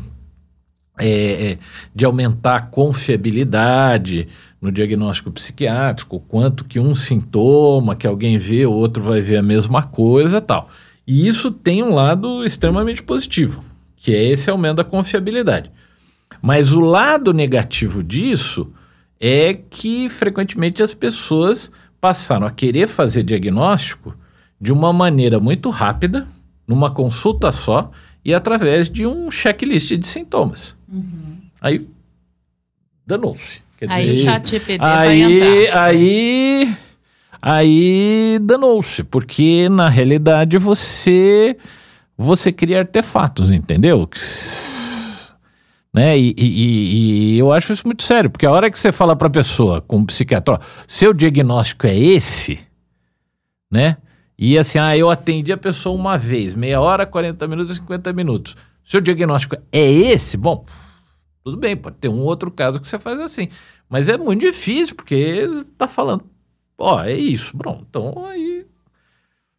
[0.98, 1.58] é, é,
[1.94, 4.28] de aumentar a confiabilidade
[4.60, 9.42] no diagnóstico psiquiátrico, quanto que um sintoma que alguém vê, o outro vai ver a
[9.42, 10.68] mesma coisa tal.
[11.06, 13.64] E isso tem um lado extremamente positivo,
[13.96, 15.70] que é esse aumento da confiabilidade.
[16.42, 18.70] Mas o lado negativo disso
[19.20, 24.14] é que frequentemente as pessoas passaram a querer fazer diagnóstico
[24.60, 26.26] de uma maneira muito rápida,
[26.66, 27.90] numa consulta só
[28.24, 30.77] e através de um checklist de sintomas.
[30.90, 31.38] Uhum.
[31.60, 31.86] Aí
[33.06, 33.62] danou-se.
[33.88, 35.84] Aí dizer, o chat GPT aí, vai entrar.
[35.84, 36.76] Aí,
[37.40, 41.56] aí danou-se, porque na realidade você
[42.16, 44.08] você cria artefatos, entendeu?
[45.94, 46.18] Né?
[46.18, 49.28] E, e, e, eu acho isso muito sério, porque a hora que você fala para
[49.28, 52.58] a pessoa, com um psiquiatra, ó, seu diagnóstico é esse,
[53.70, 53.96] né?
[54.36, 58.56] E assim, ah, eu atendi a pessoa uma vez, meia hora, 40 minutos, 50 minutos.
[58.88, 60.38] Seu diagnóstico é esse?
[60.38, 60.64] Bom,
[61.44, 63.48] tudo bem, pode ter um outro caso que você faz assim.
[63.86, 65.42] Mas é muito difícil, porque
[65.76, 66.24] tá falando,
[66.78, 67.54] ó, é isso.
[67.54, 68.66] Bom, então aí.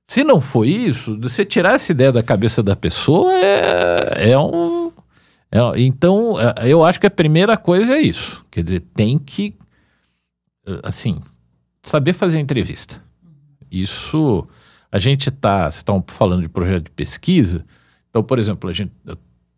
[0.08, 4.92] Se não for isso, você tirar essa ideia da cabeça da pessoa é, é um.
[5.52, 8.44] É, então, é, eu acho que a primeira coisa é isso.
[8.50, 9.54] Quer dizer, tem que,
[10.82, 11.22] assim,
[11.84, 13.00] saber fazer entrevista.
[13.70, 14.48] Isso
[14.92, 17.64] a gente está, vocês estão falando de projeto de pesquisa,
[18.10, 18.92] então, por exemplo, a gente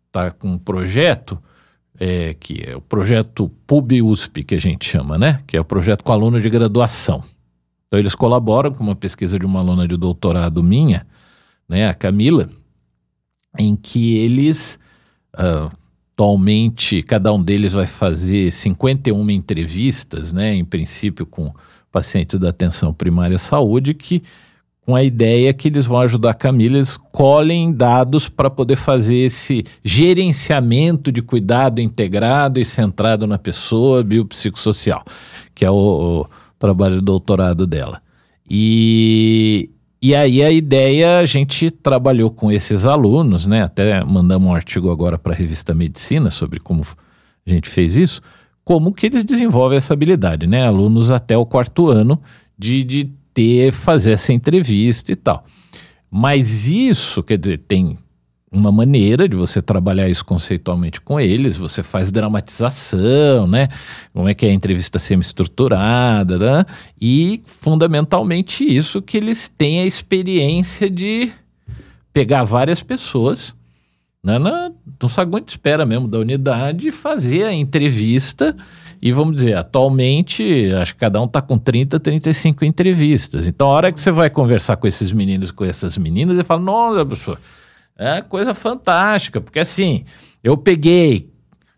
[0.06, 1.38] está com um projeto
[1.98, 5.42] é, que é o projeto PUB-USP, que a gente chama, né?
[5.46, 7.22] Que é o projeto com aluno de graduação.
[7.86, 11.06] Então, eles colaboram com uma pesquisa de uma aluna de doutorado minha,
[11.68, 12.48] né, a Camila,
[13.58, 14.78] em que eles,
[15.34, 15.70] uh,
[16.12, 21.52] atualmente, cada um deles vai fazer 51 entrevistas, né, em princípio com
[21.90, 24.22] pacientes da atenção primária à saúde, que
[24.84, 29.16] com a ideia que eles vão ajudar a Camila, eles colhem dados para poder fazer
[29.16, 35.04] esse gerenciamento de cuidado integrado e centrado na pessoa biopsicossocial,
[35.54, 35.74] que é o,
[36.22, 36.26] o
[36.58, 38.02] trabalho de doutorado dela.
[38.50, 43.62] E, e aí a ideia, a gente trabalhou com esses alunos, né?
[43.62, 46.82] Até mandamos um artigo agora para a revista Medicina sobre como
[47.46, 48.20] a gente fez isso,
[48.64, 50.66] como que eles desenvolvem essa habilidade, né?
[50.66, 52.20] Alunos até o quarto ano
[52.58, 55.44] de, de ter, fazer essa entrevista e tal.
[56.10, 57.96] Mas isso, quer dizer, tem
[58.52, 63.68] uma maneira de você trabalhar isso conceitualmente com eles, você faz dramatização, né?
[64.12, 66.66] Como é que é a entrevista semi-estruturada, né?
[67.00, 71.32] E fundamentalmente isso que eles têm a experiência de
[72.12, 73.54] pegar várias pessoas
[74.22, 74.70] né, na,
[75.02, 78.54] no saguão de espera mesmo da unidade e fazer a entrevista
[79.02, 83.48] e vamos dizer, atualmente, acho que cada um está com 30, 35 entrevistas.
[83.48, 86.62] Então, a hora que você vai conversar com esses meninos, com essas meninas, você fala,
[86.62, 87.36] nossa, professor,
[87.98, 90.04] é coisa fantástica, porque assim,
[90.42, 91.28] eu peguei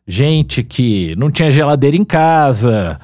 [0.07, 3.01] gente que não tinha geladeira em casa,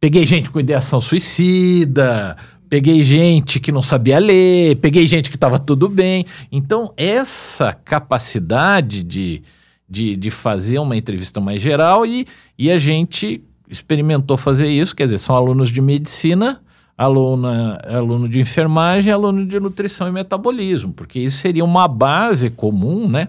[0.00, 2.36] peguei gente com ideação suicida,
[2.68, 6.26] peguei gente que não sabia ler, peguei gente que estava tudo bem.
[6.50, 9.42] Então, essa capacidade de,
[9.88, 12.26] de, de fazer uma entrevista mais geral e,
[12.58, 16.60] e a gente experimentou fazer isso, quer dizer, são alunos de medicina,
[16.98, 23.08] aluna, aluno de enfermagem, aluno de nutrição e metabolismo, porque isso seria uma base comum,
[23.08, 23.28] né,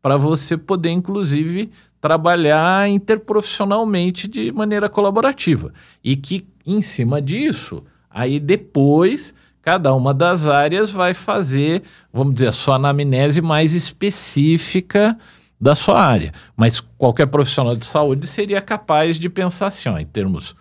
[0.00, 5.72] para você poder, inclusive, trabalhar interprofissionalmente de maneira colaborativa.
[6.02, 12.48] E que, em cima disso, aí depois cada uma das áreas vai fazer, vamos dizer,
[12.48, 15.18] a sua anamnese mais específica
[15.60, 16.32] da sua área.
[16.56, 20.56] Mas qualquer profissional de saúde seria capaz de pensar assim, ó, em termos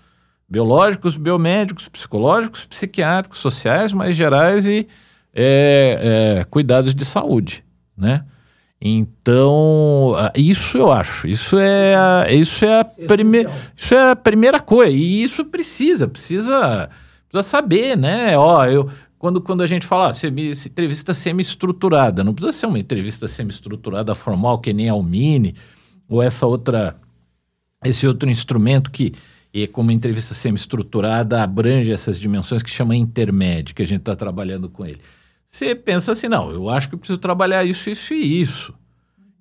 [0.48, 4.88] biológicos, biomédicos, psicológicos, psiquiátricos, sociais, mais gerais e
[5.34, 7.64] é, é, cuidados de saúde,
[7.96, 8.26] né?
[8.82, 14.60] Então, isso eu acho, isso é a, isso é a primeira, isso é a primeira
[14.62, 16.90] coisa e isso precisa, precisa,
[17.28, 18.38] precisa saber, né?
[18.38, 18.90] Ó, eu
[19.20, 24.16] quando, quando a gente fala ah, semi, entrevista semi-estruturada, não precisa ser uma entrevista semi-estruturada
[24.16, 25.54] formal, que nem a Almine,
[26.08, 26.96] ou essa outra,
[27.84, 29.14] esse outro instrumento que,
[29.54, 34.70] e como entrevista semi-estruturada, abrange essas dimensões que chama intermédio, que a gente está trabalhando
[34.70, 35.02] com ele.
[35.46, 38.74] Você pensa assim, não, eu acho que eu preciso trabalhar isso, isso e isso.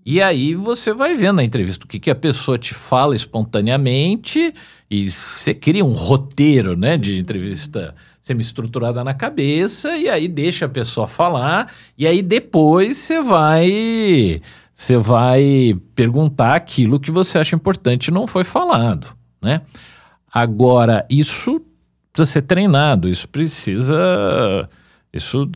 [0.05, 4.53] E aí você vai vendo na entrevista o que, que a pessoa te fala espontaneamente
[4.91, 7.95] e você cria um roteiro né, de entrevista
[8.29, 14.43] semi-estruturada na cabeça e aí deixa a pessoa falar e aí depois você vai
[14.75, 19.09] você vai perguntar aquilo que você acha importante não foi falado,
[19.43, 19.63] né?
[20.33, 21.61] Agora, isso
[22.13, 24.69] precisa ser treinado, isso precisa
[25.13, 25.51] isso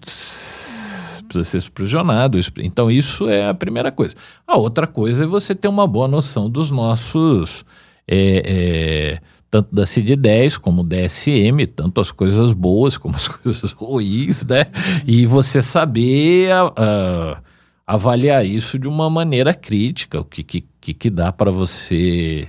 [1.29, 2.39] precisa ser supervisionado.
[2.39, 4.17] Isso, então, isso é a primeira coisa.
[4.47, 7.65] A outra coisa é você ter uma boa noção dos nossos
[8.09, 9.21] é, é,
[9.53, 14.65] tanto da CID-10 como DSM, tanto as coisas boas como as coisas ruins, né?
[15.07, 17.43] E você saber a, a,
[17.87, 22.49] avaliar isso de uma maneira crítica, o que, que, que dá para você,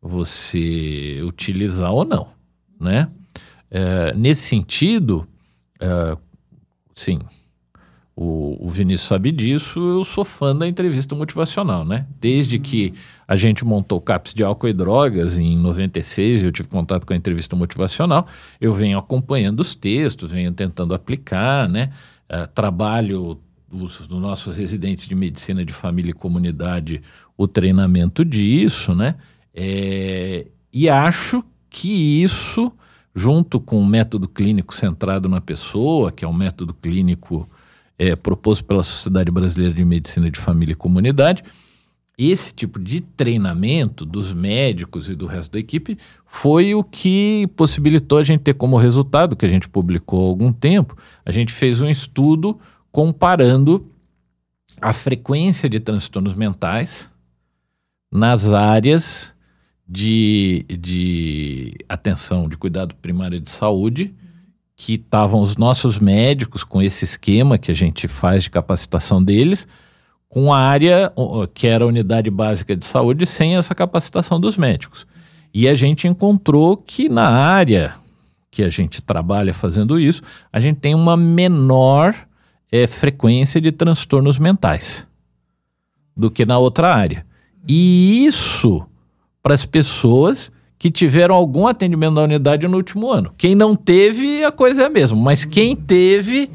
[0.00, 2.28] você utilizar ou não,
[2.80, 3.10] né?
[3.70, 5.28] É, nesse sentido,
[5.78, 6.16] é,
[6.94, 7.18] sim,
[8.20, 12.04] o, o, Vinícius sabe disso, eu sou fã da entrevista motivacional, né?
[12.20, 12.92] Desde que
[13.28, 17.12] a gente montou o CAPS de álcool e drogas em 96, eu tive contato com
[17.12, 18.26] a entrevista motivacional,
[18.60, 21.92] eu venho acompanhando os textos, venho tentando aplicar, né?
[22.28, 23.38] Uh, trabalho
[23.70, 27.00] os, dos nossos residentes de medicina de família e comunidade
[27.36, 29.14] o treinamento disso, né?
[29.54, 32.72] É, e acho que isso,
[33.14, 37.48] junto com o método clínico centrado na pessoa, que é um método clínico
[37.98, 41.42] é, proposto pela Sociedade Brasileira de Medicina de Família e Comunidade,
[42.16, 45.96] esse tipo de treinamento dos médicos e do resto da equipe
[46.26, 50.52] foi o que possibilitou a gente ter como resultado, que a gente publicou há algum
[50.52, 52.58] tempo, a gente fez um estudo
[52.90, 53.86] comparando
[54.80, 57.08] a frequência de transtornos mentais
[58.10, 59.32] nas áreas
[59.88, 64.12] de, de atenção, de cuidado primário de saúde,
[64.78, 69.66] que estavam os nossos médicos com esse esquema que a gente faz de capacitação deles,
[70.28, 71.12] com a área
[71.52, 75.04] que era a unidade básica de saúde sem essa capacitação dos médicos.
[75.52, 77.96] E a gente encontrou que na área
[78.52, 80.22] que a gente trabalha fazendo isso,
[80.52, 82.14] a gente tem uma menor
[82.70, 85.08] é, frequência de transtornos mentais
[86.16, 87.26] do que na outra área.
[87.66, 88.86] E isso
[89.42, 93.32] para as pessoas que tiveram algum atendimento na unidade no último ano.
[93.36, 96.50] Quem não teve, a coisa é a mesma, mas quem teve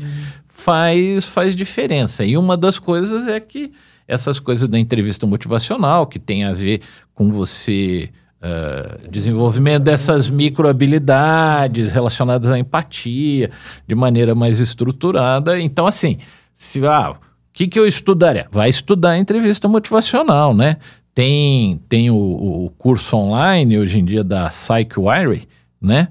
[0.47, 2.23] faz, faz diferença.
[2.23, 3.71] E uma das coisas é que
[4.07, 6.81] essas coisas da entrevista motivacional, que tem a ver
[7.13, 8.09] com você.
[8.45, 13.49] Uh, desenvolvimento dessas micro habilidades relacionadas à empatia
[13.87, 15.57] de maneira mais estruturada.
[15.61, 16.17] Então, assim,
[16.53, 17.15] se ah, o
[17.53, 18.45] que, que eu estudaria?
[18.51, 20.75] Vai estudar entrevista motivacional, né?
[21.13, 25.47] Tem, tem o, o curso online hoje em dia da PsychWire,
[25.81, 26.07] né?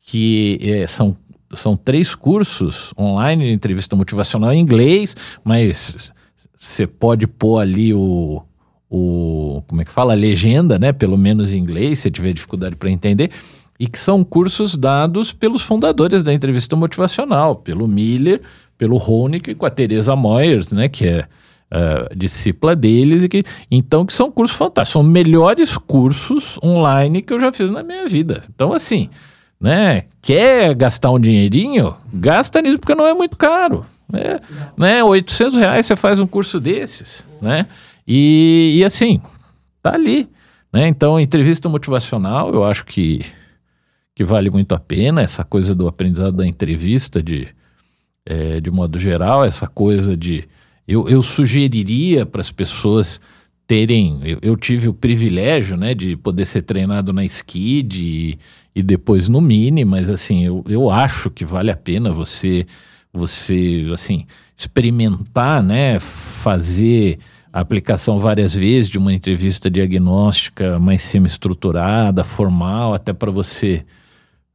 [0.00, 1.16] Que é, são
[1.54, 6.12] são três cursos online de entrevista motivacional em inglês, mas
[6.54, 8.42] você pode pôr ali o,
[8.90, 10.92] o como é que fala, a legenda, né?
[10.92, 13.30] Pelo menos em inglês, se tiver dificuldade para entender,
[13.78, 18.42] e que são cursos dados pelos fundadores da entrevista motivacional, pelo Miller,
[18.76, 20.88] pelo Honig e com a Teresa Moyers, né?
[20.88, 21.28] Que é
[21.72, 27.32] uh, discípula deles e que então que são cursos fantásticos, são melhores cursos online que
[27.32, 28.44] eu já fiz na minha vida.
[28.54, 29.08] Então assim
[29.60, 30.04] né?
[30.22, 31.94] Quer gastar um dinheirinho?
[32.12, 33.84] Gasta nisso porque não é muito caro.
[34.10, 34.38] Né?
[34.76, 35.04] né?
[35.04, 37.66] 800 reais você faz um curso desses, né?
[38.06, 39.20] E, e assim,
[39.82, 40.28] tá ali.
[40.72, 40.88] Né?
[40.88, 43.20] Então, entrevista motivacional, eu acho que,
[44.14, 45.22] que vale muito a pena.
[45.22, 47.48] Essa coisa do aprendizado da entrevista, de,
[48.24, 50.48] é, de modo geral, essa coisa de.
[50.88, 53.20] Eu, eu sugeriria para as pessoas
[53.66, 54.20] terem.
[54.24, 58.38] Eu, eu, tive o privilégio né, de poder ser treinado na Skid e,
[58.74, 62.66] e depois no Mini, mas assim, eu, eu acho que vale a pena você,
[63.12, 64.24] você assim,
[64.56, 67.18] experimentar, né, fazer
[67.52, 73.84] a aplicação várias vezes de uma entrevista diagnóstica mais semi-estruturada, formal, até para você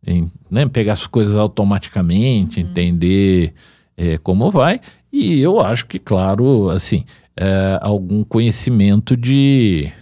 [0.06, 2.68] em, né, pegar as coisas automaticamente, uhum.
[2.68, 3.54] entender
[3.96, 4.82] é, como vai.
[5.14, 7.06] E eu acho que, claro, assim,
[7.38, 9.94] é, algum conhecimento de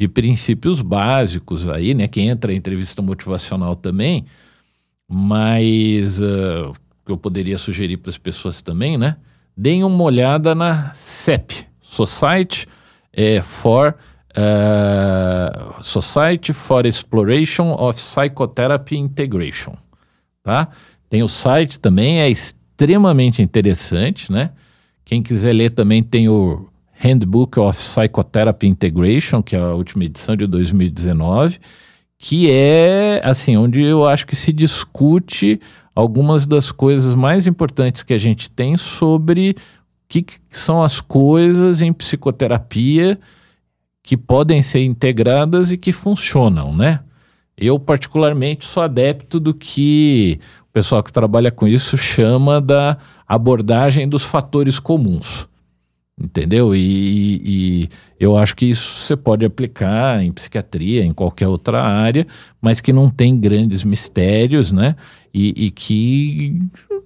[0.00, 2.08] de princípios básicos aí, né?
[2.08, 4.24] Que entra a entrevista motivacional também,
[5.06, 6.74] mas uh,
[7.06, 9.18] eu poderia sugerir para as pessoas também, né?
[9.54, 12.66] Deem uma olhada na CEP, Society
[13.12, 13.94] é, for
[14.30, 19.76] uh, Society for Exploration of Psychotherapy Integration,
[20.42, 20.68] tá?
[21.10, 22.30] Tem o site também, é
[22.80, 24.50] extremamente interessante, né?
[25.04, 30.34] Quem quiser ler também tem o Handbook of Psychotherapy Integration, que é a última edição
[30.34, 31.58] de 2019,
[32.16, 35.60] que é assim, onde eu acho que se discute
[35.94, 39.54] algumas das coisas mais importantes que a gente tem sobre o
[40.08, 43.18] que, que são as coisas em psicoterapia
[44.02, 47.00] que podem ser integradas e que funcionam, né?
[47.60, 50.40] Eu, particularmente, sou adepto do que
[50.70, 55.48] o pessoal que trabalha com isso chama da abordagem dos fatores comuns
[56.20, 56.74] entendeu?
[56.74, 57.88] E, e,
[58.18, 62.26] eu acho que isso você pode aplicar em psiquiatria, em qualquer outra área,
[62.60, 64.94] mas que não tem grandes mistérios, né?
[65.32, 66.58] E, e que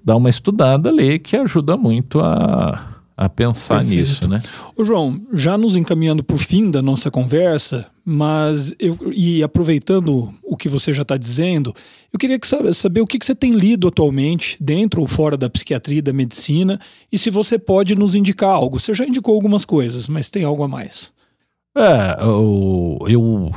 [0.04, 3.96] dá uma estudada ali que ajuda muito a, a pensar Perfeito.
[3.96, 4.40] nisso, né?
[4.76, 10.34] Ô João, já nos encaminhando para o fim da nossa conversa, mas eu e aproveitando
[10.42, 11.72] o que você já está dizendo,
[12.12, 12.38] eu queria
[12.72, 16.12] saber o que, que você tem lido atualmente, dentro ou fora da psiquiatria e da
[16.12, 16.80] medicina,
[17.10, 18.80] e se você pode nos indicar algo.
[18.80, 21.12] Você já indicou algumas coisas, mas tem algo a mais?
[21.76, 23.50] É, eu, eu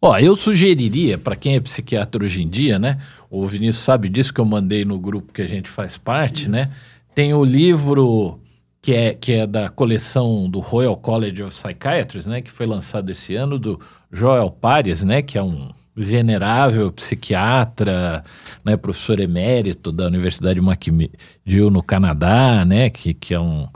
[0.00, 2.98] Ó, eu sugeriria para quem é psiquiatra hoje em dia, né?
[3.30, 6.62] O Vinícius sabe disso que eu mandei no grupo que a gente faz parte, né?
[6.62, 6.70] Isso.
[6.70, 6.76] né?
[7.14, 8.38] Tem o livro
[8.84, 13.08] que é, que é da coleção do Royal College of Psychiatrists, né, que foi lançado
[13.08, 13.80] esse ano, do
[14.12, 18.22] Joel Pares, né, que é um venerável psiquiatra,
[18.62, 23.66] né, professor emérito da Universidade McGill no Canadá, né, que, que é um,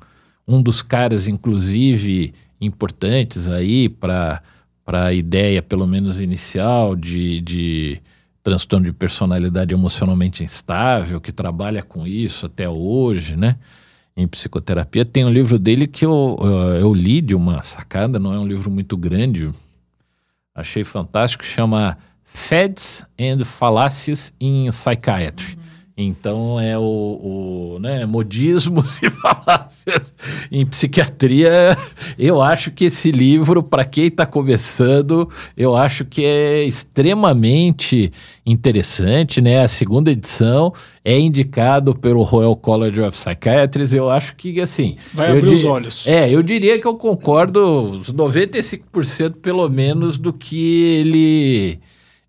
[0.47, 4.43] um dos caras, inclusive, importantes aí para
[4.87, 8.03] a ideia, pelo menos inicial, de, de
[8.43, 13.57] transtorno de personalidade emocionalmente instável, que trabalha com isso até hoje, né,
[14.19, 15.05] em psicoterapia.
[15.05, 16.37] Tem um livro dele que eu,
[16.81, 19.49] eu li de uma sacada, não é um livro muito grande,
[20.53, 25.55] achei fantástico, chama Feds and Fallacies in Psychiatry.
[25.55, 25.68] Uhum.
[26.01, 26.83] Então é o,
[27.75, 29.87] o né, modismo se falasse
[30.49, 31.77] em psiquiatria.
[32.17, 38.13] Eu acho que esse livro, para quem está começando, eu acho que é extremamente
[38.47, 39.61] interessante, né?
[39.65, 40.73] A segunda edição
[41.05, 43.93] é indicado pelo Royal College of Psychiatrists.
[43.93, 44.97] Eu acho que assim.
[45.13, 46.07] Vai abrir os olhos.
[46.07, 51.81] É, eu diria que eu concordo uns 95% pelo menos do que ele,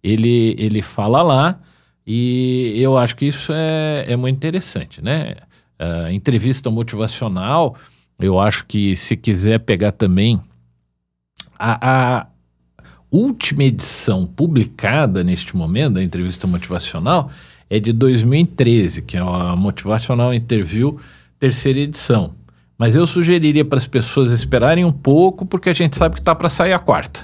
[0.03, 1.59] ele, ele fala lá.
[2.11, 5.35] E eu acho que isso é, é muito interessante, né?
[5.79, 7.75] Uh, entrevista motivacional,
[8.17, 10.41] eu acho que se quiser pegar também
[11.57, 12.27] a, a
[13.11, 17.29] última edição publicada neste momento da entrevista motivacional
[17.69, 20.99] é de 2013, que é a Motivacional Interview,
[21.39, 22.33] terceira edição.
[22.75, 26.33] Mas eu sugeriria para as pessoas esperarem um pouco, porque a gente sabe que está
[26.33, 27.23] para sair a quarta.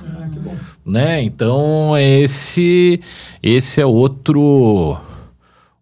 [0.85, 1.23] Né?
[1.23, 2.99] Então, esse,
[3.41, 4.97] esse é outro,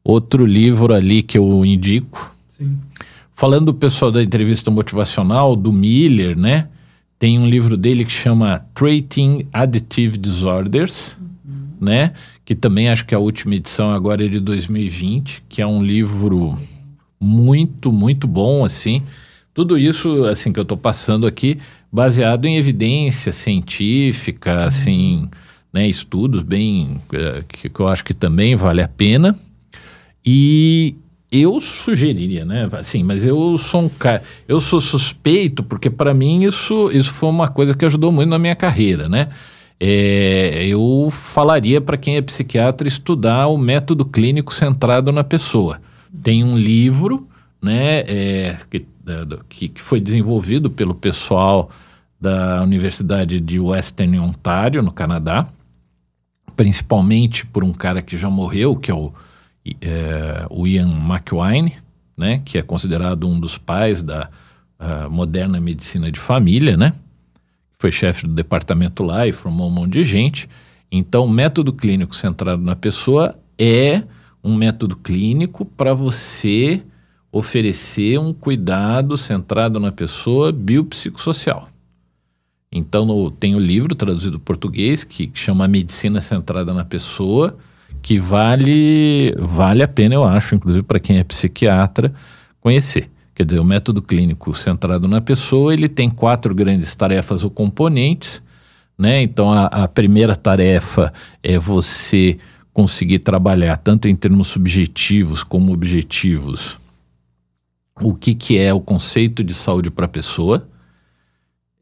[0.03, 2.33] outro livro ali que eu indico.
[2.47, 2.79] Sim.
[3.35, 6.69] Falando do pessoal da entrevista motivacional, do Miller, né?
[7.19, 11.67] Tem um livro dele que chama Treating Additive Disorders, uhum.
[11.81, 12.13] né?
[12.45, 16.57] Que também acho que a última edição agora é de 2020, que é um livro
[17.19, 19.03] muito, muito bom, assim
[19.53, 21.59] tudo isso, assim, que eu estou passando aqui,
[21.93, 24.63] baseado em evidência científica, uhum.
[24.63, 25.29] assim,
[25.71, 29.37] né, estudos bem, uh, que, que eu acho que também vale a pena.
[30.25, 30.95] E
[31.31, 32.67] eu sugeriria, né?
[32.71, 37.29] Assim, mas eu sou um cara, eu sou suspeito porque para mim isso, isso foi
[37.29, 39.29] uma coisa que ajudou muito na minha carreira, né?
[39.79, 45.81] É, eu falaria para quem é psiquiatra estudar o método clínico centrado na pessoa.
[46.23, 47.27] Tem um livro,
[47.61, 48.03] né?
[48.07, 48.85] É, que
[49.49, 51.69] que, que foi desenvolvido pelo pessoal
[52.19, 55.47] da Universidade de Western Ontario, no Canadá,
[56.55, 59.11] principalmente por um cara que já morreu, que é o,
[59.81, 61.73] é, o Ian McWine,
[62.15, 64.29] né, que é considerado um dos pais da
[64.79, 66.93] uh, moderna medicina de família, né?
[67.73, 70.47] Foi chefe do departamento lá e formou um monte de gente.
[70.91, 74.03] Então, o método clínico centrado na pessoa é
[74.43, 76.83] um método clínico para você
[77.33, 81.67] oferecer um cuidado centrado na pessoa biopsicossocial.
[82.71, 87.57] Então, no, tem o livro traduzido para português que, que chama Medicina Centrada na Pessoa,
[88.03, 92.13] que vale, vale a pena, eu acho, inclusive para quem é psiquiatra,
[92.61, 93.09] conhecer.
[93.33, 98.43] Quer dizer, o método clínico centrado na pessoa, ele tem quatro grandes tarefas ou componentes,
[98.95, 99.23] né?
[99.23, 101.11] Então, a, a primeira tarefa
[101.41, 102.37] é você
[102.71, 106.77] conseguir trabalhar tanto em termos subjetivos como objetivos
[108.01, 110.67] o que, que é o conceito de saúde para a pessoa,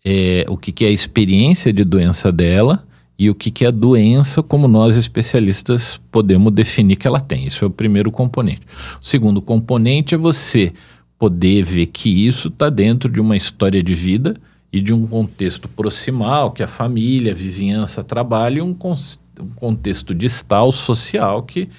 [0.03, 2.85] é, o que, que é a experiência de doença dela
[3.17, 7.45] e o que, que é a doença, como nós especialistas podemos definir que ela tem.
[7.45, 8.61] Isso é o primeiro componente.
[9.01, 10.73] O segundo componente é você
[11.19, 14.35] poder ver que isso está dentro de uma história de vida
[14.73, 18.75] e de um contexto proximal, que a família, a vizinhança, trabalho, e um,
[19.39, 21.69] um contexto distal, social, que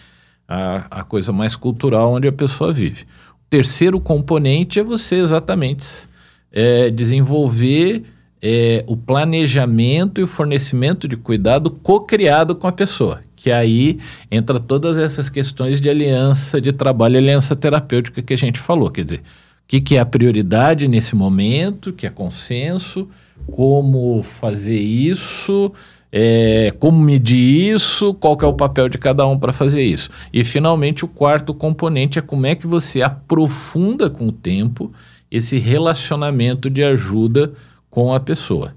[0.47, 3.05] a, a coisa mais cultural onde a pessoa vive
[3.53, 6.09] terceiro componente é você exatamente
[6.51, 8.03] é, desenvolver
[8.41, 13.21] é, o planejamento e o fornecimento de cuidado co-criado com a pessoa.
[13.37, 13.99] Que aí
[14.31, 18.91] entra todas essas questões de aliança de trabalho, aliança terapêutica que a gente falou.
[18.91, 19.23] Quer dizer, o
[19.69, 23.07] que, que é a prioridade nesse momento, que é consenso,
[23.51, 25.71] como fazer isso,
[26.15, 30.11] é, como medir isso, qual é o papel de cada um para fazer isso.
[30.31, 34.93] E finalmente o quarto componente é como é que você aprofunda com o tempo
[35.31, 37.53] esse relacionamento de ajuda
[37.89, 38.75] com a pessoa.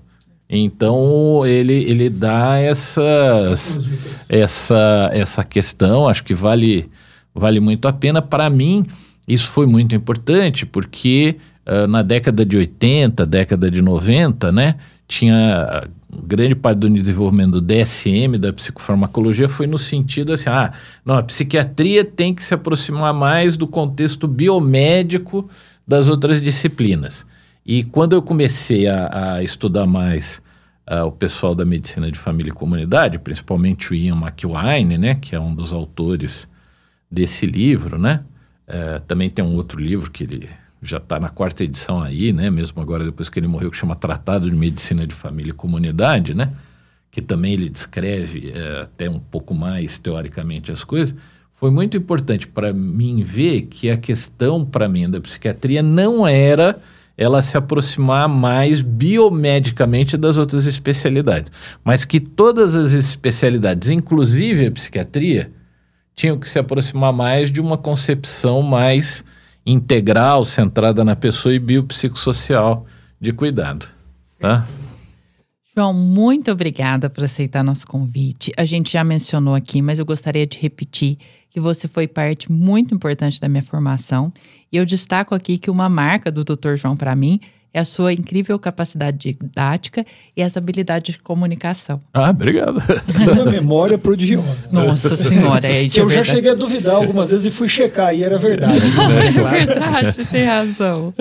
[0.49, 3.83] Então ele, ele dá essas,
[4.29, 6.89] essa, essa questão, acho que vale,
[7.33, 8.21] vale muito a pena.
[8.21, 8.85] Para mim,
[9.27, 11.35] isso foi muito importante, porque
[11.65, 14.75] uh, na década de 80, década de 90, né,
[15.07, 15.89] tinha
[16.23, 20.73] grande parte do desenvolvimento do DSM, da psicofarmacologia, foi no sentido assim: ah,
[21.03, 25.49] não, a psiquiatria tem que se aproximar mais do contexto biomédico
[25.87, 27.25] das outras disciplinas.
[27.65, 30.41] E quando eu comecei a, a estudar mais
[30.89, 35.35] uh, o pessoal da medicina de família e comunidade, principalmente o Ian McWine, né, que
[35.35, 36.47] é um dos autores
[37.09, 38.23] desse livro, né?
[38.67, 40.49] Uh, também tem um outro livro que ele
[40.89, 42.49] já está na quarta edição aí, né?
[42.49, 46.33] Mesmo agora depois que ele morreu, que chama Tratado de Medicina de Família e Comunidade,
[46.33, 46.51] né?
[47.09, 51.15] Que também ele descreve uh, até um pouco mais teoricamente as coisas.
[51.53, 56.79] Foi muito importante para mim ver que a questão para mim da psiquiatria não era
[57.17, 61.51] ela se aproximar mais biomedicamente das outras especialidades,
[61.83, 65.49] mas que todas as especialidades, inclusive a psiquiatria,
[66.15, 69.23] tinham que se aproximar mais de uma concepção mais
[69.65, 72.85] integral, centrada na pessoa e biopsicossocial
[73.19, 73.87] de cuidado,
[74.39, 74.67] tá?
[75.75, 78.51] João, muito obrigada por aceitar nosso convite.
[78.55, 81.17] A gente já mencionou aqui, mas eu gostaria de repetir
[81.49, 84.31] que você foi parte muito importante da minha formação
[84.71, 86.75] e eu destaco aqui que uma marca do Dr.
[86.75, 87.39] João para mim
[87.75, 91.99] é a sua incrível capacidade didática e essa habilidade de comunicação.
[92.13, 92.81] Ah, obrigado.
[93.33, 94.69] Uma memória prodigiosa.
[94.71, 95.95] Nossa senhora, é isso.
[95.95, 98.77] Que eu é já cheguei a duvidar algumas vezes e fui checar e era verdade.
[98.77, 101.13] É verdade, tem razão.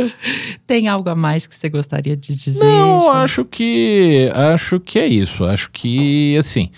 [0.65, 2.63] Tem algo a mais que você gostaria de dizer?
[2.63, 5.45] Não, acho que acho que é isso.
[5.45, 6.71] Acho que assim,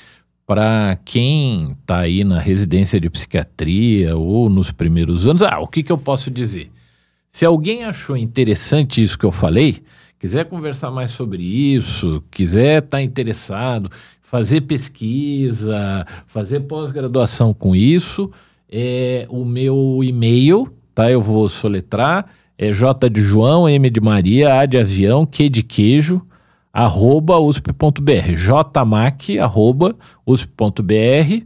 [0.46, 5.82] para quem está aí na residência de psiquiatria ou nos primeiros anos, ah, o que,
[5.82, 6.70] que eu posso dizer?
[7.36, 9.82] Se alguém achou interessante isso que eu falei,
[10.18, 13.90] quiser conversar mais sobre isso, quiser estar tá interessado,
[14.22, 18.32] fazer pesquisa, fazer pós-graduação com isso,
[18.70, 21.10] é o meu e-mail, tá?
[21.10, 22.24] Eu vou soletrar,
[22.56, 26.22] é J de João, M de Maria, A de avião, Q de queijo,
[26.72, 29.94] arroba usp.br, jmac, arroba
[30.24, 31.44] usp.br.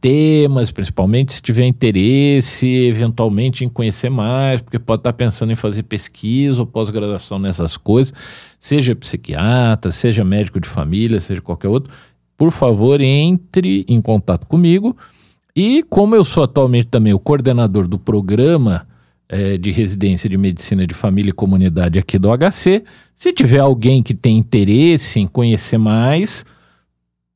[0.00, 5.82] temas, principalmente se tiver interesse, eventualmente, em conhecer mais, porque pode estar pensando em fazer
[5.82, 8.12] pesquisa ou pós-graduação nessas coisas,
[8.58, 11.92] seja psiquiatra, seja médico de família, seja qualquer outro,
[12.36, 14.96] por favor, entre em contato comigo.
[15.54, 18.86] E como eu sou atualmente também o coordenador do programa
[19.28, 22.84] é, de residência de medicina de família e comunidade aqui do HC,
[23.14, 26.44] se tiver alguém que tem interesse em conhecer mais,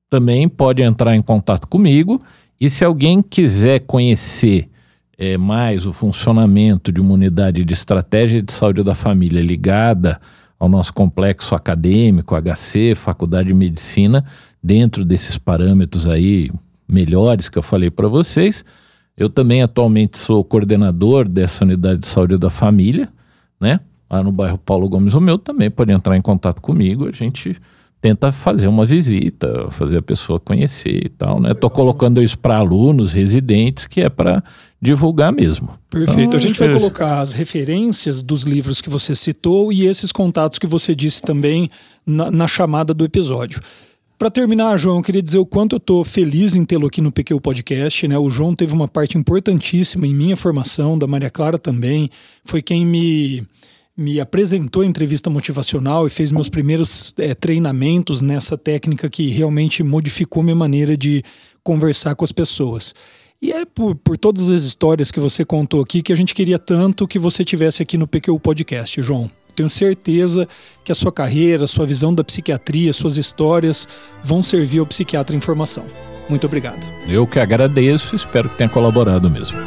[0.09, 2.21] também pode entrar em contato comigo.
[2.61, 4.69] E se alguém quiser conhecer
[5.17, 10.21] é, mais o funcionamento de uma unidade de estratégia de saúde da família ligada
[10.59, 14.27] ao nosso complexo acadêmico, HC, Faculdade de Medicina,
[14.63, 16.51] dentro desses parâmetros aí
[16.89, 18.65] melhores que eu falei para vocês.
[19.17, 23.09] Eu também atualmente sou coordenador dessa unidade de saúde da família,
[23.61, 23.81] né?
[24.11, 27.57] Lá no bairro Paulo Gomes Romeu também pode entrar em contato comigo, a gente
[28.01, 31.53] tenta fazer uma visita, fazer a pessoa conhecer e tal, né?
[31.53, 34.43] Tô colocando isso para alunos, residentes, que é para
[34.81, 35.69] divulgar mesmo.
[35.91, 36.21] Perfeito.
[36.21, 40.59] Então, a gente vai colocar as referências dos livros que você citou e esses contatos
[40.59, 41.69] que você disse também
[42.07, 43.61] na, na chamada do episódio.
[44.21, 47.11] Para terminar, João, eu queria dizer o quanto eu estou feliz em tê-lo aqui no
[47.11, 48.07] PQ Podcast.
[48.07, 48.19] Né?
[48.19, 52.11] O João teve uma parte importantíssima em minha formação, da Maria Clara também.
[52.45, 53.43] Foi quem me
[53.97, 59.83] me apresentou a entrevista motivacional e fez meus primeiros é, treinamentos nessa técnica que realmente
[59.83, 61.23] modificou minha maneira de
[61.65, 62.95] conversar com as pessoas.
[63.41, 66.59] E é por, por todas as histórias que você contou aqui que a gente queria
[66.59, 69.31] tanto que você tivesse aqui no PQ Podcast, João.
[69.61, 70.49] Tenho certeza
[70.83, 73.87] que a sua carreira, a sua visão da psiquiatria, suas histórias
[74.25, 75.85] vão servir ao psiquiatra em formação.
[76.31, 76.81] Muito obrigado.
[77.07, 79.59] Eu que agradeço, espero que tenha colaborado mesmo.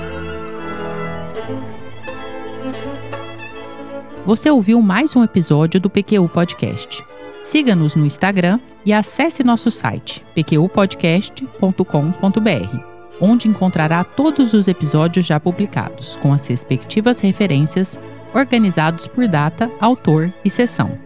[4.26, 7.06] Você ouviu mais um episódio do PQU Podcast.
[7.44, 12.78] Siga-nos no Instagram e acesse nosso site pqpodcast.com.br,
[13.22, 18.00] onde encontrará todos os episódios já publicados, com as respectivas referências,
[18.34, 20.98] organizados por data, autor e sessão.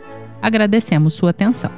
[0.41, 1.71] Agradecemos sua atenção.